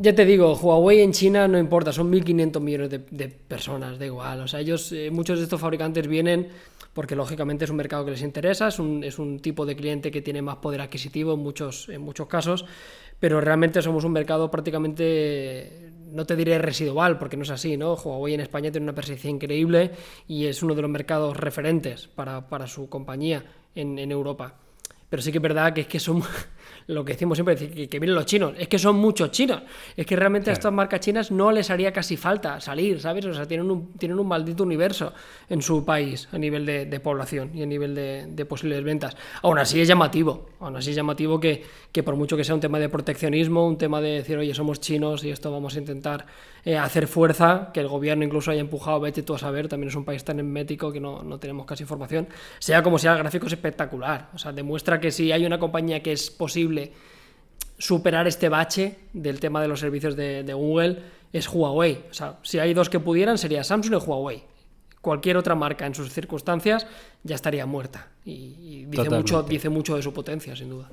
ya 0.00 0.14
te 0.14 0.24
digo, 0.24 0.54
Huawei 0.54 1.00
en 1.00 1.12
China 1.12 1.48
no 1.48 1.58
importa, 1.58 1.92
son 1.92 2.10
1.500 2.12 2.60
millones 2.60 2.90
de, 2.90 3.28
personas, 3.28 3.98
da 3.98 4.06
igual. 4.06 4.40
O 4.42 4.48
sea, 4.48 4.60
ellos, 4.60 4.92
eh, 4.92 5.10
muchos 5.10 5.38
de 5.38 5.44
estos 5.44 5.60
fabricantes 5.60 6.06
vienen 6.06 6.48
porque 6.94 7.16
lógicamente 7.16 7.64
es 7.64 7.70
un 7.70 7.76
mercado 7.76 8.04
que 8.04 8.12
les 8.12 8.22
interesa, 8.22 8.68
es 8.68 8.78
un, 8.78 9.02
es 9.04 9.18
un, 9.18 9.40
tipo 9.40 9.66
de 9.66 9.76
cliente 9.76 10.10
que 10.10 10.22
tiene 10.22 10.40
más 10.40 10.56
poder 10.56 10.80
adquisitivo 10.80 11.34
en 11.34 11.40
muchos, 11.40 11.88
en 11.88 12.00
muchos 12.00 12.26
casos, 12.28 12.64
pero 13.18 13.40
realmente 13.40 13.82
somos 13.82 14.04
un 14.04 14.12
mercado 14.12 14.50
prácticamente, 14.50 15.92
no 16.10 16.26
te 16.26 16.36
diré 16.36 16.58
residual, 16.58 17.18
porque 17.18 17.36
no 17.36 17.42
es 17.42 17.50
así, 17.50 17.76
¿no? 17.76 17.94
Huawei 17.94 18.34
en 18.34 18.40
España 18.40 18.70
tiene 18.70 18.84
una 18.84 18.94
presencia 18.94 19.30
increíble 19.30 19.92
y 20.26 20.46
es 20.46 20.62
uno 20.62 20.74
de 20.74 20.82
los 20.82 20.90
mercados 20.90 21.36
referentes 21.36 22.08
para, 22.08 22.48
para 22.48 22.66
su 22.66 22.88
compañía 22.88 23.44
en, 23.74 23.98
en 23.98 24.10
Europa. 24.10 24.54
Pero 25.08 25.22
sí 25.22 25.32
que 25.32 25.38
es 25.38 25.42
verdad 25.42 25.72
que 25.72 25.82
es 25.82 25.86
que 25.86 26.00
son 26.00 26.22
lo 26.88 27.04
que 27.04 27.12
decimos 27.12 27.36
siempre, 27.36 27.54
que, 27.54 27.88
que 27.88 27.98
vienen 27.98 28.14
los 28.14 28.24
chinos, 28.24 28.54
es 28.58 28.66
que 28.66 28.78
son 28.78 28.96
muchos 28.96 29.30
chinos. 29.30 29.62
Es 29.94 30.06
que 30.06 30.16
realmente 30.16 30.48
a 30.48 30.54
estas 30.54 30.72
marcas 30.72 31.00
chinas 31.00 31.30
no 31.30 31.52
les 31.52 31.70
haría 31.70 31.92
casi 31.92 32.16
falta 32.16 32.60
salir, 32.60 32.98
¿sabes? 32.98 33.26
O 33.26 33.34
sea, 33.34 33.46
tienen 33.46 33.70
un, 33.70 33.92
tienen 33.92 34.18
un 34.18 34.26
maldito 34.26 34.62
universo 34.62 35.12
en 35.50 35.60
su 35.60 35.84
país 35.84 36.28
a 36.32 36.38
nivel 36.38 36.64
de, 36.64 37.00
población 37.00 37.50
y 37.54 37.62
a 37.62 37.66
nivel 37.66 37.94
de, 37.94 38.46
posibles 38.46 38.82
ventas. 38.82 39.16
Aún 39.42 39.58
así 39.58 39.80
es 39.80 39.86
llamativo, 39.86 40.46
aún 40.60 40.76
así 40.76 40.90
es 40.90 40.96
llamativo 40.96 41.38
que, 41.38 41.62
que, 41.92 42.02
por 42.02 42.16
mucho 42.16 42.38
que 42.38 42.44
sea 42.44 42.54
un 42.54 42.60
tema 42.62 42.78
de 42.78 42.88
proteccionismo, 42.88 43.66
un 43.66 43.76
tema 43.76 44.00
de 44.00 44.08
decir, 44.08 44.38
oye, 44.38 44.54
somos 44.54 44.80
chinos 44.80 45.22
y 45.24 45.30
esto 45.30 45.52
vamos 45.52 45.76
a 45.76 45.78
intentar 45.78 46.24
eh, 46.68 46.76
hacer 46.76 47.06
fuerza, 47.06 47.70
que 47.72 47.80
el 47.80 47.88
gobierno 47.88 48.24
incluso 48.24 48.50
haya 48.50 48.60
empujado, 48.60 49.00
vete 49.00 49.22
tú 49.22 49.34
a 49.34 49.38
saber, 49.38 49.68
también 49.68 49.88
es 49.88 49.94
un 49.94 50.04
país 50.04 50.22
tan 50.22 50.38
hermético 50.38 50.92
que 50.92 51.00
no, 51.00 51.22
no 51.22 51.38
tenemos 51.38 51.64
casi 51.64 51.84
información. 51.84 52.28
Sea 52.58 52.82
como 52.82 52.98
sea, 52.98 53.12
el 53.12 53.18
gráfico 53.20 53.46
es 53.46 53.54
espectacular. 53.54 54.28
O 54.34 54.38
sea, 54.38 54.52
demuestra 54.52 55.00
que 55.00 55.10
si 55.10 55.32
hay 55.32 55.46
una 55.46 55.58
compañía 55.58 56.02
que 56.02 56.12
es 56.12 56.30
posible 56.30 56.92
superar 57.78 58.26
este 58.26 58.50
bache 58.50 58.98
del 59.14 59.40
tema 59.40 59.62
de 59.62 59.68
los 59.68 59.80
servicios 59.80 60.14
de, 60.14 60.52
Google, 60.52 60.98
es 61.32 61.48
Huawei. 61.48 62.04
O 62.10 62.12
sea, 62.12 62.36
si 62.42 62.58
hay 62.58 62.74
dos 62.74 62.90
que 62.90 63.00
pudieran, 63.00 63.38
sería 63.38 63.64
Samsung 63.64 63.94
y 63.94 64.06
Huawei 64.06 64.44
cualquier 65.00 65.38
otra 65.38 65.54
marca 65.54 65.86
en 65.86 65.94
sus 65.94 66.12
circunstancias 66.12 66.86
ya 67.22 67.34
estaría 67.34 67.64
muerta. 67.64 68.08
Y, 68.26 68.84
dice, 68.84 69.08
mucho, 69.08 69.42
dice 69.42 69.70
mucho 69.70 69.96
de 69.96 70.02
su 70.02 70.12
potencia, 70.12 70.54
sin 70.54 70.68
duda. 70.68 70.90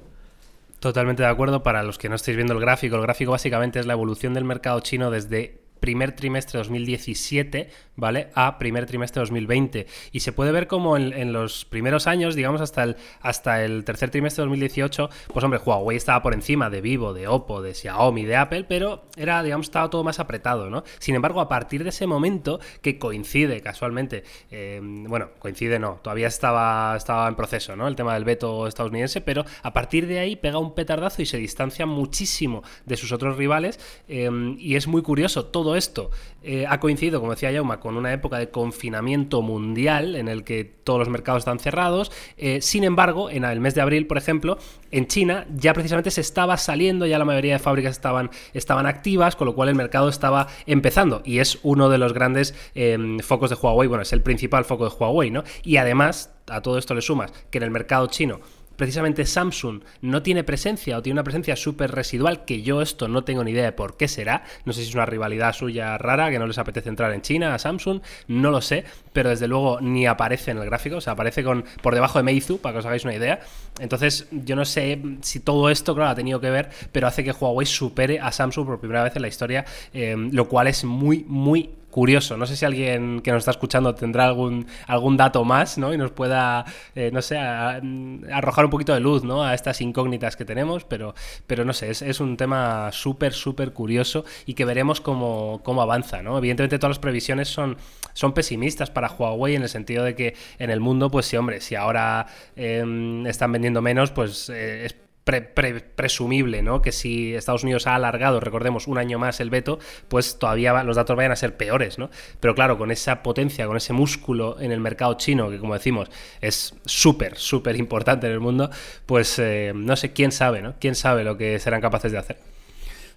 Totalmente 0.79 1.23
de 1.23 1.27
acuerdo. 1.27 1.63
Para 1.63 1.83
los 1.83 1.97
que 1.97 2.07
no 2.07 2.15
estéis 2.15 2.37
viendo 2.37 2.53
el 2.53 2.61
gráfico, 2.61 2.95
el 2.95 3.01
gráfico 3.01 3.31
básicamente 3.31 3.81
es 3.81 3.85
la 3.85 3.91
evolución 3.91 4.33
del 4.33 4.45
mercado 4.45 4.79
chino 4.79 5.11
desde 5.11 5.64
primer 5.79 6.13
trimestre 6.13 6.57
2017, 6.59 7.69
¿vale? 7.95 8.29
A 8.33 8.57
primer 8.57 8.85
trimestre 8.85 9.19
2020. 9.21 9.87
Y 10.11 10.19
se 10.21 10.31
puede 10.31 10.51
ver 10.51 10.67
como 10.67 10.97
en, 10.97 11.33
los 11.33 11.65
primeros 11.65 12.07
años, 12.07 12.35
digamos 12.35 12.61
hasta 12.61 12.83
el, 12.83 12.95
hasta 13.21 13.63
el 13.63 13.83
tercer 13.83 14.09
trimestre 14.09 14.43
2018, 14.43 15.09
pues 15.33 15.43
hombre, 15.43 15.59
Huawei 15.63 15.97
estaba 15.97 16.21
por 16.21 16.33
encima 16.33 16.69
de 16.69 16.81
Vivo, 16.81 17.13
de 17.13 17.27
Oppo, 17.27 17.61
de 17.61 17.73
Xiaomi, 17.73 18.25
de 18.25 18.35
Apple, 18.35 18.65
pero 18.67 19.05
era, 19.15 19.41
digamos, 19.43 19.67
estaba 19.67 19.89
todo 19.89 20.03
más 20.03 20.19
apretado, 20.19 20.69
¿no? 20.69 20.83
Sin 20.99 21.15
embargo, 21.15 21.41
a 21.41 21.49
partir 21.49 21.83
de 21.83 21.89
ese 21.89 22.07
momento, 22.07 22.59
que 22.81 22.97
coincide 22.97 23.61
casualmente, 23.61 24.23
eh, 24.51 24.79
bueno, 24.81 25.29
coincide 25.39 25.79
no, 25.79 25.99
todavía 26.01 26.27
estaba, 26.27 26.95
estaba 26.95 27.27
en 27.27 27.35
proceso, 27.35 27.75
¿no? 27.75 27.87
El 27.87 27.95
tema 27.95 28.13
del 28.13 28.25
veto 28.25 28.67
estadounidense, 28.67 29.21
pero 29.21 29.45
a 29.63 29.73
partir 29.73 30.07
de 30.07 30.19
ahí 30.19 30.35
pega 30.35 30.57
un 30.57 30.73
petardazo 30.73 31.21
y 31.21 31.25
se 31.25 31.37
distancia 31.37 31.85
muchísimo 31.85 32.63
de 32.85 32.97
sus 32.97 33.11
otros 33.11 33.37
rivales 33.37 33.79
eh, 34.07 34.29
y 34.57 34.75
es 34.75 34.87
muy 34.87 35.01
curioso, 35.01 35.45
todo 35.45 35.64
esto 35.73 36.11
eh, 36.43 36.65
ha 36.69 36.79
coincidido, 36.79 37.19
como 37.19 37.31
decía 37.31 37.51
Yauma, 37.51 37.79
con 37.79 37.97
una 37.97 38.13
época 38.13 38.37
de 38.37 38.49
confinamiento 38.49 39.41
mundial 39.41 40.15
en 40.15 40.27
el 40.27 40.43
que 40.43 40.63
todos 40.63 40.99
los 40.99 41.09
mercados 41.09 41.41
están 41.41 41.57
cerrados. 41.57 42.11
Eh, 42.37 42.61
sin 42.61 42.83
embargo, 42.83 43.31
en 43.31 43.45
el 43.45 43.59
mes 43.59 43.73
de 43.73 43.81
abril, 43.81 44.05
por 44.05 44.19
ejemplo, 44.19 44.59
en 44.91 45.07
China 45.07 45.47
ya 45.55 45.73
precisamente 45.73 46.11
se 46.11 46.21
estaba 46.21 46.57
saliendo, 46.57 47.07
ya 47.07 47.17
la 47.17 47.25
mayoría 47.25 47.53
de 47.53 47.59
fábricas 47.59 47.93
estaban, 47.93 48.29
estaban 48.53 48.85
activas, 48.85 49.35
con 49.35 49.47
lo 49.47 49.55
cual 49.55 49.69
el 49.69 49.75
mercado 49.75 50.07
estaba 50.07 50.47
empezando. 50.67 51.23
Y 51.25 51.39
es 51.39 51.57
uno 51.63 51.89
de 51.89 51.97
los 51.97 52.13
grandes 52.13 52.53
em, 52.75 53.17
focos 53.19 53.49
de 53.49 53.55
Huawei, 53.55 53.87
bueno, 53.87 54.03
es 54.03 54.13
el 54.13 54.21
principal 54.21 54.65
foco 54.65 54.87
de 54.87 54.95
Huawei, 54.95 55.31
¿no? 55.31 55.43
Y 55.63 55.77
además, 55.77 56.31
a 56.47 56.61
todo 56.61 56.77
esto 56.77 56.93
le 56.93 57.01
sumas 57.01 57.31
que 57.49 57.57
en 57.57 57.63
el 57.63 57.71
mercado 57.71 58.05
chino 58.07 58.39
precisamente 58.75 59.25
Samsung 59.25 59.81
no 60.01 60.21
tiene 60.21 60.43
presencia 60.43 60.97
o 60.97 61.01
tiene 61.01 61.15
una 61.15 61.23
presencia 61.23 61.55
súper 61.55 61.91
residual 61.91 62.45
que 62.45 62.61
yo 62.61 62.81
esto 62.81 63.07
no 63.07 63.23
tengo 63.23 63.43
ni 63.43 63.51
idea 63.51 63.65
de 63.65 63.71
por 63.71 63.97
qué 63.97 64.07
será. 64.07 64.43
No 64.65 64.73
sé 64.73 64.81
si 64.81 64.89
es 64.89 64.95
una 64.95 65.05
rivalidad 65.05 65.53
suya 65.53 65.97
rara 65.97 66.29
que 66.29 66.39
no 66.39 66.47
les 66.47 66.57
apetece 66.57 66.89
entrar 66.89 67.11
en 67.13 67.21
China 67.21 67.53
a 67.53 67.59
Samsung, 67.59 68.01
no 68.27 68.51
lo 68.51 68.61
sé, 68.61 68.85
pero 69.13 69.29
desde 69.29 69.47
luego 69.47 69.79
ni 69.81 70.05
aparece 70.05 70.51
en 70.51 70.57
el 70.57 70.65
gráfico, 70.65 70.97
o 70.97 71.01
sea, 71.01 71.13
aparece 71.13 71.43
con, 71.43 71.65
por 71.81 71.93
debajo 71.93 72.19
de 72.19 72.23
Meizu, 72.23 72.59
para 72.59 72.73
que 72.73 72.79
os 72.79 72.85
hagáis 72.85 73.03
una 73.03 73.15
idea. 73.15 73.39
Entonces, 73.79 74.27
yo 74.31 74.55
no 74.55 74.65
sé 74.65 75.01
si 75.21 75.39
todo 75.39 75.69
esto, 75.69 75.95
claro, 75.95 76.11
ha 76.11 76.15
tenido 76.15 76.39
que 76.39 76.49
ver, 76.49 76.69
pero 76.91 77.07
hace 77.07 77.23
que 77.23 77.31
Huawei 77.31 77.65
supere 77.65 78.19
a 78.19 78.31
Samsung 78.31 78.65
por 78.65 78.79
primera 78.79 79.03
vez 79.03 79.15
en 79.15 79.21
la 79.21 79.27
historia, 79.27 79.65
eh, 79.93 80.15
lo 80.17 80.47
cual 80.47 80.67
es 80.67 80.83
muy, 80.83 81.25
muy 81.27 81.69
curioso. 81.95 82.35
No 82.35 82.45
sé 82.45 82.57
si 82.57 82.65
alguien 82.65 83.21
que 83.21 83.31
nos 83.31 83.39
está 83.39 83.51
escuchando 83.51 83.95
tendrá 83.95 84.25
algún, 84.25 84.67
algún 84.85 85.15
dato 85.15 85.45
más, 85.45 85.77
¿no? 85.77 85.93
Y 85.93 85.97
nos 85.97 86.11
pueda, 86.11 86.65
eh, 86.93 87.09
no 87.13 87.21
sé, 87.21 87.37
arrojar 87.37 88.65
un 88.65 88.69
poquito 88.69 88.93
de 88.93 88.99
luz, 88.99 89.23
¿no? 89.23 89.45
A 89.45 89.53
estas 89.53 89.79
incógnitas 89.79 90.35
que 90.35 90.43
tenemos, 90.43 90.83
pero, 90.83 91.15
pero 91.47 91.63
no 91.63 91.71
sé, 91.71 91.91
es, 91.91 92.19
un 92.19 92.35
tema 92.35 92.91
súper, 92.91 93.31
súper 93.31 93.71
curioso 93.71 94.25
y 94.45 94.55
que 94.55 94.65
veremos 94.65 94.99
cómo, 94.99 95.61
cómo 95.63 95.81
avanza, 95.81 96.21
¿no? 96.21 96.37
Evidentemente 96.37 96.77
todas 96.79 96.97
las 96.97 96.99
previsiones 96.99 97.47
son, 97.47 97.77
son 98.11 98.33
pesimistas 98.33 98.89
para 98.91 99.09
Huawei 99.09 99.55
en 99.55 99.61
el 99.61 99.69
sentido 99.69 100.03
de 100.03 100.15
que 100.15 100.35
en 100.59 100.71
el 100.71 100.81
mundo, 100.81 101.09
pues 101.09 101.27
sí, 101.27 101.37
hombre, 101.37 101.61
si 101.61 101.75
ahora 101.75 102.27
em, 102.57 103.25
están 103.25 103.53
vendiendo 103.53 103.81
menos, 103.81 104.11
pues 104.11 104.49
eh, 104.49 104.83
es 104.85 104.97
presumible, 105.25 106.61
¿no? 106.61 106.81
Que 106.81 106.91
si 106.91 107.33
Estados 107.33 107.63
Unidos 107.63 107.87
ha 107.87 107.95
alargado, 107.95 108.39
recordemos, 108.39 108.87
un 108.87 108.99
año 108.99 109.17
más 109.17 109.39
el 109.39 109.49
veto, 109.49 109.79
pues 110.07 110.37
todavía 110.37 110.83
los 110.83 110.95
datos 110.95 111.15
vayan 111.15 111.31
a 111.31 111.35
ser 111.35 111.57
peores, 111.57 111.97
¿no? 111.97 112.09
Pero 112.39 112.53
claro, 112.53 112.77
con 112.77 112.91
esa 112.91 113.23
potencia, 113.23 113.65
con 113.65 113.75
ese 113.75 113.91
músculo 113.91 114.59
en 114.59 114.71
el 114.71 114.79
mercado 114.79 115.15
chino, 115.15 115.49
que 115.49 115.57
como 115.57 115.73
decimos, 115.73 116.11
es 116.41 116.75
súper, 116.85 117.37
súper 117.37 117.75
importante 117.75 118.27
en 118.27 118.33
el 118.33 118.39
mundo, 118.39 118.69
pues 119.07 119.39
eh, 119.39 119.73
no 119.75 119.95
sé, 119.95 120.13
quién 120.13 120.31
sabe, 120.31 120.61
¿no? 120.61 120.75
Quién 120.79 120.93
sabe 120.93 121.23
lo 121.23 121.37
que 121.37 121.59
serán 121.59 121.81
capaces 121.81 122.11
de 122.11 122.17
hacer. 122.19 122.37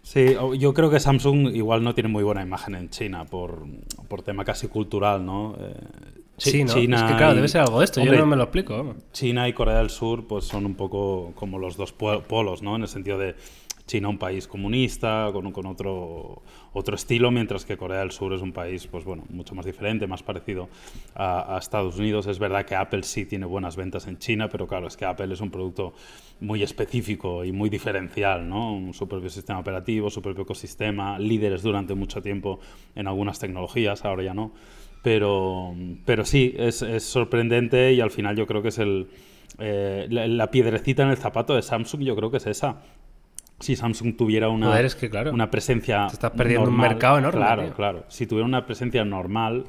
Sí, 0.02 0.36
yo 0.58 0.72
creo 0.72 0.88
que 0.88 1.00
Samsung 1.00 1.54
igual 1.54 1.84
no 1.84 1.94
tiene 1.94 2.08
muy 2.08 2.24
buena 2.24 2.40
imagen 2.40 2.74
en 2.74 2.88
China 2.88 3.26
por, 3.26 3.66
por 4.08 4.22
tema 4.22 4.42
casi 4.46 4.66
cultural, 4.68 5.26
¿no? 5.26 5.56
Eh, 5.60 5.74
Sí, 6.38 6.64
¿no? 6.64 6.72
China 6.72 6.96
es 6.96 7.02
que 7.02 7.16
claro, 7.16 7.34
debe 7.34 7.48
ser 7.48 7.62
algo 7.62 7.80
de 7.80 7.84
esto, 7.84 8.02
yo 8.02 8.12
no 8.12 8.26
me 8.26 8.36
lo 8.36 8.44
explico. 8.44 8.94
China 9.12 9.48
y 9.48 9.52
Corea 9.52 9.78
del 9.78 9.90
Sur 9.90 10.26
pues 10.26 10.44
son 10.44 10.66
un 10.66 10.74
poco 10.74 11.32
como 11.34 11.58
los 11.58 11.76
dos 11.76 11.92
polos, 11.92 12.62
¿no? 12.62 12.76
En 12.76 12.82
el 12.82 12.88
sentido 12.88 13.18
de 13.18 13.34
China 13.88 14.08
un 14.08 14.18
país 14.18 14.46
comunista, 14.46 15.30
con, 15.32 15.50
con 15.50 15.66
otro, 15.66 16.42
otro 16.74 16.94
estilo, 16.94 17.30
mientras 17.30 17.64
que 17.64 17.76
Corea 17.76 18.00
del 18.00 18.12
Sur 18.12 18.34
es 18.34 18.42
un 18.42 18.52
país, 18.52 18.86
pues 18.86 19.04
bueno, 19.04 19.24
mucho 19.30 19.54
más 19.54 19.64
diferente, 19.64 20.06
más 20.06 20.22
parecido 20.22 20.68
a, 21.14 21.56
a, 21.56 21.58
Estados 21.58 21.98
Unidos. 21.98 22.26
Es 22.26 22.38
verdad 22.38 22.66
que 22.66 22.76
Apple 22.76 23.02
sí 23.02 23.24
tiene 23.24 23.46
buenas 23.46 23.76
ventas 23.76 24.06
en 24.06 24.18
China, 24.18 24.48
pero 24.48 24.68
claro, 24.68 24.86
es 24.86 24.96
que 24.96 25.06
Apple 25.06 25.32
es 25.32 25.40
un 25.40 25.50
producto 25.50 25.94
muy 26.40 26.62
específico 26.62 27.44
y 27.44 27.50
muy 27.50 27.70
diferencial, 27.70 28.48
¿no? 28.48 28.92
Su 28.92 29.08
propio 29.08 29.30
sistema 29.30 29.58
operativo, 29.58 30.10
su 30.10 30.20
propio 30.20 30.44
ecosistema, 30.44 31.18
líderes 31.18 31.62
durante 31.62 31.94
mucho 31.94 32.20
tiempo 32.20 32.60
en 32.94 33.08
algunas 33.08 33.38
tecnologías, 33.38 34.04
ahora 34.04 34.22
ya 34.22 34.34
no. 34.34 34.52
Pero, 35.08 35.74
pero 36.04 36.26
sí, 36.26 36.54
es, 36.58 36.82
es 36.82 37.02
sorprendente 37.02 37.94
y 37.94 38.02
al 38.02 38.10
final 38.10 38.36
yo 38.36 38.46
creo 38.46 38.60
que 38.60 38.68
es 38.68 38.78
el, 38.78 39.08
eh, 39.58 40.06
la, 40.10 40.26
la, 40.26 40.50
piedrecita 40.50 41.02
en 41.02 41.08
el 41.08 41.16
zapato 41.16 41.54
de 41.54 41.62
Samsung, 41.62 42.02
yo 42.02 42.14
creo 42.14 42.30
que 42.30 42.36
es 42.36 42.46
esa 42.46 42.82
si 43.58 43.74
Samsung 43.74 44.18
tuviera 44.18 44.50
una, 44.50 44.66
Joder, 44.66 44.84
es 44.84 44.94
que 44.94 45.08
claro, 45.08 45.32
una 45.32 45.50
presencia. 45.50 46.08
Te 46.08 46.12
estás 46.12 46.32
perdiendo 46.32 46.66
normal, 46.66 46.84
un 46.84 46.92
mercado 46.92 47.18
enorme. 47.18 47.40
Claro, 47.40 47.62
tío. 47.64 47.74
claro. 47.74 48.04
Si 48.08 48.26
tuviera 48.26 48.46
una 48.46 48.66
presencia 48.66 49.02
normal, 49.02 49.64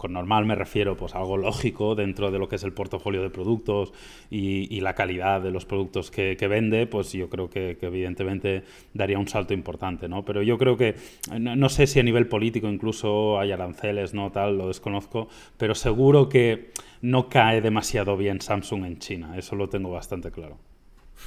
con 0.00 0.14
normal 0.14 0.46
me 0.46 0.54
refiero 0.54 0.96
pues 0.96 1.14
a 1.14 1.18
algo 1.18 1.36
lógico 1.36 1.94
dentro 1.94 2.30
de 2.30 2.38
lo 2.38 2.48
que 2.48 2.56
es 2.56 2.64
el 2.64 2.72
portafolio 2.72 3.20
de 3.20 3.28
productos 3.28 3.92
y, 4.30 4.74
y 4.74 4.80
la 4.80 4.94
calidad 4.94 5.42
de 5.42 5.50
los 5.50 5.66
productos 5.66 6.10
que, 6.10 6.38
que, 6.38 6.48
vende, 6.48 6.86
pues 6.86 7.12
yo 7.12 7.28
creo 7.28 7.50
que, 7.50 7.76
que, 7.78 7.84
evidentemente 7.84 8.64
daría 8.94 9.18
un 9.18 9.28
salto 9.28 9.52
importante, 9.52 10.08
¿no? 10.08 10.24
Pero 10.24 10.40
yo 10.40 10.56
creo 10.56 10.78
que, 10.78 10.94
no, 11.38 11.54
no, 11.54 11.68
sé 11.68 11.86
si 11.86 12.00
a 12.00 12.02
nivel 12.02 12.28
político 12.28 12.66
incluso 12.66 13.38
hay 13.38 13.52
aranceles, 13.52 14.14
¿no? 14.14 14.32
Tal, 14.32 14.56
lo 14.56 14.68
desconozco, 14.68 15.28
pero 15.58 15.74
seguro 15.74 16.30
que 16.30 16.70
no 17.02 17.28
cae 17.28 17.60
demasiado 17.60 18.16
bien 18.16 18.40
Samsung 18.40 18.86
en 18.86 18.98
China, 19.00 19.36
eso 19.36 19.54
lo 19.54 19.68
tengo 19.68 19.90
bastante 19.90 20.30
claro. 20.30 20.56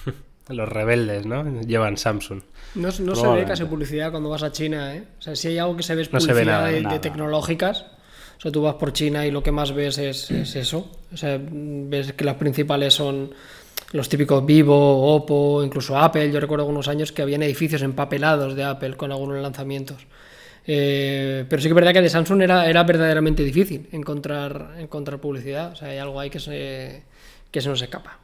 Los 0.49 0.67
rebeldes, 0.67 1.27
¿no? 1.27 1.61
Llevan 1.61 1.95
Samsung. 1.95 2.41
No, 2.73 2.87
no 2.87 3.15
se 3.15 3.27
ve 3.27 3.45
casi 3.45 3.65
publicidad 3.65 4.09
cuando 4.09 4.29
vas 4.29 4.41
a 4.41 4.51
China, 4.51 4.95
¿eh? 4.95 5.03
O 5.19 5.21
sea, 5.21 5.35
si 5.35 5.49
hay 5.49 5.59
algo 5.59 5.77
que 5.77 5.83
se 5.83 5.93
ve 5.93 6.01
es 6.01 6.11
no 6.11 6.17
publicidad 6.17 6.35
ve 6.35 6.45
nada, 6.45 6.67
de, 6.67 6.81
nada. 6.81 6.95
de, 6.95 6.99
tecnológicas. 6.99 7.85
O 8.37 8.41
sea, 8.41 8.51
tú 8.51 8.61
vas 8.61 8.75
por 8.75 8.93
China 8.93 9.25
y 9.25 9.31
lo 9.31 9.41
que 9.41 9.51
más 9.51 9.73
ves 9.73 9.97
es, 9.97 10.29
es, 10.31 10.55
eso. 10.55 10.89
O 11.13 11.17
sea, 11.17 11.39
ves 11.41 12.13
que 12.13 12.25
las 12.25 12.35
principales 12.35 12.93
son 12.93 13.33
los 13.93 14.09
típicos 14.09 14.45
Vivo, 14.45 15.15
Oppo, 15.15 15.63
incluso 15.63 15.97
Apple. 15.97 16.31
Yo 16.31 16.39
recuerdo 16.39 16.63
algunos 16.63 16.87
años 16.87 17.11
que 17.11 17.21
habían 17.21 17.43
edificios 17.43 17.81
empapelados 17.83 18.55
de 18.55 18.63
Apple 18.63 18.95
con 18.95 19.11
algunos 19.11 19.41
lanzamientos. 19.41 20.05
Eh, 20.65 21.45
pero 21.49 21.61
sí 21.61 21.67
que 21.67 21.71
es 21.71 21.75
verdad 21.75 21.93
que 21.93 22.01
de 22.01 22.09
Samsung 22.09 22.41
era, 22.41 22.69
era 22.69 22.83
verdaderamente 22.83 23.43
difícil 23.43 23.87
encontrar, 23.91 24.75
encontrar 24.79 25.19
publicidad. 25.19 25.73
O 25.73 25.75
sea, 25.75 25.89
hay 25.89 25.97
algo 25.97 26.19
ahí 26.19 26.29
que 26.29 26.39
se, 26.39 27.03
que 27.51 27.61
se 27.61 27.69
nos 27.69 27.81
escapa. 27.81 28.19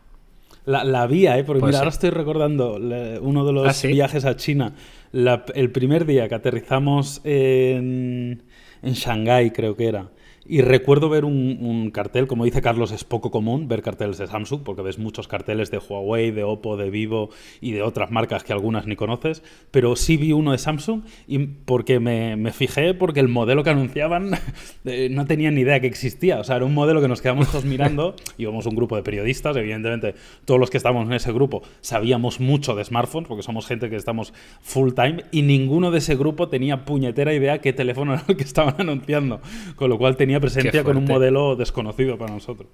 La, 0.66 0.84
la 0.84 1.08
vía, 1.08 1.38
¿eh? 1.38 1.44
Porque 1.44 1.62
pues 1.62 1.70
mira, 1.70 1.80
sí. 1.80 1.80
ahora 1.80 1.90
estoy 1.90 2.10
recordando 2.12 2.76
uno 3.22 3.46
de 3.46 3.54
los 3.54 3.68
¿Ah, 3.68 3.74
sí? 3.74 3.88
viajes 3.88 4.26
a 4.26 4.36
China. 4.36 4.74
La, 5.12 5.46
el 5.56 5.72
primer 5.72 6.06
día 6.06 6.30
que 6.30 6.36
aterrizamos 6.36 7.22
en, 7.24 8.44
en 8.82 8.94
Shanghái, 8.94 9.52
creo 9.52 9.76
que 9.76 9.88
era. 9.88 10.10
Y 10.50 10.62
recuerdo 10.62 11.10
ver 11.10 11.26
un, 11.26 11.60
un, 11.62 11.92
cartel, 11.92 12.26
como 12.26 12.44
dice 12.44 12.64
Carlos, 12.64 12.92
es 12.92 13.04
poco 13.04 13.30
común 13.30 13.68
ver 13.68 13.84
carteles 13.84 14.18
de 14.18 14.26
Samsung, 14.26 14.64
porque 14.64 14.82
ves 14.82 14.98
muchos 14.98 15.28
carteles 15.28 15.70
de 15.70 15.78
Huawei, 15.78 16.32
de 16.32 16.44
Oppo, 16.44 16.76
de 16.76 16.90
Vivo 16.90 17.30
y 17.62 17.74
de 17.74 17.84
otras 17.84 18.10
marcas 18.10 18.44
que 18.44 18.52
algunas 18.52 18.88
ni 18.88 18.96
conoces, 18.96 19.44
pero 19.70 19.96
sí 19.96 20.18
vi 20.18 20.32
uno 20.32 20.52
de 20.52 20.58
Samsung 20.58 21.04
y 21.28 21.38
porque 21.38 22.00
me, 22.00 22.36
me 22.36 22.52
fijé, 22.52 22.96
porque 22.96 23.20
el 23.20 23.28
modelo 23.28 23.64
que 23.64 23.70
anunciaban 23.70 24.32
eh, 24.86 25.10
no 25.12 25.28
tenía 25.28 25.52
ni 25.52 25.62
idea 25.62 25.80
que 25.82 25.86
existía. 25.86 26.40
O 26.40 26.44
sea, 26.44 26.56
era 26.56 26.66
un 26.66 26.74
modelo 26.74 27.00
que 27.00 27.08
nos 27.08 27.22
quedamos 27.22 27.52
todos 27.52 27.66
mirando, 27.66 28.16
íbamos 28.40 28.66
un 28.66 28.76
grupo 28.76 28.96
de 28.96 29.04
periodistas, 29.04 29.56
evidentemente 29.56 30.16
todos 30.46 30.60
los 30.60 30.72
que 30.72 30.78
estábamos 30.78 31.06
en 31.06 31.14
ese 31.14 31.32
grupo 31.32 31.62
sabíamos 31.82 32.40
mucho 32.40 32.74
de 32.74 32.84
smartphones, 32.84 33.28
porque 33.28 33.44
somos 33.44 33.68
gente 33.68 33.88
que 33.92 33.98
estamos 33.98 34.34
full 34.62 34.94
time, 34.94 35.26
y 35.32 35.44
ninguno 35.44 35.92
de 35.92 36.00
ese 36.00 36.16
grupo 36.16 36.50
tenía 36.50 36.86
puñetera 36.86 37.36
idea 37.36 37.60
qué 37.60 37.72
teléfono 37.72 38.14
era 38.14 38.24
el 38.28 38.36
que 38.36 38.44
estaban 38.44 38.74
anunciando, 38.80 39.42
con 39.76 39.92
lo 39.92 40.00
cual 40.00 40.18
tenía 40.18 40.39
presencia 40.40 40.84
con 40.84 40.98
un 40.98 41.06
modelo 41.06 41.56
desconocido 41.56 42.18
para 42.18 42.34
nosotros. 42.34 42.70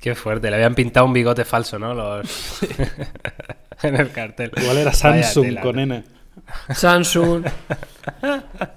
Qué 0.00 0.14
fuerte, 0.14 0.50
le 0.50 0.56
habían 0.56 0.74
pintado 0.74 1.06
un 1.06 1.12
bigote 1.12 1.44
falso, 1.44 1.78
¿no? 1.78 1.94
Los... 1.94 2.60
en 3.82 3.96
el 3.96 4.10
cartel. 4.10 4.50
Igual 4.56 4.78
era 4.78 4.92
Samsung 4.92 5.44
tela, 5.44 5.60
con 5.60 5.78
N. 5.78 6.04
Samsung. 6.74 7.44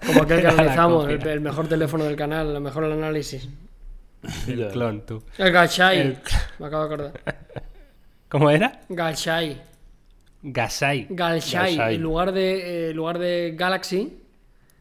Como 0.06 0.22
aquel 0.22 0.42
que 0.42 0.48
analizamos, 0.48 1.10
el, 1.10 1.28
el, 1.28 1.42
mejor 1.42 1.68
teléfono 1.68 2.04
del 2.04 2.16
canal, 2.16 2.56
el 2.56 2.62
mejor 2.62 2.84
análisis. 2.86 3.50
El 4.48 4.68
clon, 4.68 5.02
tú. 5.06 5.24
El 5.38 5.52
Gachai. 5.52 6.00
El... 6.00 6.18
Me 6.60 6.68
acabo 6.68 6.88
de 6.88 6.94
acordar. 6.94 7.22
¿Cómo 8.30 8.50
era? 8.50 8.82
Gachai. 8.90 9.62
Gasai. 10.48 11.08
Galshai. 11.10 11.96
En 11.96 12.02
lugar 12.02 12.32
de, 12.32 12.88
eh, 12.88 12.90
en 12.92 12.96
lugar 12.96 13.18
de 13.18 13.56
Galaxy. 13.58 14.25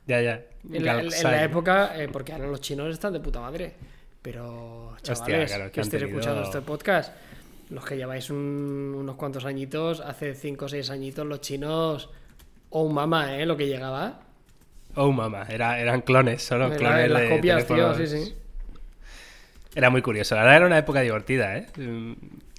Ya, 0.06 0.20
ya. 0.20 0.42
En 0.72 0.84
la, 0.84 1.00
en 1.00 1.22
la, 1.22 1.44
época, 1.44 1.92
eh, 2.00 2.08
porque 2.08 2.32
ahora 2.32 2.46
los 2.46 2.60
chinos 2.60 2.92
están 2.92 3.12
de 3.12 3.20
puta 3.20 3.40
madre. 3.40 3.74
Pero, 4.22 4.96
chavales, 5.02 5.20
Hostia, 5.20 5.46
claro, 5.46 5.72
que, 5.72 5.80
estéis 5.80 5.90
tenido... 5.90 6.08
escuchando 6.08 6.42
este 6.42 6.60
podcast, 6.62 7.12
los 7.70 7.84
que 7.84 7.96
lleváis 7.96 8.30
un, 8.30 8.94
unos 8.96 9.16
cuantos 9.16 9.44
añitos, 9.44 10.00
hace 10.00 10.34
5 10.34 10.64
o 10.64 10.68
6 10.68 10.90
añitos, 10.90 11.26
los 11.26 11.40
chinos. 11.40 12.10
Oh, 12.70 12.88
mama, 12.88 13.36
¿eh? 13.36 13.46
Lo 13.46 13.56
que 13.56 13.66
llegaba. 13.66 14.20
Oh, 14.94 15.12
mama. 15.12 15.46
Era, 15.48 15.78
eran 15.78 16.00
clones, 16.00 16.42
solo 16.42 16.66
Era, 16.66 16.76
clones. 16.76 17.10
Las 17.10 17.22
de 17.22 17.28
copias, 17.28 17.66
teléfonos. 17.66 17.96
tío, 17.96 18.06
sí, 18.06 18.24
sí. 18.24 18.34
Era 19.74 19.90
muy 19.90 20.02
curioso. 20.02 20.34
La 20.34 20.42
verdad 20.42 20.56
era 20.56 20.66
una 20.66 20.78
época 20.78 21.00
divertida, 21.00 21.56
¿eh? 21.56 21.66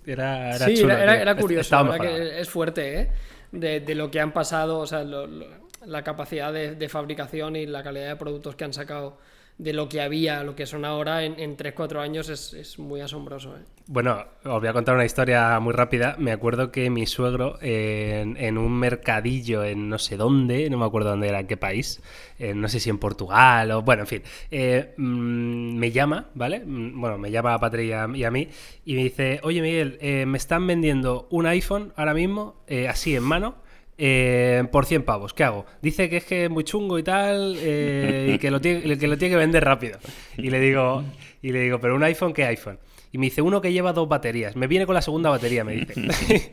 Era, 0.06 0.56
era 0.56 0.66
sí, 0.66 0.76
chulo, 0.76 0.94
era, 0.94 1.36
curioso. 1.36 1.84
La 1.84 2.00
que 2.00 2.40
es 2.42 2.50
fuerte, 2.50 3.00
¿eh? 3.00 3.10
De, 3.52 3.80
de, 3.80 3.96
lo 3.96 4.12
que 4.12 4.20
han 4.20 4.34
pasado, 4.34 4.80
o 4.80 4.86
sea, 4.86 5.04
lo, 5.04 5.26
lo, 5.26 5.48
la 5.88 6.04
capacidad 6.04 6.54
de, 6.54 6.90
fabricación 6.90 7.56
y 7.56 7.66
la 7.66 7.84
calidad 7.84 8.10
de 8.10 8.16
productos 8.16 8.56
que 8.56 8.64
han 8.64 8.74
sacado 8.74 9.18
de 9.58 9.72
lo 9.72 9.88
que 9.88 10.02
había 10.02 10.44
lo 10.44 10.54
que 10.54 10.66
son 10.66 10.84
ahora 10.84 11.24
en, 11.24 11.40
en 11.40 11.56
3-4 11.56 12.02
años 12.02 12.28
es, 12.28 12.78
muy 12.78 13.00
asombroso. 13.00 13.56
¿eh? 13.56 13.62
Bueno, 13.88 14.26
os 14.44 14.60
voy 14.60 14.68
a 14.68 14.74
contar 14.74 14.96
una 14.96 15.06
historia 15.06 15.60
muy 15.60 15.72
rápida. 15.72 16.16
Me 16.20 16.32
acuerdo 16.32 16.72
que 16.72 16.90
mi 16.90 17.06
suegro 17.06 17.58
en, 17.62 18.58
un 18.58 18.74
mercadillo 18.74 19.64
en 19.64 19.88
no 19.88 19.98
sé 19.98 20.18
dónde, 20.18 20.70
no 20.70 20.78
me 20.78 20.86
acuerdo 20.86 21.12
dónde 21.12 21.30
era, 21.30 21.40
en 21.40 21.48
qué 21.48 21.56
país, 21.56 22.02
no 22.40 22.68
sé 22.68 22.80
si 22.80 22.90
en 22.90 22.98
Portugal 22.98 23.72
o 23.72 23.82
bueno, 23.84 24.02
en 24.02 24.08
fin, 24.08 24.24
eh, 24.52 24.94
mmm, 24.98 25.78
me 25.78 25.92
llama, 25.92 26.30
¿vale? 26.34 26.64
Bueno, 26.66 27.18
me 27.18 27.32
llama 27.32 27.54
a 27.54 27.60
Patri 27.60 27.90
y 27.90 27.92
a, 27.92 28.10
y 28.14 28.24
a 28.24 28.32
mí 28.32 28.50
y 28.86 28.96
me 28.96 29.04
dice, 29.04 29.40
oye 29.44 29.62
Miguel, 29.62 29.98
eh, 30.02 30.26
me 30.26 30.38
están 30.38 30.66
vendiendo 30.66 31.28
un 31.30 31.46
iPhone 31.46 31.94
ahora 31.96 32.14
mismo, 32.14 32.64
eh, 32.68 32.88
así 32.88 33.16
en 33.16 33.24
mano, 33.24 33.56
eh, 33.98 34.64
por 34.72 34.86
100 34.86 35.04
pavos, 35.04 35.34
¿qué 35.34 35.44
hago? 35.44 35.66
Dice 35.82 36.10
que 36.10 36.18
es 36.18 36.26
que 36.26 36.46
es 36.46 36.50
muy 36.50 36.64
chungo 36.64 37.00
y 37.00 37.04
tal, 37.04 37.56
eh, 37.60 38.34
y 38.36 38.40
que 38.40 38.52
lo, 38.52 38.60
tiene, 38.60 38.98
que 38.98 39.08
lo 39.08 39.18
tiene 39.18 39.34
que 39.34 39.40
vender 39.40 39.64
rápido. 39.64 40.00
Y 40.38 40.50
le 40.50 40.60
digo, 40.60 41.04
y 41.42 41.52
le 41.52 41.62
digo, 41.62 41.80
¿pero 41.80 41.96
un 41.96 42.04
iPhone 42.04 42.34
qué 42.34 42.46
iPhone? 42.46 42.78
Y 43.16 43.18
me 43.18 43.28
dice 43.28 43.42
uno 43.42 43.62
que 43.62 43.72
lleva 43.72 43.94
dos 43.94 44.10
baterías. 44.10 44.58
Me 44.58 44.68
viene 44.68 44.86
con 44.86 44.94
la 44.94 45.02
segunda 45.02 45.30
batería, 45.30 45.64
me 45.64 45.76
dice. 45.76 45.94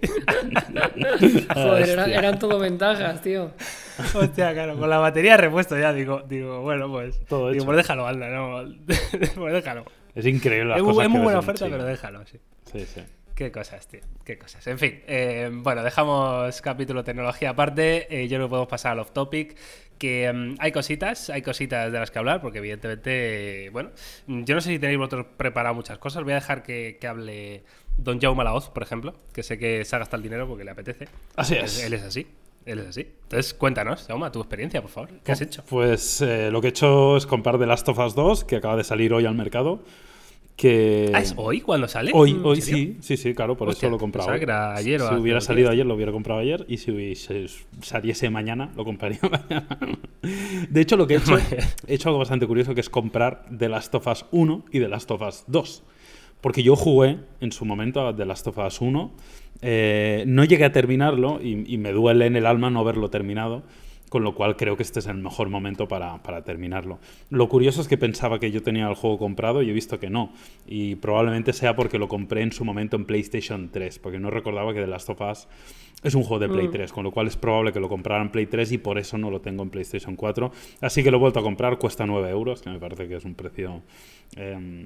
Joder, 1.53 1.88
eran, 1.88 2.12
eran, 2.12 2.38
todo 2.38 2.61
ventajas, 2.61 3.20
tío. 3.20 3.51
Hostia, 4.14 4.53
claro, 4.53 4.76
con 4.76 4.88
la 4.88 4.99
batería 4.99 5.36
repuesto 5.36 5.76
ya, 5.76 5.93
digo, 5.93 6.22
digo 6.28 6.61
bueno, 6.61 6.88
pues. 6.88 7.18
Todo 7.26 7.51
digo, 7.51 7.62
hecho. 7.62 7.66
pues 7.66 7.78
déjalo, 7.78 8.07
anda, 8.07 8.28
no. 8.28 8.62
pues 9.34 9.53
déjalo. 9.53 9.84
Es 10.14 10.24
increíble 10.24 10.66
las 10.66 10.78
es, 10.78 10.84
cosas 10.84 11.05
es 11.07 11.11
muy 11.11 11.22
buena 11.22 11.40
oferta, 11.40 11.66
pero 11.68 11.84
déjalo, 11.84 12.24
sí. 12.26 12.38
Sí, 12.70 12.86
sí. 12.86 13.01
Qué 13.43 13.51
cosas, 13.51 13.88
tío. 13.88 14.01
Qué 14.24 14.38
cosas. 14.38 14.64
En 14.68 14.78
fin, 14.78 15.03
eh, 15.09 15.51
bueno, 15.53 15.82
dejamos 15.82 16.62
capítulo 16.62 17.03
tecnología 17.03 17.51
aparte. 17.51 18.07
Eh, 18.09 18.28
yo 18.28 18.38
que 18.38 18.47
podemos 18.47 18.68
pasar 18.68 18.93
al 18.93 19.01
off 19.01 19.11
topic. 19.11 19.57
Que 19.99 20.30
um, 20.32 20.55
hay 20.61 20.70
cositas, 20.70 21.28
hay 21.28 21.43
cositas 21.43 21.90
de 21.90 21.99
las 21.99 22.12
que 22.12 22.20
hablar, 22.20 22.40
porque 22.40 22.59
evidentemente, 22.59 23.66
eh, 23.66 23.70
bueno, 23.70 23.90
yo 24.28 24.55
no 24.55 24.61
sé 24.61 24.70
si 24.70 24.78
tenéis 24.78 24.97
vosotros 24.97 25.26
preparado 25.36 25.74
muchas 25.74 25.99
cosas. 25.99 26.22
Voy 26.22 26.34
a 26.34 26.36
dejar 26.36 26.62
que, 26.62 26.99
que 27.01 27.09
hable 27.09 27.64
Don 27.97 28.20
Jaume 28.20 28.45
Laoz, 28.45 28.70
por 28.70 28.84
ejemplo, 28.84 29.12
que 29.32 29.43
sé 29.43 29.59
que 29.59 29.84
se 29.84 29.97
ha 29.97 29.99
gastado 29.99 30.18
el 30.18 30.22
dinero 30.22 30.47
porque 30.47 30.62
le 30.62 30.70
apetece. 30.70 31.09
Así 31.34 31.57
es. 31.57 31.80
Él, 31.80 31.86
él 31.86 31.95
es 31.95 32.03
así. 32.05 32.28
Él 32.64 32.78
es 32.78 32.86
así. 32.86 33.09
Entonces, 33.24 33.55
cuéntanos, 33.55 34.07
Jaume, 34.07 34.30
tu 34.30 34.38
experiencia, 34.38 34.80
por 34.82 34.90
favor. 34.90 35.11
¿Qué 35.24 35.32
has 35.32 35.40
hecho? 35.40 35.64
Pues 35.68 36.20
eh, 36.20 36.53
lo 36.53 36.61
que 36.61 36.68
he 36.68 36.70
hecho 36.70 37.16
es 37.16 37.26
comprar 37.26 37.59
The 37.59 37.66
Last 37.66 37.88
of 37.88 37.99
Us 37.99 38.14
2, 38.14 38.45
que 38.45 38.55
acaba 38.55 38.76
de 38.76 38.84
salir 38.84 39.12
hoy 39.12 39.26
al 39.26 39.34
mercado. 39.34 39.82
Que... 40.63 41.11
¿Ah, 41.13 41.19
es 41.19 41.35
hoy 41.37 41.61
cuando 41.61 41.89
sale? 41.89 42.13
Hoy, 42.15 42.41
hoy 42.45 42.61
sí, 42.61 42.97
sí, 43.01 43.17
sí, 43.17 43.35
claro, 43.35 43.57
por 43.57 43.69
Hostia, 43.69 43.89
eso 43.89 43.99
lo 43.99 44.75
ayer 44.77 45.01
si 45.01 45.15
hubiera 45.17 45.41
salido 45.41 45.71
ayer, 45.71 45.85
lo 45.85 45.97
hubiera 45.97 46.13
comprado 46.13 46.39
ayer. 46.39 46.65
Y 46.69 46.77
si 46.77 46.93
hubiese, 46.93 47.47
saliese 47.81 48.31
mañana, 48.31 48.71
lo 48.77 48.85
compraría 48.85 49.19
mañana. 49.29 49.77
De 50.71 50.81
hecho, 50.81 50.97
lo 50.97 51.09
que 51.09 51.15
he 51.15 51.17
hecho, 51.17 51.37
he 51.89 51.95
hecho 51.95 52.11
algo 52.11 52.21
bastante 52.21 52.47
curioso, 52.47 52.77
que 52.77 52.81
es 52.81 52.89
comprar 52.89 53.45
The 53.59 53.69
Last 53.69 53.93
of 53.97 54.07
Us 54.07 54.25
1 54.31 54.67
y 54.71 54.79
The 54.79 54.87
Last 54.87 55.11
of 55.11 55.23
Us 55.23 55.43
2. 55.49 55.83
Porque 56.41 56.63
yo 56.63 56.77
jugué 56.77 57.19
en 57.41 57.51
su 57.51 57.65
momento 57.65 58.07
a 58.07 58.15
The 58.15 58.25
Last 58.25 58.47
of 58.47 58.59
Us 58.59 58.81
1. 58.81 59.13
Eh, 59.63 60.23
no 60.29 60.45
llegué 60.45 60.65
a 60.65 60.71
terminarlo 60.71 61.41
y, 61.43 61.65
y 61.67 61.77
me 61.77 61.91
duele 61.91 62.27
en 62.27 62.37
el 62.37 62.47
alma 62.47 62.71
no 62.71 62.79
haberlo 62.79 63.11
terminado 63.11 63.65
con 64.13 64.25
lo 64.25 64.35
cual 64.35 64.57
creo 64.57 64.77
que 64.77 64.83
este 64.83 64.99
es 64.99 65.07
el 65.07 65.17
mejor 65.17 65.49
momento 65.49 65.89
para, 65.89 66.23
para 66.23 66.45
terminarlo. 66.45 66.99
Lo 67.31 67.49
curioso 67.49 67.81
es 67.81 67.89
que 67.89 67.97
pensaba 67.97 68.39
que 68.39 68.51
yo 68.51 68.63
tenía 68.63 68.87
el 68.87 68.95
juego 68.95 69.17
comprado 69.17 69.63
y 69.63 69.71
he 69.71 69.73
visto 69.73 69.99
que 69.99 70.11
no, 70.11 70.35
y 70.67 70.97
probablemente 70.97 71.55
sea 71.55 71.75
porque 71.75 71.99
lo 71.99 72.09
compré 72.09 72.43
en 72.43 72.53
su 72.53 72.63
momento 72.63 72.97
en 72.97 73.07
PlayStation 73.07 73.71
3, 73.73 73.99
porque 74.01 74.19
no 74.19 74.29
recordaba 74.29 74.75
que 74.75 74.81
The 74.81 74.87
Last 74.87 75.09
of 75.09 75.21
Us 75.23 75.49
es 76.03 76.15
un 76.15 76.25
juego 76.25 76.41
de 76.41 76.51
Play 76.51 76.69
3, 76.69 76.93
mm. 76.93 76.95
con 76.95 77.05
lo 77.05 77.11
cual 77.11 77.27
es 77.27 77.39
probable 77.39 77.73
que 77.73 77.81
lo 77.81 77.89
comprara 77.89 78.21
en 78.21 78.29
Play 78.29 78.45
3 78.45 78.73
y 78.73 78.79
por 78.79 78.99
eso 78.99 79.17
no 79.17 79.31
lo 79.31 79.41
tengo 79.41 79.63
en 79.63 79.71
PlayStation 79.71 80.15
4. 80.15 80.53
Así 80.83 81.03
que 81.03 81.11
lo 81.11 81.17
he 81.17 81.21
vuelto 81.21 81.41
a 81.41 81.43
comprar, 81.43 81.79
cuesta 81.79 82.05
9 82.05 82.29
euros, 82.29 82.61
que 82.61 82.69
me 82.69 82.79
parece 82.79 83.09
que 83.09 83.17
es 83.17 83.25
un 83.25 83.35
precio 83.35 83.81
eh, 84.37 84.85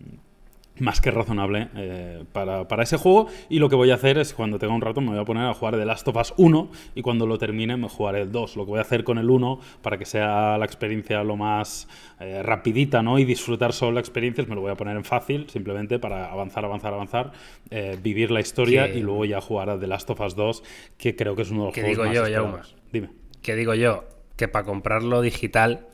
más 0.79 1.01
que 1.01 1.11
razonable 1.11 1.68
eh, 1.77 2.24
para, 2.33 2.68
para, 2.68 2.83
ese 2.83 2.97
juego. 2.97 3.29
Y 3.49 3.59
lo 3.59 3.68
que 3.68 3.77
voy 3.77 3.91
a 3.91 3.95
hacer 3.95 4.18
es, 4.18 4.35
cuando 4.35 4.59
tenga 4.59 4.74
un 4.74 4.81
rato, 4.81 5.01
me 5.01 5.11
voy 5.11 5.18
a 5.18 5.24
poner 5.24 5.45
a 5.45 5.55
jugar 5.55 5.77
The 5.77 5.85
Last 5.85 6.07
of 6.09 6.16
Us 6.16 6.35
1 6.37 6.70
y 6.95 7.03
cuando 7.03 7.27
lo 7.27 7.39
termine 7.39 7.77
me 7.77 7.89
jugaré 7.89 8.22
el 8.22 8.33
2. 8.33 8.57
Lo 8.57 8.64
que 8.64 8.70
voy 8.70 8.79
a 8.79 8.83
hacer 8.83 9.05
con 9.05 9.18
el 9.18 9.31
1, 9.31 9.61
para 9.83 9.99
que 9.99 10.05
sea 10.05 10.59
la 10.59 10.64
experiencia 10.64 11.22
lo 11.24 11.37
más 11.37 11.89
eh, 12.20 12.43
rapidita 12.43 13.03
¿no? 13.03 13.18
y 13.18 13.24
disfrutar 13.24 13.72
solo 13.72 13.93
la 13.93 14.01
experiencia, 14.01 14.45
me 14.47 14.55
lo 14.55 14.61
voy 14.61 14.70
a 14.70 14.77
poner 14.77 14.97
en 14.97 15.05
fácil, 15.05 15.49
simplemente 15.49 15.99
para 15.99 16.31
avanzar, 16.31 16.64
avanzar, 16.64 16.93
avanzar, 16.93 17.33
eh, 17.70 17.99
vivir 18.03 18.31
la 18.31 18.41
historia 18.41 18.89
y 18.89 19.01
luego 19.01 19.24
ya 19.24 19.41
jugar 19.41 19.70
a 19.70 19.79
The 19.79 19.87
Last 19.87 20.11
of 20.11 20.20
Us 20.20 20.37
2, 20.37 20.62
que 20.99 21.16
creo 21.16 21.35
que 21.37 21.43
es 21.43 21.51
uno 21.51 21.61
de 21.61 21.66
los 21.66 21.74
juegos 21.74 21.91
digo 21.91 22.05
más 22.05 22.14
yo, 22.14 22.24
esperados. 22.24 22.77
Dime. 22.93 23.11
Que 23.43 23.55
digo 23.55 23.74
yo, 23.74 24.05
que 24.37 24.49
para 24.49 24.64
comprarlo 24.64 25.22
digital, 25.22 25.87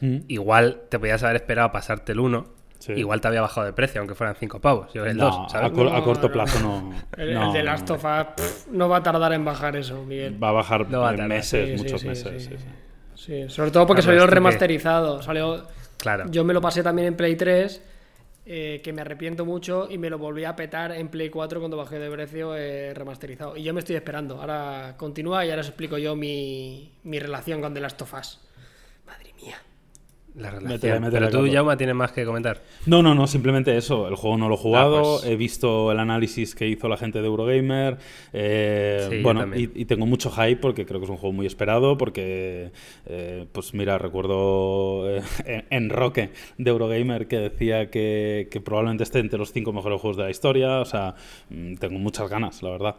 mm. 0.00 0.18
igual 0.28 0.82
te 0.88 0.98
podías 0.98 1.22
haber 1.22 1.36
esperado 1.36 1.68
a 1.68 1.72
pasarte 1.72 2.12
el 2.12 2.20
1 2.20 2.61
Igual 2.88 3.20
te 3.20 3.28
había 3.28 3.40
bajado 3.40 3.66
de 3.66 3.72
precio, 3.72 4.00
aunque 4.00 4.14
fueran 4.14 4.34
5 4.36 4.60
pavos. 4.60 4.92
Yo 4.92 5.04
el 5.04 5.16
no, 5.16 5.46
A, 5.52 6.02
corto 6.02 6.30
plazo 6.30 6.60
no. 6.60 6.92
el, 7.16 7.52
de 7.52 7.62
Last 7.62 7.90
of 7.90 8.04
Us 8.04 8.66
no 8.70 8.88
va 8.88 8.98
a 8.98 9.02
tardar 9.02 9.32
en 9.32 9.44
bajar 9.44 9.76
eso, 9.76 10.02
Miguel. 10.04 10.42
Va 10.42 10.50
a 10.50 10.52
bajar 10.52 10.86
en 10.90 11.28
meses, 11.28 11.80
muchos 11.80 12.04
meses. 12.04 12.50
Sí, 13.14 13.48
sobre 13.48 13.70
todo 13.70 13.86
porque 13.86 14.02
salió 14.02 14.26
remasterizado. 14.26 15.22
Salió. 15.22 15.66
Claro. 15.98 16.24
Yo 16.28 16.44
me 16.44 16.52
lo 16.52 16.60
pasé 16.60 16.82
también 16.82 17.08
en 17.08 17.16
Play 17.16 17.36
3. 17.36 17.82
Eh, 18.44 18.80
que 18.82 18.92
me 18.92 19.02
arrepiento 19.02 19.44
mucho 19.44 19.86
y 19.88 19.98
me 19.98 20.10
lo 20.10 20.18
volví 20.18 20.44
a 20.44 20.56
petar 20.56 20.90
en 20.90 21.06
Play 21.06 21.30
4 21.30 21.60
cuando 21.60 21.76
bajé 21.76 22.00
de 22.00 22.10
precio 22.10 22.56
eh, 22.56 22.92
remasterizado. 22.92 23.56
Y 23.56 23.62
yo 23.62 23.72
me 23.72 23.78
estoy 23.78 23.94
esperando. 23.94 24.40
Ahora 24.40 24.94
continúa 24.96 25.46
y 25.46 25.50
ahora 25.50 25.60
os 25.60 25.68
explico 25.68 25.96
yo 25.96 26.16
mi, 26.16 26.90
mi 27.04 27.20
relación 27.20 27.60
con 27.60 27.72
The 27.72 27.80
Last 27.80 28.02
of 28.02 28.12
Us. 28.14 28.40
La 30.34 30.50
relación. 30.50 31.08
Pero 31.10 31.28
tú, 31.28 31.46
Jauma, 31.52 31.76
tienes 31.76 31.94
más 31.94 32.12
que 32.12 32.24
comentar. 32.24 32.62
No, 32.86 33.02
no, 33.02 33.14
no, 33.14 33.26
simplemente 33.26 33.76
eso. 33.76 34.08
El 34.08 34.14
juego 34.14 34.38
no 34.38 34.48
lo 34.48 34.54
he 34.54 34.58
jugado. 34.58 34.98
Ah, 34.98 35.18
pues. 35.20 35.30
He 35.30 35.36
visto 35.36 35.92
el 35.92 35.98
análisis 35.98 36.54
que 36.54 36.66
hizo 36.66 36.88
la 36.88 36.96
gente 36.96 37.20
de 37.20 37.26
Eurogamer. 37.26 37.98
Eh, 38.32 39.20
bueno, 39.22 39.54
y, 39.54 39.84
tengo 39.84 40.06
mucho 40.06 40.30
hype 40.30 40.56
porque 40.56 40.86
creo 40.86 41.00
que 41.00 41.04
es 41.04 41.10
un 41.10 41.18
juego 41.18 41.34
muy 41.34 41.44
esperado. 41.44 41.98
Porque, 41.98 42.72
eh, 43.06 43.46
pues 43.52 43.74
mira, 43.74 43.98
recuerdo 43.98 45.04
eh, 45.10 45.64
en 45.68 45.90
Roque 45.90 46.30
de 46.56 46.70
Eurogamer 46.70 47.28
que 47.28 47.36
decía 47.36 47.90
que, 47.90 48.48
probablemente 48.64 49.04
esté 49.04 49.18
entre 49.18 49.38
los 49.38 49.52
cinco 49.52 49.72
mejores 49.72 50.00
juegos 50.00 50.16
de 50.16 50.22
la 50.24 50.30
historia. 50.30 50.80
O 50.80 50.86
sea, 50.86 51.14
mm, 51.50 51.74
tengo 51.74 51.98
muchas 51.98 52.30
ganas, 52.30 52.62
la 52.62 52.70
verdad. 52.70 52.96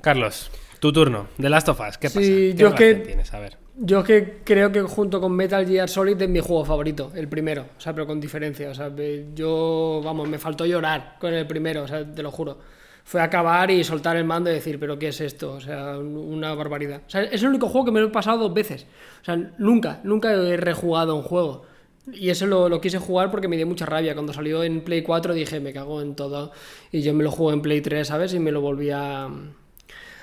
Carlos, 0.00 0.50
tu 0.78 0.92
turno. 0.92 1.28
The 1.40 1.48
Last 1.48 1.68
of 1.68 1.80
Us, 1.80 1.98
¿qué 1.98 2.08
pasa? 2.08 2.20
¿Qué 2.20 2.54
yo 2.54 2.74
que 2.74 2.94
tienes? 2.96 3.32
A 3.32 3.40
ver. 3.40 3.56
Yo 3.78 4.02
que 4.02 4.38
creo 4.42 4.72
que 4.72 4.80
junto 4.82 5.20
con 5.20 5.32
Metal 5.32 5.66
Gear 5.66 5.88
Solid 5.88 6.20
es 6.20 6.28
mi 6.28 6.40
juego 6.40 6.64
favorito, 6.64 7.12
el 7.14 7.28
primero, 7.28 7.66
o 7.76 7.80
sea, 7.80 7.92
pero 7.92 8.06
con 8.06 8.20
diferencia. 8.20 8.70
O 8.70 8.74
sea, 8.74 8.90
yo, 9.34 10.00
vamos, 10.02 10.28
me 10.28 10.38
faltó 10.38 10.64
llorar 10.64 11.16
con 11.20 11.34
el 11.34 11.46
primero, 11.46 11.82
o 11.82 11.88
sea, 11.88 12.04
te 12.04 12.22
lo 12.22 12.30
juro. 12.30 12.58
Fue 13.04 13.20
acabar 13.20 13.70
y 13.70 13.84
soltar 13.84 14.16
el 14.16 14.24
mando 14.24 14.50
y 14.50 14.54
decir, 14.54 14.80
pero 14.80 14.98
¿qué 14.98 15.08
es 15.08 15.20
esto? 15.20 15.52
O 15.52 15.60
sea, 15.60 15.98
una 15.98 16.54
barbaridad. 16.54 17.02
O 17.06 17.10
sea, 17.10 17.22
es 17.22 17.42
el 17.42 17.50
único 17.50 17.68
juego 17.68 17.84
que 17.84 17.92
me 17.92 18.00
lo 18.00 18.06
he 18.06 18.10
pasado 18.10 18.38
dos 18.38 18.54
veces. 18.54 18.86
O 19.22 19.24
sea, 19.24 19.36
nunca, 19.58 20.00
nunca 20.02 20.32
he 20.32 20.56
rejugado 20.56 21.14
un 21.14 21.22
juego. 21.22 21.66
Y 22.12 22.30
eso 22.30 22.46
lo, 22.46 22.68
lo, 22.68 22.80
quise 22.80 22.98
jugar 22.98 23.30
porque 23.30 23.46
me 23.46 23.56
dio 23.56 23.66
mucha 23.66 23.86
rabia. 23.86 24.14
Cuando 24.14 24.32
salió 24.32 24.64
en 24.64 24.80
Play 24.80 25.02
4 25.02 25.34
dije, 25.34 25.60
me 25.60 25.72
cago 25.72 26.00
en 26.02 26.16
todo. 26.16 26.50
Y 26.90 27.02
yo 27.02 27.14
me 27.14 27.22
lo 27.22 27.30
juego 27.30 27.52
en 27.52 27.62
Play 27.62 27.80
3, 27.80 28.08
¿sabes? 28.08 28.34
Y 28.34 28.40
me 28.40 28.50
lo 28.50 28.60
volví 28.60 28.90
a 28.90 29.28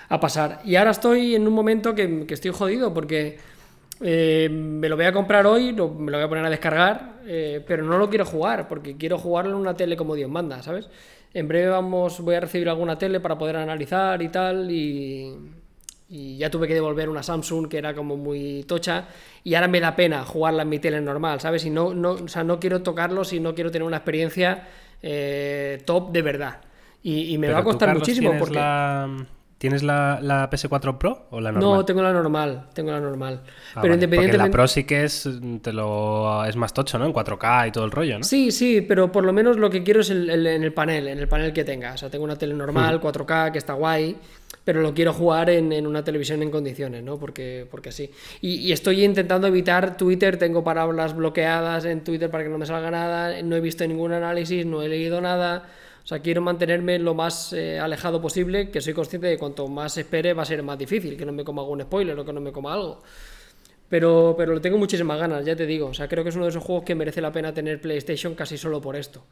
a 0.09 0.19
pasar. 0.19 0.61
Y 0.65 0.75
ahora 0.75 0.91
estoy 0.91 1.35
en 1.35 1.47
un 1.47 1.53
momento 1.53 1.93
que, 1.95 2.25
estoy 2.29 2.51
jodido 2.51 2.93
porque 2.93 3.37
eh, 4.01 4.49
me 4.51 4.89
lo 4.89 4.95
voy 4.95 5.05
a 5.05 5.13
comprar 5.13 5.45
hoy, 5.45 5.73
me 5.73 6.11
lo 6.11 6.17
voy 6.17 6.25
a 6.25 6.29
poner 6.29 6.45
a 6.45 6.49
descargar, 6.49 7.19
eh, 7.25 7.63
pero 7.65 7.83
no 7.83 7.97
lo 7.97 8.09
quiero 8.09 8.25
jugar 8.25 8.67
porque 8.67 8.97
quiero 8.97 9.17
jugarlo 9.17 9.51
en 9.51 9.57
una 9.57 9.73
tele 9.73 9.95
como 9.95 10.15
Dios 10.15 10.29
manda, 10.29 10.61
¿sabes? 10.61 10.89
En 11.33 11.47
breve 11.47 11.69
vamos, 11.69 12.19
voy 12.19 12.35
a 12.35 12.41
recibir 12.41 12.69
alguna 12.69 12.97
tele 12.97 13.19
para 13.19 13.37
poder 13.37 13.55
analizar 13.55 14.21
y 14.21 14.29
tal 14.29 14.69
y, 14.69 15.35
y 16.09 16.37
ya 16.37 16.51
tuve 16.51 16.67
que 16.67 16.75
devolver 16.75 17.09
una 17.09 17.23
Samsung 17.23 17.67
que 17.67 17.79
era 17.79 17.95
como 17.95 18.17
muy 18.17 18.63
tocha 18.67 19.07
y 19.43 19.55
ahora 19.55 19.67
me 19.67 19.79
da 19.79 19.95
pena 19.95 20.23
jugarla 20.23 20.61
en 20.61 20.69
mi 20.69 20.77
tele 20.77 21.01
normal, 21.01 21.41
¿sabes? 21.41 21.65
Y 21.65 21.71
no, 21.71 21.95
no, 21.95 22.11
o 22.11 22.27
sea, 22.27 22.43
no 22.43 22.59
quiero 22.59 22.83
tocarlo 22.83 23.23
si 23.23 23.39
no 23.39 23.55
quiero 23.55 23.71
tener 23.71 23.87
una 23.87 23.97
experiencia 23.97 24.67
eh, 25.01 25.81
top 25.85 26.11
de 26.11 26.21
verdad. 26.21 26.61
Y, 27.05 27.37
me 27.37 27.49
va 27.49 27.59
a 27.59 27.63
costar 27.63 27.93
muchísimo 27.93 28.31
porque... 28.39 28.57
¿Tienes 29.63 29.81
la, 29.81 30.49
PS4 30.51 30.97
Pro 30.97 31.27
o 31.29 31.39
la 31.39 31.53
normal? 31.53 31.71
No, 31.71 31.85
tengo 31.85 32.01
la 32.01 32.11
normal, 32.11 32.65
tengo 32.73 32.91
la 32.91 32.99
normal. 32.99 33.43
Ah, 33.73 33.79
pero 33.81 33.93
independientemente... 33.93 34.37
Porque 34.37 34.49
la 34.49 34.51
Pro 34.51 34.67
sí 34.67 34.83
que 34.83 35.05
es, 35.05 35.29
te 35.61 35.71
lo, 35.71 36.43
es 36.43 36.57
más 36.57 36.73
tocho, 36.73 36.99
¿no? 36.99 37.05
En 37.05 37.13
4K 37.13 37.69
y 37.69 37.71
todo 37.71 37.85
el 37.85 37.91
rollo, 37.91 38.17
¿no? 38.17 38.25
Sí, 38.25 38.51
sí, 38.51 38.81
pero 38.81 39.09
por 39.09 39.23
lo 39.23 39.31
menos 39.31 39.55
lo 39.55 39.69
que 39.69 39.81
quiero 39.81 40.01
es 40.01 40.09
el, 40.09 40.29
en 40.29 40.63
el 40.63 40.73
panel, 40.73 41.07
en 41.07 41.17
el 41.17 41.29
panel 41.29 41.53
que 41.53 41.63
tenga. 41.63 41.93
O 41.93 41.97
sea, 41.97 42.09
tengo 42.09 42.25
una 42.25 42.35
tele 42.35 42.53
normal, 42.55 42.99
4K, 42.99 43.53
que 43.53 43.57
está 43.57 43.71
guay, 43.71 44.17
pero 44.65 44.81
lo 44.81 44.93
quiero 44.93 45.13
jugar 45.13 45.49
en, 45.49 45.87
una 45.87 46.03
televisión 46.03 46.43
en 46.43 46.51
condiciones, 46.51 47.01
¿no? 47.01 47.17
Porque, 47.17 47.65
porque 47.71 47.93
sí. 47.93 48.11
Y, 48.41 48.55
y, 48.55 48.73
estoy 48.73 49.05
intentando 49.05 49.47
evitar 49.47 49.95
Twitter, 49.95 50.35
tengo 50.35 50.61
palabras 50.65 51.15
bloqueadas 51.15 51.85
en 51.85 52.03
Twitter 52.03 52.29
para 52.29 52.43
que 52.43 52.49
no 52.49 52.57
me 52.57 52.65
salga 52.65 52.91
nada, 52.91 53.41
no 53.43 53.55
he 53.55 53.61
visto 53.61 53.87
ningún 53.87 54.11
análisis, 54.11 54.65
no 54.65 54.81
he 54.81 54.89
leído 54.89 55.21
nada 55.21 55.69
o 56.03 56.05
sea, 56.05 56.19
quiero 56.19 56.41
mantenerme 56.41 56.99
lo 56.99 57.13
más 57.13 57.53
eh, 57.53 57.79
alejado 57.79 58.21
posible, 58.21 58.69
que 58.69 58.81
soy 58.81 58.93
consciente 58.93 59.27
de 59.27 59.33
que 59.33 59.39
cuanto 59.39 59.67
más 59.69 59.97
espere 59.97 60.33
va 60.33 60.43
a 60.43 60.45
ser 60.45 60.61
más 60.61 60.77
difícil, 60.77 61.15
que 61.15 61.25
no 61.25 61.31
me 61.31 61.45
coma 61.45 61.61
algún 61.61 61.81
spoiler 61.81 62.19
o 62.19 62.25
que 62.25 62.33
no 62.33 62.41
me 62.41 62.51
coma 62.51 62.73
algo. 62.73 63.01
Pero, 63.87 64.35
pero 64.37 64.53
lo 64.53 64.59
tengo 64.59 64.77
muchísimas 64.77 65.17
ganas, 65.17 65.45
ya 65.45 65.55
te 65.55 65.65
digo. 65.65 65.87
O 65.87 65.93
sea, 65.93 66.09
creo 66.09 66.23
que 66.23 66.29
es 66.29 66.35
uno 66.35 66.43
de 66.43 66.49
esos 66.49 66.63
juegos 66.63 66.83
que 66.83 66.93
merece 66.93 67.21
la 67.21 67.31
pena 67.31 67.53
tener 67.53 67.79
PlayStation 67.79 68.35
casi 68.35 68.57
solo 68.57 68.81
por 68.81 68.97
esto. 68.97 69.23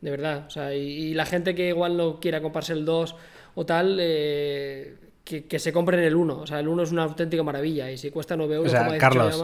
De 0.00 0.10
verdad. 0.10 0.44
O 0.46 0.50
sea, 0.50 0.72
y, 0.72 1.14
la 1.14 1.26
gente 1.26 1.54
que 1.54 1.68
igual 1.68 1.96
no 1.96 2.20
quiera 2.20 2.40
comprarse 2.40 2.74
el 2.74 2.84
2 2.84 3.16
o 3.56 3.66
tal, 3.66 3.98
eh, 4.00 4.94
que, 5.24 5.58
se 5.58 5.72
compren 5.72 6.00
el 6.00 6.14
1. 6.14 6.38
O 6.42 6.46
sea, 6.46 6.60
el 6.60 6.68
1 6.68 6.82
es 6.84 6.92
una 6.92 7.04
auténtica 7.04 7.42
maravilla. 7.42 7.90
Y 7.90 7.98
si 7.98 8.10
cuesta 8.10 8.36
9 8.36 8.54
euros, 8.54 8.72
o 8.72 8.76
sea, 8.76 8.98
Carlos, 8.98 9.42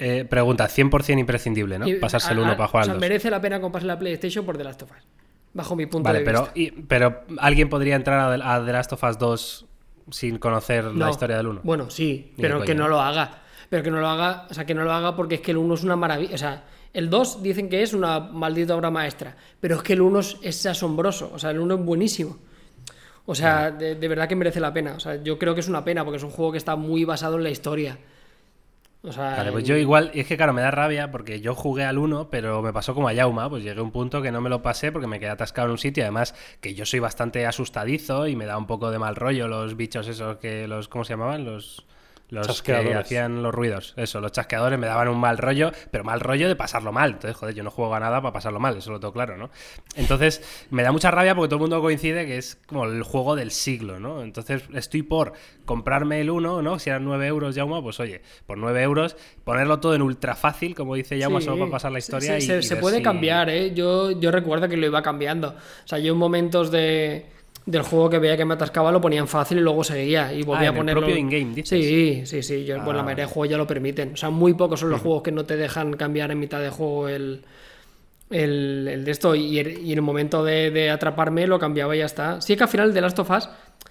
eh, 0.00 0.24
pregunta, 0.24 0.66
100% 0.66 1.20
imprescindible, 1.20 1.78
¿no? 1.78 1.86
Pasarse 2.00 2.32
el 2.32 2.40
1 2.40 2.56
para 2.56 2.68
jugar. 2.68 2.82
O 2.82 2.86
sea, 2.86 2.94
merece 2.94 3.30
la 3.30 3.40
pena 3.40 3.60
comprarse 3.60 3.86
la 3.86 3.98
PlayStation 3.98 4.44
por 4.44 4.56
The 4.58 4.64
Last 4.64 4.82
of 4.82 4.90
Us 4.90 5.19
bajo 5.52 5.76
mi 5.76 5.86
punto 5.86 6.12
de 6.12 6.20
pero, 6.20 6.48
vista. 6.54 6.80
pero 6.88 7.22
alguien 7.38 7.68
podría 7.68 7.96
entrar 7.96 8.40
a, 8.42 8.64
The 8.64 8.72
Last 8.72 8.92
of 8.92 9.02
Us 9.02 9.18
2 9.18 9.66
sin 10.10 10.38
conocer 10.38 10.84
la 10.84 11.10
historia 11.10 11.36
del 11.36 11.46
1. 11.48 11.60
Bueno, 11.62 11.90
sí, 11.90 12.32
pero 12.36 12.62
que 12.62 12.74
no 12.74 12.88
lo 12.88 13.00
haga. 13.00 13.38
Pero 13.68 13.84
que 13.84 13.90
no 13.92 14.00
lo 14.00 14.08
haga, 14.08 14.48
o 14.50 14.54
sea, 14.54 14.66
que 14.66 14.74
no 14.74 14.82
lo 14.82 14.92
haga 14.92 15.14
porque 15.14 15.36
es 15.36 15.40
que 15.40 15.52
el 15.52 15.56
1 15.56 15.74
es 15.74 15.84
una 15.84 15.94
maravilla. 15.94 16.34
O 16.34 16.38
sea, 16.38 16.64
el 16.92 17.08
2 17.08 17.40
dicen 17.40 17.68
que 17.68 17.82
es 17.82 17.92
una 17.94 18.18
maldita 18.18 18.74
obra 18.74 18.90
maestra, 18.90 19.36
pero 19.60 19.76
es 19.76 19.82
que 19.82 19.92
el 19.92 20.00
1 20.00 20.20
es, 20.42 20.66
asombroso. 20.66 21.30
O 21.32 21.38
sea, 21.38 21.50
el 21.50 21.60
1 21.60 21.74
es 21.74 21.80
buenísimo. 21.84 22.38
O 23.26 23.34
sea, 23.36 23.70
de, 23.70 23.94
de, 23.94 24.08
verdad 24.08 24.28
que 24.28 24.34
merece 24.34 24.58
la 24.58 24.72
pena. 24.72 24.94
O 24.96 25.00
sea, 25.00 25.22
yo 25.22 25.38
creo 25.38 25.54
que 25.54 25.60
es 25.60 25.68
una 25.68 25.84
pena 25.84 26.04
porque 26.04 26.16
es 26.16 26.24
un 26.24 26.30
juego 26.30 26.50
que 26.50 26.58
está 26.58 26.74
muy 26.74 27.04
basado 27.04 27.36
en 27.36 27.44
la 27.44 27.50
historia. 27.50 27.96
O 29.02 29.12
sea, 29.12 29.48
pues 29.50 29.64
yo 29.64 29.76
igual, 29.76 30.10
y 30.12 30.20
es 30.20 30.26
que 30.26 30.36
claro, 30.36 30.52
me 30.52 30.60
da 30.60 30.70
rabia 30.70 31.10
porque 31.10 31.40
yo 31.40 31.54
jugué 31.54 31.84
al 31.84 31.96
1, 31.96 32.28
pero 32.28 32.60
me 32.60 32.70
pasó 32.70 32.94
como 32.94 33.08
a 33.08 33.14
Yauma, 33.14 33.48
pues 33.48 33.64
llegué 33.64 33.80
a 33.80 33.82
un 33.82 33.92
punto 33.92 34.20
que 34.20 34.30
no 34.30 34.42
me 34.42 34.50
lo 34.50 34.60
pasé 34.60 34.92
porque 34.92 35.06
me 35.06 35.18
quedé 35.18 35.30
atascado 35.30 35.68
en 35.68 35.72
un 35.72 35.78
sitio, 35.78 36.02
además 36.02 36.34
que 36.60 36.74
yo 36.74 36.84
soy 36.84 37.00
bastante 37.00 37.46
asustadizo 37.46 38.26
y 38.26 38.36
me 38.36 38.44
da 38.44 38.58
un 38.58 38.66
poco 38.66 38.90
de 38.90 38.98
mal 38.98 39.16
rollo 39.16 39.48
los 39.48 39.74
bichos 39.74 40.06
esos 40.06 40.36
que 40.36 40.68
los, 40.68 40.88
¿cómo 40.88 41.04
se 41.04 41.14
llamaban? 41.14 41.46
Los 41.46 41.86
los 42.30 42.62
que 42.62 42.74
hacían 42.94 43.42
los 43.42 43.54
ruidos. 43.54 43.94
Eso, 43.96 44.20
los 44.20 44.32
chasqueadores 44.32 44.78
me 44.78 44.86
daban 44.86 45.08
un 45.08 45.18
mal 45.18 45.38
rollo, 45.38 45.72
pero 45.90 46.04
mal 46.04 46.20
rollo 46.20 46.48
de 46.48 46.56
pasarlo 46.56 46.92
mal. 46.92 47.12
Entonces, 47.12 47.36
joder, 47.36 47.54
yo 47.54 47.62
no 47.62 47.70
juego 47.70 47.94
a 47.94 48.00
nada 48.00 48.20
para 48.20 48.32
pasarlo 48.32 48.60
mal, 48.60 48.76
eso 48.76 48.90
lo 48.90 49.00
tengo 49.00 49.12
claro, 49.12 49.36
¿no? 49.36 49.50
Entonces, 49.96 50.42
me 50.70 50.82
da 50.82 50.92
mucha 50.92 51.10
rabia 51.10 51.34
porque 51.34 51.48
todo 51.48 51.56
el 51.56 51.62
mundo 51.62 51.80
coincide 51.80 52.26
que 52.26 52.38
es 52.38 52.58
como 52.66 52.84
el 52.84 53.02
juego 53.02 53.36
del 53.36 53.50
siglo, 53.50 54.00
¿no? 54.00 54.22
Entonces, 54.22 54.62
estoy 54.74 55.02
por 55.02 55.32
comprarme 55.64 56.20
el 56.20 56.30
1, 56.30 56.62
¿no? 56.62 56.78
Si 56.78 56.90
eran 56.90 57.04
9 57.04 57.26
euros, 57.26 57.54
Yauma, 57.54 57.82
pues 57.82 58.00
oye, 58.00 58.22
por 58.46 58.58
9 58.58 58.82
euros, 58.82 59.16
ponerlo 59.44 59.80
todo 59.80 59.94
en 59.94 60.02
ultra 60.02 60.34
fácil, 60.34 60.74
como 60.74 60.94
dice 60.94 61.18
Yauma, 61.18 61.40
solo 61.40 61.58
para 61.58 61.70
pasar 61.72 61.92
la 61.92 61.98
historia. 61.98 62.38
y, 62.38 62.42
se, 62.42 62.76
puede 62.76 63.02
cambiar, 63.02 63.50
¿eh? 63.50 63.72
Yo, 63.74 64.12
yo 64.12 64.30
recuerdo 64.30 64.68
que 64.68 64.76
lo 64.76 64.86
iba 64.86 65.02
cambiando. 65.02 65.48
O 65.50 65.88
sea, 65.88 65.98
yo 65.98 66.12
en 66.12 66.18
momentos 66.18 66.70
de 66.70 67.26
del 67.66 67.82
juego 67.82 68.10
que 68.10 68.18
veía 68.18 68.36
que 68.36 68.44
me 68.44 68.54
atascaba 68.54 68.90
lo 68.90 69.00
ponían 69.00 69.28
fácil 69.28 69.58
y 69.58 69.60
luego 69.60 69.84
seguía 69.84 70.32
y 70.32 70.42
volvía 70.42 70.68
ah, 70.68 70.72
a 70.72 70.74
ponerlo. 70.74 71.06
El 71.06 71.12
propio 71.12 71.38
in-game, 71.38 71.64
Sí, 71.64 72.22
sí, 72.24 72.42
sí. 72.42 72.64
Yo, 72.64 72.76
pues 72.82 72.94
la 72.94 73.02
ah. 73.02 73.04
mayoría 73.04 73.26
de 73.26 73.30
juegos 73.30 73.50
ya 73.50 73.56
lo 73.56 73.66
permiten. 73.66 74.14
O 74.14 74.16
sea, 74.16 74.30
muy 74.30 74.54
pocos 74.54 74.80
son 74.80 74.90
los 74.90 75.00
juegos 75.00 75.22
que 75.22 75.32
no 75.32 75.44
te 75.44 75.56
dejan 75.56 75.94
cambiar 75.94 76.30
en 76.30 76.38
mitad 76.38 76.60
de 76.60 76.70
juego 76.70 77.08
el, 77.08 77.42
el, 78.30 79.02
de 79.04 79.10
esto. 79.10 79.34
Y, 79.34 79.58
en 79.58 79.90
el 79.90 80.02
momento 80.02 80.44
de, 80.44 80.90
atraparme 80.90 81.46
lo 81.46 81.58
cambiaba 81.58 81.94
y 81.94 81.98
ya 81.98 82.06
está. 82.06 82.40
Sí 82.40 82.56
que 82.56 82.64
al 82.64 82.68
final 82.68 82.94
de 82.94 83.00
Last 83.00 83.18
of 83.18 83.30
Us, 83.30 83.46
O 83.46 83.50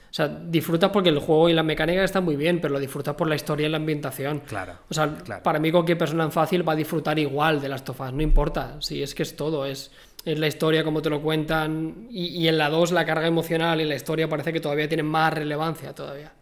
sea, 0.10 0.28
disfrutas 0.28 0.90
porque 0.92 1.10
el 1.10 1.20
juego 1.20 1.50
y 1.50 1.54
la 1.54 1.64
mecánica 1.64 2.04
están 2.04 2.26
muy 2.26 2.36
bien, 2.36 2.60
pero 2.60 2.74
lo 2.74 2.80
disfrutas 2.80 3.16
por 3.16 3.28
la 3.28 3.36
historia 3.36 3.68
y 3.68 3.70
la 3.70 3.78
ambientación. 3.78 4.40
Claro. 4.40 4.74
O 4.90 4.94
sea, 4.94 5.16
claro. 5.24 5.44
para 5.44 5.60
mí 5.60 5.72
cualquier 5.72 5.98
persona 5.98 6.24
en 6.24 6.32
fácil 6.32 6.68
va 6.68 6.74
a 6.74 6.76
disfrutar 6.76 7.20
igual 7.20 7.62
de 7.62 7.70
las 7.70 7.84
tofas, 7.84 8.12
no 8.14 8.22
importa. 8.22 8.78
Si 8.80 9.04
es 9.04 9.14
que 9.14 9.24
es 9.24 9.36
todo, 9.36 9.66
es, 9.66 9.92
es 10.26 10.38
la 10.38 10.48
historia 10.48 10.84
como 10.84 11.02
te 11.02 11.10
lo 11.10 11.22
cuentan. 11.22 12.08
Y, 12.10 12.28
y 12.28 12.48
en 12.48 12.58
la 12.58 12.70
2 12.70 12.92
la 12.92 13.06
carga 13.06 13.28
emocional 13.28 13.80
y 13.82 13.86
la 13.86 13.96
historia 13.96 14.28
parece 14.28 14.52
que 14.54 14.60
todavía 14.60 14.88
tienen 14.88 15.06
más 15.06 15.34
relevancia 15.34 15.94
todavía. 15.94 16.34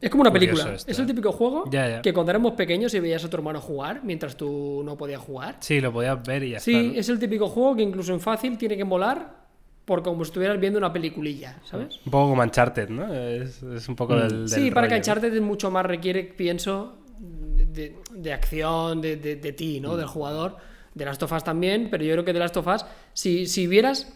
Es 0.00 0.10
como 0.10 0.22
una 0.22 0.32
película. 0.32 0.74
esto, 0.74 0.90
es 0.90 0.98
el 0.98 1.04
¿eh? 1.04 1.08
típico 1.08 1.30
juego 1.30 1.64
Ya, 1.70 1.88
ya. 1.88 2.02
que 2.02 2.12
cuando 2.12 2.30
éramos 2.30 2.54
pequeños 2.54 2.92
y 2.94 2.98
veías 2.98 3.24
a 3.24 3.30
tu 3.30 3.36
hermano 3.36 3.60
jugar 3.60 4.00
mientras 4.02 4.36
tú 4.36 4.82
no 4.84 4.96
podías 4.96 5.20
jugar. 5.20 5.58
Sí, 5.60 5.80
lo 5.80 5.92
podías 5.92 6.20
ver 6.24 6.42
y 6.42 6.50
ya 6.50 6.60
Sí, 6.60 6.74
está. 6.74 6.92
¿no? 6.94 7.00
es 7.00 7.08
el 7.08 7.18
típico 7.20 7.48
juego 7.48 7.76
que 7.76 7.82
incluso 7.82 8.12
en 8.12 8.18
fácil 8.20 8.58
tiene 8.58 8.76
que 8.76 8.84
molar 8.84 9.42
por 9.84 10.02
como 10.02 10.24
si 10.24 10.30
estuvieras 10.30 10.58
viendo 10.58 10.78
una 10.78 10.92
peliculilla, 10.92 11.58
¿sabes? 11.64 12.00
Un 12.04 12.10
poco 12.10 12.30
como 12.30 12.42
Uncharted, 12.42 12.88
¿no? 12.88 13.14
Es, 13.14 13.62
es 13.62 13.88
un 13.88 13.94
poco 13.94 14.16
del, 14.16 14.28
del 14.28 14.42
Mm. 14.44 14.48
Sí, 14.48 14.70
para 14.72 14.88
que. 14.88 14.96
Uncharted 14.96 15.32
es 15.34 15.40
mucho 15.40 15.70
más 15.70 15.86
requiere, 15.86 16.24
pienso, 16.24 16.98
de, 17.20 17.94
de 18.12 18.32
acción, 18.32 19.00
de, 19.00 19.16
de- 19.16 19.36
de 19.36 19.52
ti, 19.52 19.78
Mm. 19.78 19.82
¿no? 19.84 19.96
Del 19.96 20.06
jugador. 20.06 20.56
De 20.94 21.04
Last 21.04 21.22
of 21.22 21.32
Us 21.32 21.44
también, 21.44 21.88
pero 21.90 22.04
yo 22.04 22.12
creo 22.12 22.24
que 22.24 22.32
de 22.32 22.38
Last 22.38 22.56
of 22.56 22.66
Us, 22.66 22.84
si, 23.12 23.46
si 23.46 23.66
vieras... 23.66 24.12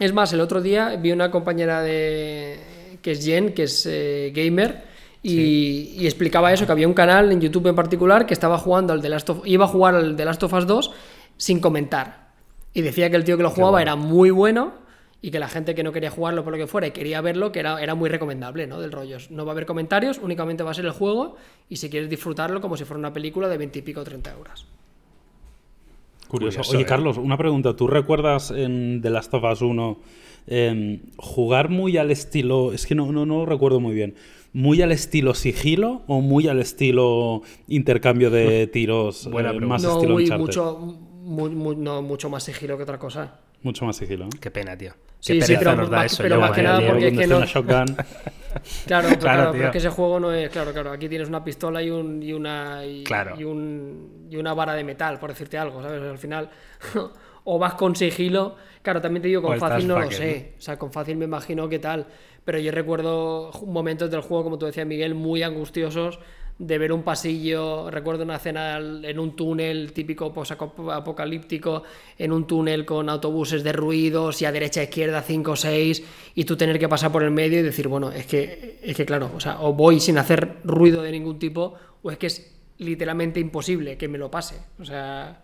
Es 0.00 0.12
más, 0.12 0.32
el 0.32 0.40
otro 0.40 0.60
día 0.62 0.94
vi 0.94 1.10
una 1.10 1.30
compañera 1.30 1.82
de 1.82 2.58
que 3.02 3.12
es 3.12 3.24
Jen, 3.24 3.52
que 3.52 3.64
es 3.64 3.84
eh, 3.86 4.32
gamer, 4.34 4.84
y, 5.22 5.94
y 5.96 6.06
explicaba 6.06 6.52
eso, 6.52 6.66
que 6.66 6.72
había 6.72 6.86
un 6.86 6.94
canal 6.94 7.32
en 7.32 7.40
YouTube 7.40 7.66
en 7.66 7.74
particular 7.74 8.26
que 8.26 8.34
estaba 8.34 8.58
jugando 8.58 8.92
al 8.92 9.02
The 9.02 9.08
Last 9.08 9.30
of... 9.30 9.46
iba 9.46 9.64
a 9.64 9.68
jugar 9.68 9.94
al 9.94 10.16
The 10.16 10.24
Last 10.24 10.42
of 10.44 10.52
Us 10.52 10.66
2 10.66 10.90
sin 11.36 11.60
comentar. 11.60 12.28
Y 12.72 12.82
decía 12.82 13.10
que 13.10 13.16
el 13.16 13.24
tío 13.24 13.36
que 13.36 13.42
lo 13.42 13.50
jugaba 13.50 13.82
era 13.82 13.96
muy 13.96 14.30
bueno 14.30 14.74
y 15.20 15.30
que 15.30 15.40
la 15.40 15.48
gente 15.48 15.74
que 15.74 15.82
no 15.82 15.90
quería 15.90 16.10
jugarlo 16.10 16.44
por 16.44 16.52
lo 16.52 16.58
que 16.58 16.68
fuera 16.68 16.86
y 16.86 16.90
quería 16.92 17.20
verlo, 17.20 17.50
que 17.50 17.58
era, 17.58 17.82
era 17.82 17.94
muy 17.94 18.08
recomendable, 18.08 18.66
¿no? 18.66 18.80
Del 18.80 18.92
rollo. 18.92 19.18
No 19.30 19.44
va 19.44 19.52
a 19.52 19.54
haber 19.54 19.66
comentarios, 19.66 20.18
únicamente 20.18 20.62
va 20.62 20.70
a 20.70 20.74
ser 20.74 20.84
el 20.84 20.92
juego 20.92 21.36
y 21.68 21.76
si 21.76 21.90
quieres 21.90 22.08
disfrutarlo 22.08 22.60
como 22.60 22.76
si 22.76 22.84
fuera 22.84 22.98
una 22.98 23.12
película 23.12 23.48
de 23.48 23.58
20 23.58 23.80
y 23.80 23.82
pico 23.82 24.00
o 24.00 24.04
30 24.04 24.32
euros. 24.32 24.66
Curioso. 26.28 26.58
Curioso, 26.58 26.72
Oye, 26.72 26.82
¿eh? 26.82 26.86
Carlos, 26.86 27.16
una 27.18 27.36
pregunta. 27.36 27.74
¿Tú 27.74 27.86
recuerdas 27.86 28.50
en 28.50 29.00
The 29.02 29.10
Last 29.10 29.32
of 29.34 29.44
Us 29.44 29.62
1 29.62 29.98
em, 30.46 31.00
jugar 31.16 31.68
muy 31.68 31.96
al 31.96 32.10
estilo. 32.10 32.72
Es 32.72 32.86
que 32.86 32.94
no, 32.94 33.10
no, 33.12 33.26
no 33.26 33.44
recuerdo 33.46 33.80
muy 33.80 33.94
bien. 33.94 34.14
¿Muy 34.52 34.80
al 34.80 34.92
estilo 34.92 35.34
sigilo 35.34 36.02
o 36.06 36.20
muy 36.22 36.48
al 36.48 36.58
estilo 36.60 37.42
intercambio 37.68 38.30
de 38.30 38.66
tiros 38.72 39.28
Buena 39.30 39.50
eh, 39.50 39.60
más 39.60 39.82
no, 39.82 39.94
estilo 39.96 40.14
muy, 40.14 40.30
mucho, 40.30 40.78
muy- 41.22 41.50
muy- 41.50 41.76
no, 41.76 42.00
mucho 42.02 42.30
más 42.30 42.44
sigilo 42.44 42.76
que 42.76 42.82
otra 42.84 42.98
cosa. 42.98 43.40
Mucho 43.62 43.84
más 43.84 43.96
sigilo. 43.96 44.28
Qué 44.40 44.50
pena, 44.50 44.76
tío. 44.76 44.92
Qué 44.92 44.98
Sí, 45.20 45.32
sí, 45.34 45.38
pereza 45.40 45.58
pero 45.58 45.76
nos 45.76 45.90
da 45.90 45.96
más- 45.98 46.12
eso. 46.12 46.22
pero 46.22 46.36
yo, 46.36 46.40
más 46.40 46.52
que 46.52 46.62
nada 46.62 46.80
porque- 46.86 47.08
es 47.08 47.18
que 47.18 47.26
no-. 47.26 47.40
Claro, 48.86 49.08
pero, 49.08 49.20
claro, 49.20 49.42
tío. 49.44 49.52
pero 49.52 49.64
es 49.66 49.72
que 49.72 49.78
ese 49.78 49.90
juego 49.90 50.20
no 50.20 50.32
es. 50.32 50.50
Claro, 50.50 50.72
claro. 50.72 50.92
Aquí 50.92 51.08
tienes 51.08 51.28
una 51.28 51.42
pistola 51.44 51.82
y, 51.82 51.90
un, 51.90 52.22
y 52.22 52.32
una. 52.32 52.84
Y, 52.84 53.04
Claro. 53.04 53.34
y, 53.38 53.44
un, 53.44 54.26
y 54.30 54.36
una 54.36 54.54
vara 54.54 54.74
de 54.74 54.84
metal, 54.84 55.18
por 55.18 55.30
decirte 55.30 55.58
algo, 55.58 55.82
¿sabes? 55.82 56.02
Al 56.02 56.18
final. 56.18 56.50
o 57.44 57.58
vas 57.58 57.74
con 57.74 57.96
sigilo. 57.96 58.56
Claro, 58.82 59.00
también 59.00 59.22
te 59.22 59.28
digo, 59.28 59.42
con 59.42 59.58
fácil 59.58 59.86
no 59.88 59.98
lo 59.98 60.10
sé. 60.10 60.54
O 60.58 60.60
sea, 60.60 60.78
con 60.78 60.92
fácil 60.92 61.16
me 61.16 61.24
imagino 61.24 61.68
qué 61.68 61.78
tal. 61.78 62.06
Pero 62.44 62.58
yo 62.58 62.72
recuerdo 62.72 63.50
momentos 63.66 64.10
del 64.10 64.22
juego, 64.22 64.44
como 64.44 64.58
tú 64.58 64.66
decías, 64.66 64.86
Miguel, 64.86 65.14
muy 65.14 65.42
angustiosos 65.42 66.18
de 66.58 66.76
ver 66.78 66.92
un 66.92 67.02
pasillo. 67.02 67.90
Recuerdo 67.90 68.24
una 68.24 68.36
escena 68.36 68.74
al- 68.76 69.04
en 69.04 69.18
un 69.18 69.36
túnel 69.36 69.92
típico 69.92 70.32
apocalíptico, 70.92 71.84
en 72.18 72.32
un 72.32 72.46
túnel 72.46 72.84
con 72.84 73.08
autobuses 73.08 73.62
de 73.62 73.72
ruidos 73.72 74.42
y 74.42 74.44
a 74.44 74.52
derecha, 74.52 74.82
izquierda, 74.82 75.22
5 75.22 75.52
o 75.52 75.56
6, 75.56 76.02
y 76.34 76.44
tú 76.44 76.56
tener 76.56 76.78
que 76.78 76.88
pasar 76.88 77.12
por 77.12 77.22
el 77.22 77.30
medio 77.30 77.60
y 77.60 77.62
decir, 77.62 77.88
bueno, 77.88 78.10
es 78.10 78.26
que, 78.26 78.78
es 78.82 78.96
que 78.96 79.06
claro, 79.06 79.30
o 79.36 79.40
sea, 79.40 79.60
o 79.60 79.72
voy 79.72 80.00
sin 80.00 80.18
hacer 80.18 80.56
ruido 80.64 81.02
de 81.02 81.12
ningún 81.12 81.38
tipo, 81.38 81.74
o 82.02 82.10
es 82.10 82.18
que 82.18 82.26
es 82.26 82.54
literalmente 82.78 83.40
imposible 83.40 83.96
que 83.96 84.08
me 84.08 84.18
lo 84.18 84.30
pase. 84.30 84.56
O 84.80 84.84
sea. 84.84 85.42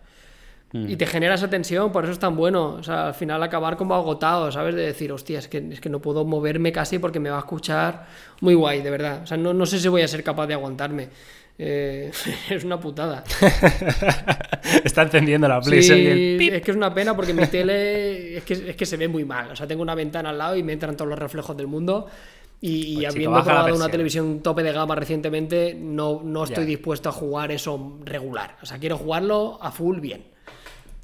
Y 0.87 0.95
te 0.97 1.05
genera 1.05 1.35
esa 1.35 1.49
tensión, 1.49 1.91
por 1.91 2.03
eso 2.03 2.13
es 2.13 2.19
tan 2.19 2.35
bueno. 2.35 2.73
O 2.79 2.83
sea, 2.83 3.07
al 3.07 3.13
final 3.13 3.41
acabar 3.43 3.77
como 3.77 3.95
agotado, 3.95 4.51
¿sabes? 4.51 4.75
De 4.75 4.81
decir, 4.85 5.11
hostia, 5.11 5.39
es 5.39 5.47
que, 5.47 5.57
es 5.71 5.79
que 5.79 5.89
no 5.89 5.99
puedo 6.01 6.25
moverme 6.25 6.71
casi 6.71 6.99
porque 6.99 7.19
me 7.19 7.29
va 7.29 7.37
a 7.37 7.39
escuchar. 7.39 8.05
Muy 8.41 8.53
guay, 8.55 8.81
de 8.81 8.89
verdad. 8.89 9.21
O 9.23 9.25
sea, 9.27 9.37
no, 9.37 9.53
no 9.53 9.65
sé 9.65 9.79
si 9.79 9.87
voy 9.87 10.01
a 10.01 10.07
ser 10.07 10.23
capaz 10.23 10.47
de 10.47 10.53
aguantarme. 10.55 11.09
Eh, 11.57 12.11
es 12.49 12.63
una 12.63 12.79
putada. 12.79 13.23
Está 14.83 15.03
encendiendo 15.03 15.47
la 15.47 15.61
Sí, 15.61 15.69
PlayStation 15.69 15.99
y 15.99 16.05
el 16.33 16.37
pip. 16.37 16.53
es 16.53 16.61
que 16.61 16.71
es 16.71 16.77
una 16.77 16.93
pena 16.93 17.15
porque 17.15 17.33
mi 17.33 17.45
tele 17.47 18.37
es 18.37 18.43
que, 18.43 18.53
es 18.53 18.75
que 18.75 18.85
se 18.85 18.97
ve 18.97 19.07
muy 19.07 19.25
mal. 19.25 19.51
O 19.51 19.55
sea, 19.55 19.67
tengo 19.67 19.81
una 19.81 19.95
ventana 19.95 20.29
al 20.31 20.37
lado 20.37 20.55
y 20.55 20.63
me 20.63 20.73
entran 20.73 20.95
todos 20.97 21.09
los 21.09 21.19
reflejos 21.19 21.55
del 21.55 21.67
mundo. 21.67 22.07
Y, 22.61 22.93
y 22.93 22.95
Pues, 22.95 23.13
habiendo 23.13 23.43
probado 23.43 23.75
una 23.75 23.89
televisión 23.89 24.39
tope 24.41 24.63
de 24.63 24.71
gama 24.71 24.95
recientemente, 24.95 25.75
no, 25.79 26.21
no 26.23 26.43
estoy 26.45 26.63
Ya. 26.63 26.69
dispuesto 26.69 27.09
a 27.09 27.11
jugar 27.11 27.51
eso 27.51 27.97
regular. 28.03 28.57
O 28.61 28.65
sea, 28.65 28.77
quiero 28.79 28.97
jugarlo 28.97 29.59
a 29.61 29.71
full 29.71 29.99
bien. 29.99 30.25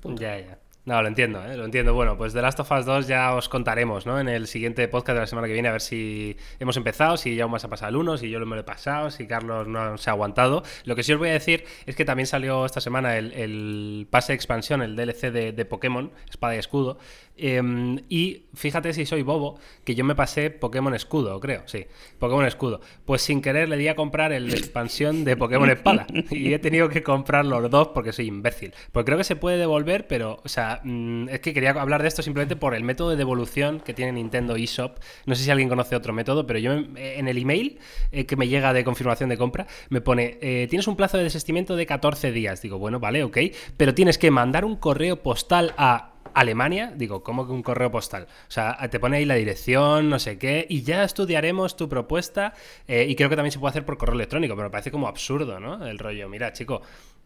Ya, 0.03 0.35
ya. 0.37 0.60
No, 0.83 0.99
lo 0.99 1.07
entiendo, 1.07 1.43
¿eh? 1.45 1.55
lo 1.55 1.65
entiendo. 1.65 1.93
Bueno, 1.93 2.17
pues 2.17 2.33
The 2.33 2.41
Last 2.41 2.59
of 2.59 2.71
Us 2.71 2.85
2 2.85 3.07
ya 3.07 3.35
os 3.35 3.49
contaremos, 3.49 4.07
¿no? 4.07 4.19
En 4.19 4.27
el 4.27 4.47
siguiente 4.47 4.87
podcast 4.87 5.15
de 5.15 5.19
la 5.21 5.27
semana 5.27 5.47
que 5.47 5.53
viene, 5.53 5.67
a 5.67 5.73
ver 5.73 5.81
si 5.81 6.35
hemos 6.59 6.75
empezado, 6.75 7.17
si 7.17 7.35
ya 7.35 7.47
se 7.59 7.67
ha 7.67 7.69
pasado 7.69 7.89
el 7.89 7.97
1, 7.97 8.17
si 8.17 8.31
yo 8.31 8.39
lo 8.39 8.57
he 8.57 8.63
pasado, 8.63 9.11
si 9.11 9.27
Carlos 9.27 9.67
no 9.67 9.99
se 9.99 10.09
ha 10.09 10.13
aguantado. 10.13 10.63
Lo 10.85 10.95
que 10.95 11.03
sí 11.03 11.13
os 11.13 11.19
voy 11.19 11.29
a 11.29 11.33
decir 11.33 11.65
es 11.85 11.95
que 11.95 12.03
también 12.03 12.25
salió 12.25 12.65
esta 12.65 12.81
semana 12.81 13.15
el, 13.17 13.31
el 13.33 14.07
pase 14.09 14.31
de 14.33 14.35
expansión, 14.35 14.81
el 14.81 14.95
DLC 14.95 15.31
de, 15.31 15.51
de 15.51 15.65
Pokémon, 15.65 16.11
Espada 16.27 16.55
y 16.55 16.57
Escudo. 16.57 16.97
Em, 17.37 17.99
y 18.07 18.45
fíjate 18.53 18.93
si 18.93 19.05
soy 19.05 19.23
bobo, 19.23 19.59
que 19.83 19.95
yo 19.95 20.03
me 20.03 20.13
pasé 20.13 20.51
Pokémon 20.51 20.93
Escudo, 20.93 21.39
creo, 21.39 21.63
sí, 21.65 21.87
Pokémon 22.19 22.45
Escudo. 22.45 22.81
Pues 23.05 23.21
sin 23.23 23.41
querer 23.41 23.69
le 23.69 23.77
di 23.77 23.87
a 23.87 23.95
comprar 23.95 24.31
el 24.31 24.53
expansión 24.53 25.23
de 25.23 25.37
Pokémon 25.37 25.69
Espada. 25.69 26.07
Y 26.31 26.53
he 26.53 26.59
tenido 26.59 26.89
que 26.89 27.03
comprar 27.03 27.45
los 27.45 27.69
dos 27.69 27.89
porque 27.89 28.13
soy 28.13 28.27
imbécil. 28.27 28.73
Porque 28.91 29.07
creo 29.07 29.17
que 29.17 29.23
se 29.23 29.35
puede 29.35 29.57
devolver, 29.57 30.07
pero, 30.07 30.39
o 30.43 30.49
sea, 30.49 30.70
mm, 30.83 31.29
es 31.29 31.39
que 31.41 31.53
quería 31.53 31.71
hablar 31.71 32.01
de 32.01 32.07
esto 32.07 32.21
simplemente 32.21 32.55
por 32.55 32.73
el 32.73 32.83
método 32.83 33.09
de 33.09 33.15
devolución 33.15 33.79
que 33.79 33.93
tiene 33.93 34.13
Nintendo 34.13 34.55
eShop. 34.55 34.99
No 35.25 35.35
sé 35.35 35.43
si 35.43 35.51
alguien 35.51 35.69
conoce 35.69 35.95
otro 35.95 36.13
método, 36.13 36.47
pero 36.47 36.59
yo 36.59 36.73
en 36.73 37.27
el 37.27 37.37
email 37.37 37.79
eh, 38.11 38.25
que 38.25 38.35
me 38.35 38.47
llega 38.47 38.73
de 38.73 38.83
confirmación 38.83 39.29
de 39.29 39.37
compra 39.37 39.67
me 39.89 40.01
pone, 40.01 40.37
eh, 40.41 40.67
tienes 40.69 40.87
un 40.87 40.95
plazo 40.95 41.17
de 41.17 41.23
desistimiento 41.23 41.75
de 41.75 41.85
14 41.85 42.31
días. 42.31 42.61
Digo, 42.61 42.77
bueno, 42.77 42.99
vale, 42.99 43.23
ok, 43.23 43.37
pero 43.77 43.93
tienes 43.93 44.17
que 44.17 44.31
mandar 44.31 44.65
un 44.65 44.75
correo 44.75 45.21
postal 45.21 45.73
a 45.77 46.11
Alemania, 46.33 46.93
digo, 46.95 47.23
¿cómo 47.23 47.45
que 47.45 47.51
un 47.51 47.61
correo 47.63 47.91
postal? 47.91 48.23
O 48.47 48.51
sea, 48.51 48.77
te 48.89 48.99
pone 48.99 49.17
ahí 49.17 49.25
la 49.25 49.35
dirección, 49.35 50.09
no 50.09 50.19
sé 50.19 50.37
qué, 50.37 50.65
y 50.69 50.83
ya 50.83 51.03
estudiaremos 51.03 51.75
tu 51.75 51.89
propuesta. 51.89 52.53
eh, 52.87 53.05
y 53.07 53.15
creo 53.15 53.29
que 53.29 53.35
también 53.35 53.51
se 53.51 53.59
puede 53.59 53.71
hacer 53.71 53.85
por 53.85 53.97
correo 53.97 54.15
electrónico, 54.15 54.55
pero 54.55 54.67
me 54.69 54.71
parece 54.71 54.91
como 54.91 55.07
absurdo, 55.07 55.59
¿no? 55.59 55.85
El 55.85 55.99
rollo, 55.99 56.29
mira, 56.29 56.53
chico, 56.53 56.81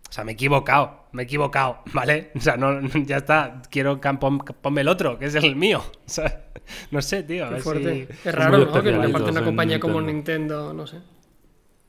o 0.10 0.14
sea, 0.16 0.24
me 0.24 0.32
he 0.32 0.34
equivocado, 0.36 1.06
me 1.12 1.24
he 1.24 1.26
equivocado, 1.26 1.80
¿vale? 1.94 2.32
O 2.36 2.40
sea, 2.40 2.58
no, 2.58 2.82
ya 3.06 3.18
está, 3.18 3.62
quiero 3.70 4.00
que 4.00 4.10
pon- 4.14 4.40
ponme 4.40 4.82
el 4.82 4.88
otro, 4.88 5.18
que 5.20 5.26
es 5.26 5.36
el 5.36 5.56
mío. 5.56 5.84
O 6.06 6.10
sea, 6.10 6.46
no 6.92 7.02
sé, 7.02 7.24
tío. 7.24 7.48
Qué 7.50 7.58
fuerte. 7.58 8.08
si- 8.22 8.28
Es 8.30 8.36
raro, 8.36 8.58
¿no? 8.58 8.66
Que 8.66 8.72
le 8.72 8.90
especialitos 8.92 9.12
parte 9.22 9.32
una 9.32 9.44
compañía 9.46 9.80
como 9.80 10.02
Nintendo. 10.02 10.48
Nintendo, 10.70 10.74
no 10.74 10.88
sé. 10.88 11.00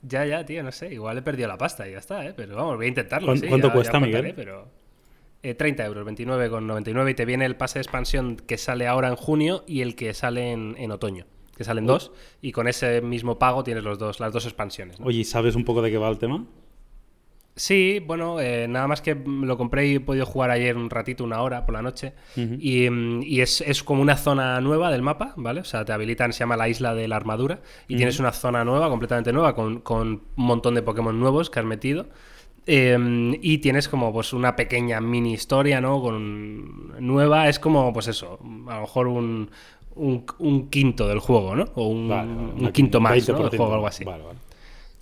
Ya, 0.03 0.25
ya, 0.27 0.45
tío, 0.45 0.63
no 0.63 0.71
sé, 0.73 0.93
igual 0.93 1.19
he 1.19 1.23
perdido 1.23 1.49
la 1.49 1.57
pasta 1.59 1.89
y 1.89 1.93
ya 1.93 1.99
está, 1.99 2.25
¿eh? 2.27 2.35
Pero 2.37 2.55
vamos, 2.57 2.77
voy 2.77 2.87
a 2.87 2.89
intentarlo. 2.89 3.27
¿Cuán- 3.27 3.39
sí, 3.39 3.47
cuánto 3.49 3.69
ya- 3.69 3.73
ya 3.73 3.75
cuesta, 3.75 3.97
os 3.99 4.03
contaré, 4.03 4.23
Miguel? 4.23 4.35
Pero... 4.37 4.69
Eh, 5.43 5.55
30 5.55 5.85
euros, 5.85 6.05
29,99 6.07 7.11
y 7.11 7.15
te 7.15 7.25
viene 7.25 7.45
el 7.47 7.57
pase 7.57 7.79
de 7.79 7.83
expansión 7.83 8.37
que 8.37 8.59
sale 8.59 8.87
ahora 8.89 9.09
en 9.09 9.17
junio 9.17 9.65
y 9.67 9.81
el 9.83 9.95
que 9.95 10.13
sale 10.15 10.51
en, 10.53 10.75
en 10.79 10.91
otoño, 10.91 11.25
que 11.57 11.63
salen 11.63 11.87
dos 11.87 12.11
y 12.43 12.51
con 12.53 12.67
ese 12.69 13.01
mismo 13.01 13.39
pago 13.39 13.63
tienes 13.63 13.85
los 13.85 13.99
dos, 13.99 14.19
las 14.19 14.33
dos 14.33 14.45
expansiones. 14.47 14.99
¿no? 14.99 15.07
Oye, 15.07 15.23
¿sabes 15.25 15.55
un 15.55 15.65
poco 15.65 15.83
de 15.83 15.91
qué 15.91 15.99
va 15.99 16.09
el 16.09 16.19
tema? 16.19 16.45
Sí, 17.59 18.03
bueno, 18.07 18.39
eh, 18.39 18.69
nada 18.69 18.87
más 18.87 19.01
que 19.01 19.15
lo 19.15 19.57
compré 19.57 19.87
y 19.87 19.95
he 19.95 20.01
podido 20.01 20.27
jugar 20.27 20.51
ayer 20.51 20.77
un 20.77 20.91
ratito, 20.91 21.25
una 21.25 21.41
hora 21.41 21.65
por 21.65 21.75
la 21.75 21.81
noche. 21.81 22.13
Y, 22.37 22.91
mm, 22.91 23.23
y 23.23 23.41
es, 23.41 23.63
es 23.63 23.83
como 23.83 24.03
una 24.03 24.17
zona 24.19 24.61
nueva 24.61 24.91
del 24.93 25.01
mapa, 25.01 25.33
¿vale? 25.37 25.63
O 25.63 25.65
sea, 25.65 25.83
te 25.87 25.93
habilitan, 25.93 26.35
se 26.35 26.41
llama 26.41 26.59
la 26.59 26.69
isla 26.69 26.95
de 26.95 27.09
la 27.09 27.17
armadura. 27.17 27.61
Y 27.89 27.97
tienes 27.97 28.21
una 28.21 28.33
zona 28.33 28.63
nueva, 28.63 28.91
completamente 28.91 29.33
nueva, 29.33 29.55
con, 29.55 29.81
con 29.81 30.09
un 30.09 30.23
montón 30.37 30.75
de 30.75 30.83
Pokémon 30.83 31.19
nuevos 31.19 31.49
que 31.49 31.59
has 31.59 31.65
metido. 31.65 32.09
Eh, 32.67 33.39
y 33.41 33.59
tienes 33.59 33.89
como 33.89 34.13
pues 34.13 34.35
una 34.35 34.55
pequeña 34.55 35.01
mini 35.01 35.33
historia, 35.33 35.81
¿no? 35.81 36.03
Con 36.03 36.95
nueva, 37.07 37.49
es 37.49 37.59
como 37.59 37.91
pues 37.95 38.09
eso, 38.09 38.39
a 38.69 38.75
lo 38.75 38.81
mejor 38.83 39.07
un, 39.07 39.51
un, 39.95 40.27
un 40.41 40.69
quinto 40.69 41.09
del 41.09 41.21
juego, 41.21 41.57
¿no? 41.57 41.65
O 41.75 41.89
un, 41.89 42.09
Vale, 42.09 42.35
vale, 42.35 42.67
un 42.67 42.73
quinto 42.73 43.01
más, 43.01 43.29
¿no? 43.29 43.39
20%. 43.39 43.51
Del 43.51 43.59
juego, 43.59 43.75
algo 43.75 43.87
así. 43.87 44.05
Vale, 44.05 44.25
vale. 44.25 44.39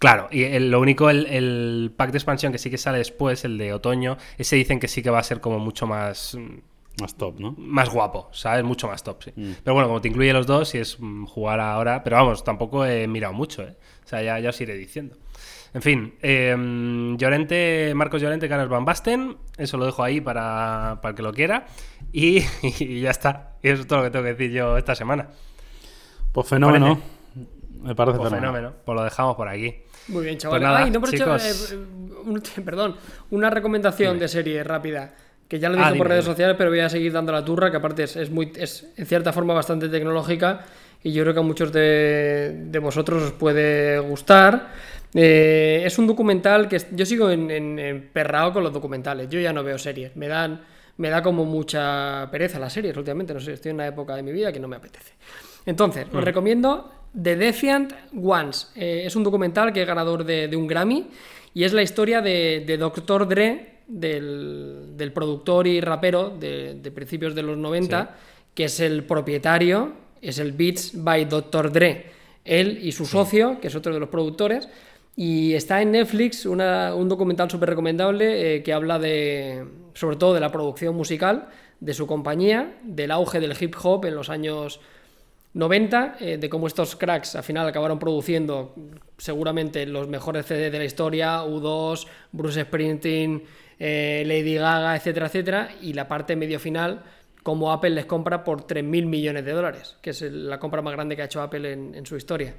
Claro, 0.04 0.28
y 0.30 0.42
el- 0.42 0.70
lo 0.70 0.80
único, 0.80 1.08
el, 1.08 1.26
el 1.26 1.92
pack 1.96 2.10
de 2.12 2.18
expansión 2.18 2.52
que 2.52 2.58
sí 2.58 2.68
que 2.70 2.76
sale 2.76 2.98
después, 2.98 3.42
el 3.46 3.56
de 3.56 3.72
otoño, 3.72 4.18
ese 4.36 4.56
dicen 4.56 4.78
que 4.78 4.86
sí 4.88 5.02
que 5.02 5.08
va 5.08 5.18
a 5.18 5.22
ser 5.22 5.40
como 5.40 5.58
mucho 5.58 5.86
más, 5.86 6.34
mm, 6.34 7.00
Más 7.00 7.16
top, 7.16 7.40
¿no? 7.40 7.54
más 7.58 7.88
guapo, 7.88 8.28
¿sabes? 8.32 8.62
Mucho 8.64 8.86
más 8.86 9.02
top, 9.02 9.22
sí. 9.24 9.32
Mm. 9.34 9.52
Pero 9.64 9.72
bueno, 9.74 9.88
como 9.88 10.00
te 10.02 10.08
incluye 10.08 10.32
los 10.34 10.46
dos, 10.46 10.74
y 10.74 10.78
es 10.78 10.98
mm, 11.00 11.24
jugar 11.24 11.58
ahora, 11.58 12.04
pero 12.04 12.16
vamos, 12.16 12.44
tampoco 12.44 12.84
he 12.84 13.08
mirado 13.08 13.32
mucho, 13.32 13.62
¿eh? 13.62 13.76
O 14.04 14.06
sea, 14.08 14.22
ya, 14.22 14.38
ya 14.40 14.50
os 14.50 14.60
iré 14.60 14.74
diciendo. 14.76 15.16
En 15.72 15.80
fin, 15.82 16.14
eh, 16.22 16.54
Llorente, 17.16 17.92
Marcos 17.96 18.20
Llorente, 18.22 18.48
Carlos 18.48 18.68
Van 18.68 18.84
Basten, 18.84 19.36
eso 19.56 19.76
lo 19.78 19.86
dejo 19.86 20.04
ahí 20.04 20.20
para, 20.20 20.98
para 21.02 21.10
el 21.10 21.16
que 21.16 21.22
lo 21.22 21.32
quiera. 21.32 21.66
Y, 22.12 22.44
y 22.78 23.00
ya 23.00 23.10
está. 23.10 23.54
Y 23.62 23.70
eso 23.70 23.80
es 23.82 23.88
todo 23.88 24.00
lo 24.00 24.04
que 24.04 24.10
tengo 24.10 24.24
que 24.24 24.34
decir 24.34 24.52
yo 24.52 24.76
esta 24.76 24.94
semana. 24.94 25.30
Pues 26.32 26.46
fenómeno. 26.46 27.00
Me 27.82 27.94
parece 27.94 28.18
Pues 28.18 28.30
fenómeno. 28.30 28.52
fenómeno. 28.52 28.72
Pues 28.84 28.96
lo 28.96 29.02
dejamos 29.02 29.34
por 29.34 29.48
aquí. 29.48 29.82
Muy 30.08 30.24
bien, 30.24 30.38
chaval. 30.38 30.58
Pues 30.60 30.62
nada, 30.68 30.84
Ay, 30.84 30.90
no 30.90 30.98
hecho, 30.98 31.10
chicos. 31.10 31.72
eh, 31.72 31.76
un- 32.24 32.42
perdón, 32.64 32.96
una 33.30 33.50
recomendación 33.50 34.18
de 34.18 34.28
serie 34.28 34.62
rápida. 34.64 35.14
Que 35.48 35.58
ya 35.58 35.68
lo 35.68 35.76
dije 35.76 35.86
Ah, 35.86 35.92
dime, 35.92 35.98
por 35.98 36.08
redes 36.08 36.24
dime. 36.24 36.32
sociales, 36.34 36.56
pero 36.58 36.70
voy 36.70 36.80
a 36.80 36.88
seguir 36.88 37.12
dando 37.12 37.30
la 37.32 37.44
turra, 37.44 37.70
que 37.70 37.76
aparte 37.76 38.04
es, 38.04 38.16
es 38.16 38.30
muy, 38.30 38.50
es 38.56 38.86
en 38.96 39.04
cierta 39.06 39.32
forma 39.32 39.52
bastante 39.52 39.88
tecnológica 39.90 40.64
y 41.02 41.12
yo 41.12 41.22
creo 41.22 41.34
que 41.34 41.40
a 41.40 41.42
muchos 41.42 41.70
de, 41.70 42.62
de 42.70 42.78
vosotros 42.78 43.22
os 43.22 43.32
puede 43.32 43.98
gustar. 44.00 44.68
Eh, 45.12 45.82
es 45.84 45.98
un 45.98 46.06
documental 46.06 46.66
que 46.66 46.80
yo 46.92 47.04
sigo 47.06 47.30
en, 47.30 47.50
en- 47.50 47.78
emperrado 47.78 48.52
con 48.54 48.62
los 48.64 48.72
documentales. 48.72 49.28
Yo 49.28 49.38
ya 49.38 49.52
no 49.52 49.62
veo 49.62 49.76
series. 49.78 50.16
Me 50.16 50.28
dan, 50.28 50.62
me 50.96 51.10
da 51.10 51.22
como 51.22 51.44
mucha 51.44 52.26
pereza 52.32 52.58
las 52.58 52.72
series 52.72 52.96
últimamente. 52.96 53.34
No 53.34 53.40
sé, 53.40 53.52
estoy 53.52 53.70
en 53.70 53.76
una 53.76 53.86
época 53.86 54.16
de 54.16 54.22
mi 54.22 54.32
vida 54.32 54.50
que 54.50 54.58
no 54.60 54.66
me 54.66 54.76
apetece. 54.76 55.12
Entonces, 55.66 56.06
os 56.12 56.24
recomiendo 56.24 56.90
The 57.20 57.36
Defiant 57.36 57.92
Ones. 58.14 58.70
Eh, 58.76 59.02
es 59.06 59.14
un 59.16 59.22
documental 59.24 59.72
que 59.72 59.82
es 59.82 59.86
ganador 59.86 60.24
de, 60.24 60.48
de 60.48 60.56
un 60.56 60.66
Grammy 60.66 61.06
y 61.54 61.64
es 61.64 61.72
la 61.72 61.82
historia 61.82 62.20
de, 62.20 62.64
de 62.66 62.76
Dr. 62.76 63.28
Dre, 63.28 63.74
del, 63.86 64.96
del 64.96 65.12
productor 65.12 65.66
y 65.66 65.80
rapero 65.80 66.30
de, 66.30 66.74
de 66.74 66.90
principios 66.90 67.34
de 67.34 67.42
los 67.42 67.56
90, 67.56 68.16
que 68.54 68.64
es 68.64 68.80
el 68.80 69.04
propietario, 69.04 69.92
es 70.22 70.38
el 70.38 70.52
Beats 70.52 70.92
by 70.94 71.26
Dr. 71.26 71.70
Dre. 71.70 72.06
Él 72.44 72.78
y 72.82 72.92
su 72.92 73.06
socio, 73.06 73.58
que 73.60 73.68
es 73.68 73.74
otro 73.74 73.92
de 73.94 74.00
los 74.00 74.08
productores. 74.08 74.68
Y 75.16 75.54
está 75.54 75.80
en 75.80 75.92
Netflix 75.92 76.44
una- 76.44 76.94
un 76.94 77.08
documental 77.08 77.48
súper 77.50 77.68
recomendable 77.70 78.56
eh, 78.56 78.62
que 78.64 78.72
habla 78.72 78.98
de, 78.98 79.64
sobre 79.94 80.16
todo 80.16 80.34
de 80.34 80.40
la 80.40 80.50
producción 80.50 80.96
musical 80.96 81.48
de 81.78 81.94
su 81.94 82.06
compañía, 82.06 82.74
del 82.82 83.12
auge 83.12 83.38
del 83.38 83.54
hip 83.60 83.76
hop 83.82 84.06
en 84.06 84.14
los 84.16 84.28
años 84.28 84.80
90, 85.54 86.16
eh, 86.18 86.36
de 86.36 86.50
cómo 86.50 86.66
estos 86.66 86.96
cracks 86.96 87.36
al 87.36 87.44
final 87.44 87.66
acabaron 87.68 87.98
produciendo 87.98 88.74
seguramente 89.16 89.86
los 89.86 90.08
mejores 90.08 90.46
CD 90.46 90.68
de 90.68 90.78
la 90.78 90.84
historia, 90.84 91.44
U2, 91.44 92.06
Bruce 92.32 92.64
Springsteen, 92.64 93.42
eh, 93.78 94.24
Lady 94.26 94.56
Gaga, 94.56 94.96
etcétera, 94.96 95.26
etcétera, 95.26 95.70
y 95.80 95.92
la 95.92 96.08
parte 96.08 96.34
medio 96.34 96.58
final, 96.58 97.04
como 97.44 97.72
Apple 97.72 97.90
les 97.90 98.04
compra 98.06 98.42
por 98.42 98.66
3.000 98.66 99.06
millones 99.06 99.44
de 99.44 99.52
dólares, 99.52 99.96
que 100.02 100.10
es 100.10 100.22
la 100.22 100.58
compra 100.58 100.82
más 100.82 100.92
grande 100.92 101.14
que 101.14 101.22
ha 101.22 101.26
hecho 101.26 101.40
Apple 101.40 101.72
en, 101.72 101.94
en 101.94 102.04
su 102.04 102.16
historia. 102.16 102.56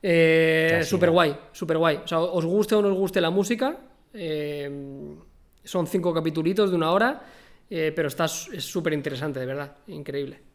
Eh, 0.00 0.82
super 0.84 1.10
guay, 1.10 1.36
super 1.50 1.78
guay. 1.78 2.00
O 2.04 2.06
sea, 2.06 2.20
os 2.20 2.44
guste 2.44 2.76
o 2.76 2.82
no 2.82 2.88
os 2.88 2.94
guste 2.94 3.20
la 3.20 3.30
música, 3.30 3.76
eh, 4.14 4.70
son 5.64 5.86
cinco 5.88 6.14
capitulitos 6.14 6.70
de 6.70 6.76
una 6.76 6.92
hora, 6.92 7.22
pero 7.68 8.06
está 8.06 8.26
es 8.26 8.64
súper 8.64 8.92
interesante, 8.92 9.40
de 9.40 9.46
verdad, 9.46 9.78
increíble. 9.88 10.45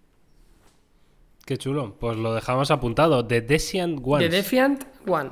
Qué 1.46 1.58
chulo. 1.58 1.96
Pues 2.00 2.18
lo 2.18 2.34
dejamos 2.34 2.72
apuntado. 2.72 3.26
The 3.26 3.42
Defiant 3.42 4.00
Ones. 4.04 4.30
The 4.30 4.36
Defiant 4.36 4.84
One. 5.08 5.30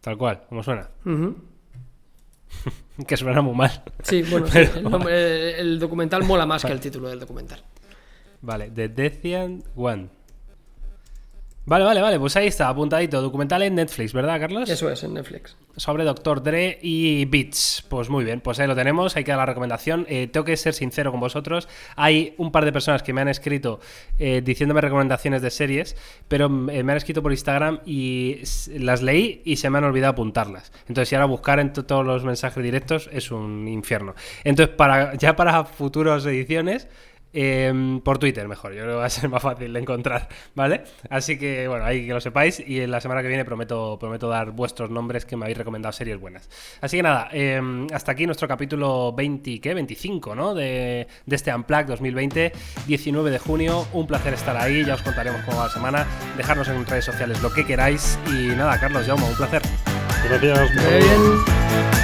Tal 0.00 0.16
cual, 0.18 0.42
como 0.48 0.62
suena. 0.62 0.88
Ujú. 1.04 1.36
que 3.06 3.16
suena 3.16 3.42
muy 3.42 3.54
mal. 3.54 3.82
Sí, 4.02 4.22
bueno, 4.30 4.46
sí, 4.46 4.58
el, 4.58 4.82
nombre- 4.84 5.58
el 5.60 5.78
documental 5.78 6.24
mola 6.24 6.46
más 6.46 6.64
que 6.64 6.72
el 6.72 6.80
título 6.80 7.08
del 7.08 7.20
documental. 7.20 7.62
Vale, 8.42 8.70
The 8.70 8.88
Defiant 8.88 9.64
One. 9.76 10.08
Vale, 11.66 11.82
vale, 11.82 12.02
vale, 12.02 12.20
pues 12.20 12.36
ahí 12.36 12.46
está, 12.46 12.68
apuntadito. 12.68 13.22
Documental 13.22 13.62
en 13.62 13.74
Netflix, 13.74 14.12
¿verdad, 14.12 14.38
Carlos? 14.38 14.68
Eso 14.68 14.90
es, 14.90 15.02
en 15.02 15.14
Netflix. 15.14 15.56
Sobre 15.78 16.04
Dr. 16.04 16.42
Dre 16.42 16.78
y 16.82 17.24
Beats. 17.24 17.86
Pues 17.88 18.10
muy 18.10 18.22
bien, 18.22 18.42
pues 18.42 18.60
ahí 18.60 18.66
lo 18.66 18.74
tenemos, 18.74 19.16
ahí 19.16 19.24
queda 19.24 19.38
la 19.38 19.46
recomendación. 19.46 20.04
Eh, 20.10 20.28
tengo 20.30 20.44
que 20.44 20.58
ser 20.58 20.74
sincero 20.74 21.10
con 21.10 21.20
vosotros. 21.20 21.66
Hay 21.96 22.34
un 22.36 22.52
par 22.52 22.66
de 22.66 22.72
personas 22.72 23.02
que 23.02 23.14
me 23.14 23.22
han 23.22 23.28
escrito 23.28 23.80
eh, 24.18 24.42
diciéndome 24.44 24.82
recomendaciones 24.82 25.40
de 25.40 25.50
series, 25.50 25.96
pero 26.28 26.46
eh, 26.70 26.82
me 26.82 26.92
han 26.92 26.98
escrito 26.98 27.22
por 27.22 27.32
Instagram 27.32 27.80
y 27.86 28.40
las 28.78 29.00
leí 29.00 29.40
y 29.46 29.56
se 29.56 29.70
me 29.70 29.78
han 29.78 29.84
olvidado 29.84 30.12
apuntarlas. 30.12 30.70
Entonces, 30.80 31.08
si 31.08 31.14
ahora 31.14 31.24
buscar 31.24 31.60
en 31.60 31.72
to- 31.72 31.86
todos 31.86 32.04
los 32.04 32.24
mensajes 32.24 32.62
directos 32.62 33.08
es 33.10 33.30
un 33.30 33.66
infierno. 33.68 34.14
Entonces, 34.44 34.74
para, 34.76 35.14
ya 35.14 35.34
para 35.34 35.64
futuras 35.64 36.26
ediciones. 36.26 36.88
Eh, 37.34 38.00
por 38.02 38.18
Twitter 38.18 38.46
mejor, 38.48 38.72
yo 38.72 38.82
creo 38.82 38.94
que 38.94 38.98
va 39.00 39.06
a 39.06 39.10
ser 39.10 39.28
más 39.28 39.42
fácil 39.42 39.72
de 39.72 39.80
encontrar, 39.80 40.28
¿vale? 40.54 40.84
Así 41.10 41.38
que 41.38 41.68
bueno, 41.68 41.84
ahí 41.84 42.06
que 42.06 42.12
lo 42.12 42.20
sepáis 42.20 42.62
y 42.64 42.80
en 42.80 42.90
la 42.90 43.00
semana 43.00 43.22
que 43.22 43.28
viene 43.28 43.44
prometo, 43.44 43.98
prometo 43.98 44.28
dar 44.28 44.52
vuestros 44.52 44.90
nombres 44.90 45.24
que 45.24 45.36
me 45.36 45.44
habéis 45.44 45.58
recomendado 45.58 45.92
series 45.92 46.18
buenas. 46.18 46.48
Así 46.80 46.96
que 46.96 47.02
nada, 47.02 47.28
eh, 47.32 47.60
hasta 47.92 48.12
aquí 48.12 48.26
nuestro 48.26 48.46
capítulo 48.46 49.12
20, 49.12 49.60
¿qué? 49.60 49.74
25, 49.74 50.34
¿no? 50.34 50.54
De, 50.54 51.06
de 51.26 51.36
este 51.36 51.54
Unplugged 51.54 51.88
2020, 51.88 52.52
19 52.86 53.30
de 53.30 53.38
junio, 53.38 53.86
un 53.92 54.06
placer 54.06 54.34
estar 54.34 54.56
ahí, 54.56 54.84
ya 54.84 54.94
os 54.94 55.02
contaremos 55.02 55.42
cómo 55.42 55.58
va 55.58 55.64
la 55.64 55.72
semana, 55.72 56.06
dejarnos 56.36 56.68
en 56.68 56.86
redes 56.86 57.04
sociales 57.04 57.42
lo 57.42 57.52
que 57.52 57.66
queráis 57.66 58.18
y 58.28 58.54
nada, 58.54 58.78
Carlos, 58.78 59.06
Jaume, 59.06 59.24
un 59.24 59.36
placer. 59.36 59.62
Gracias. 60.28 60.70
Muy 60.74 61.02
bien. 61.02 62.03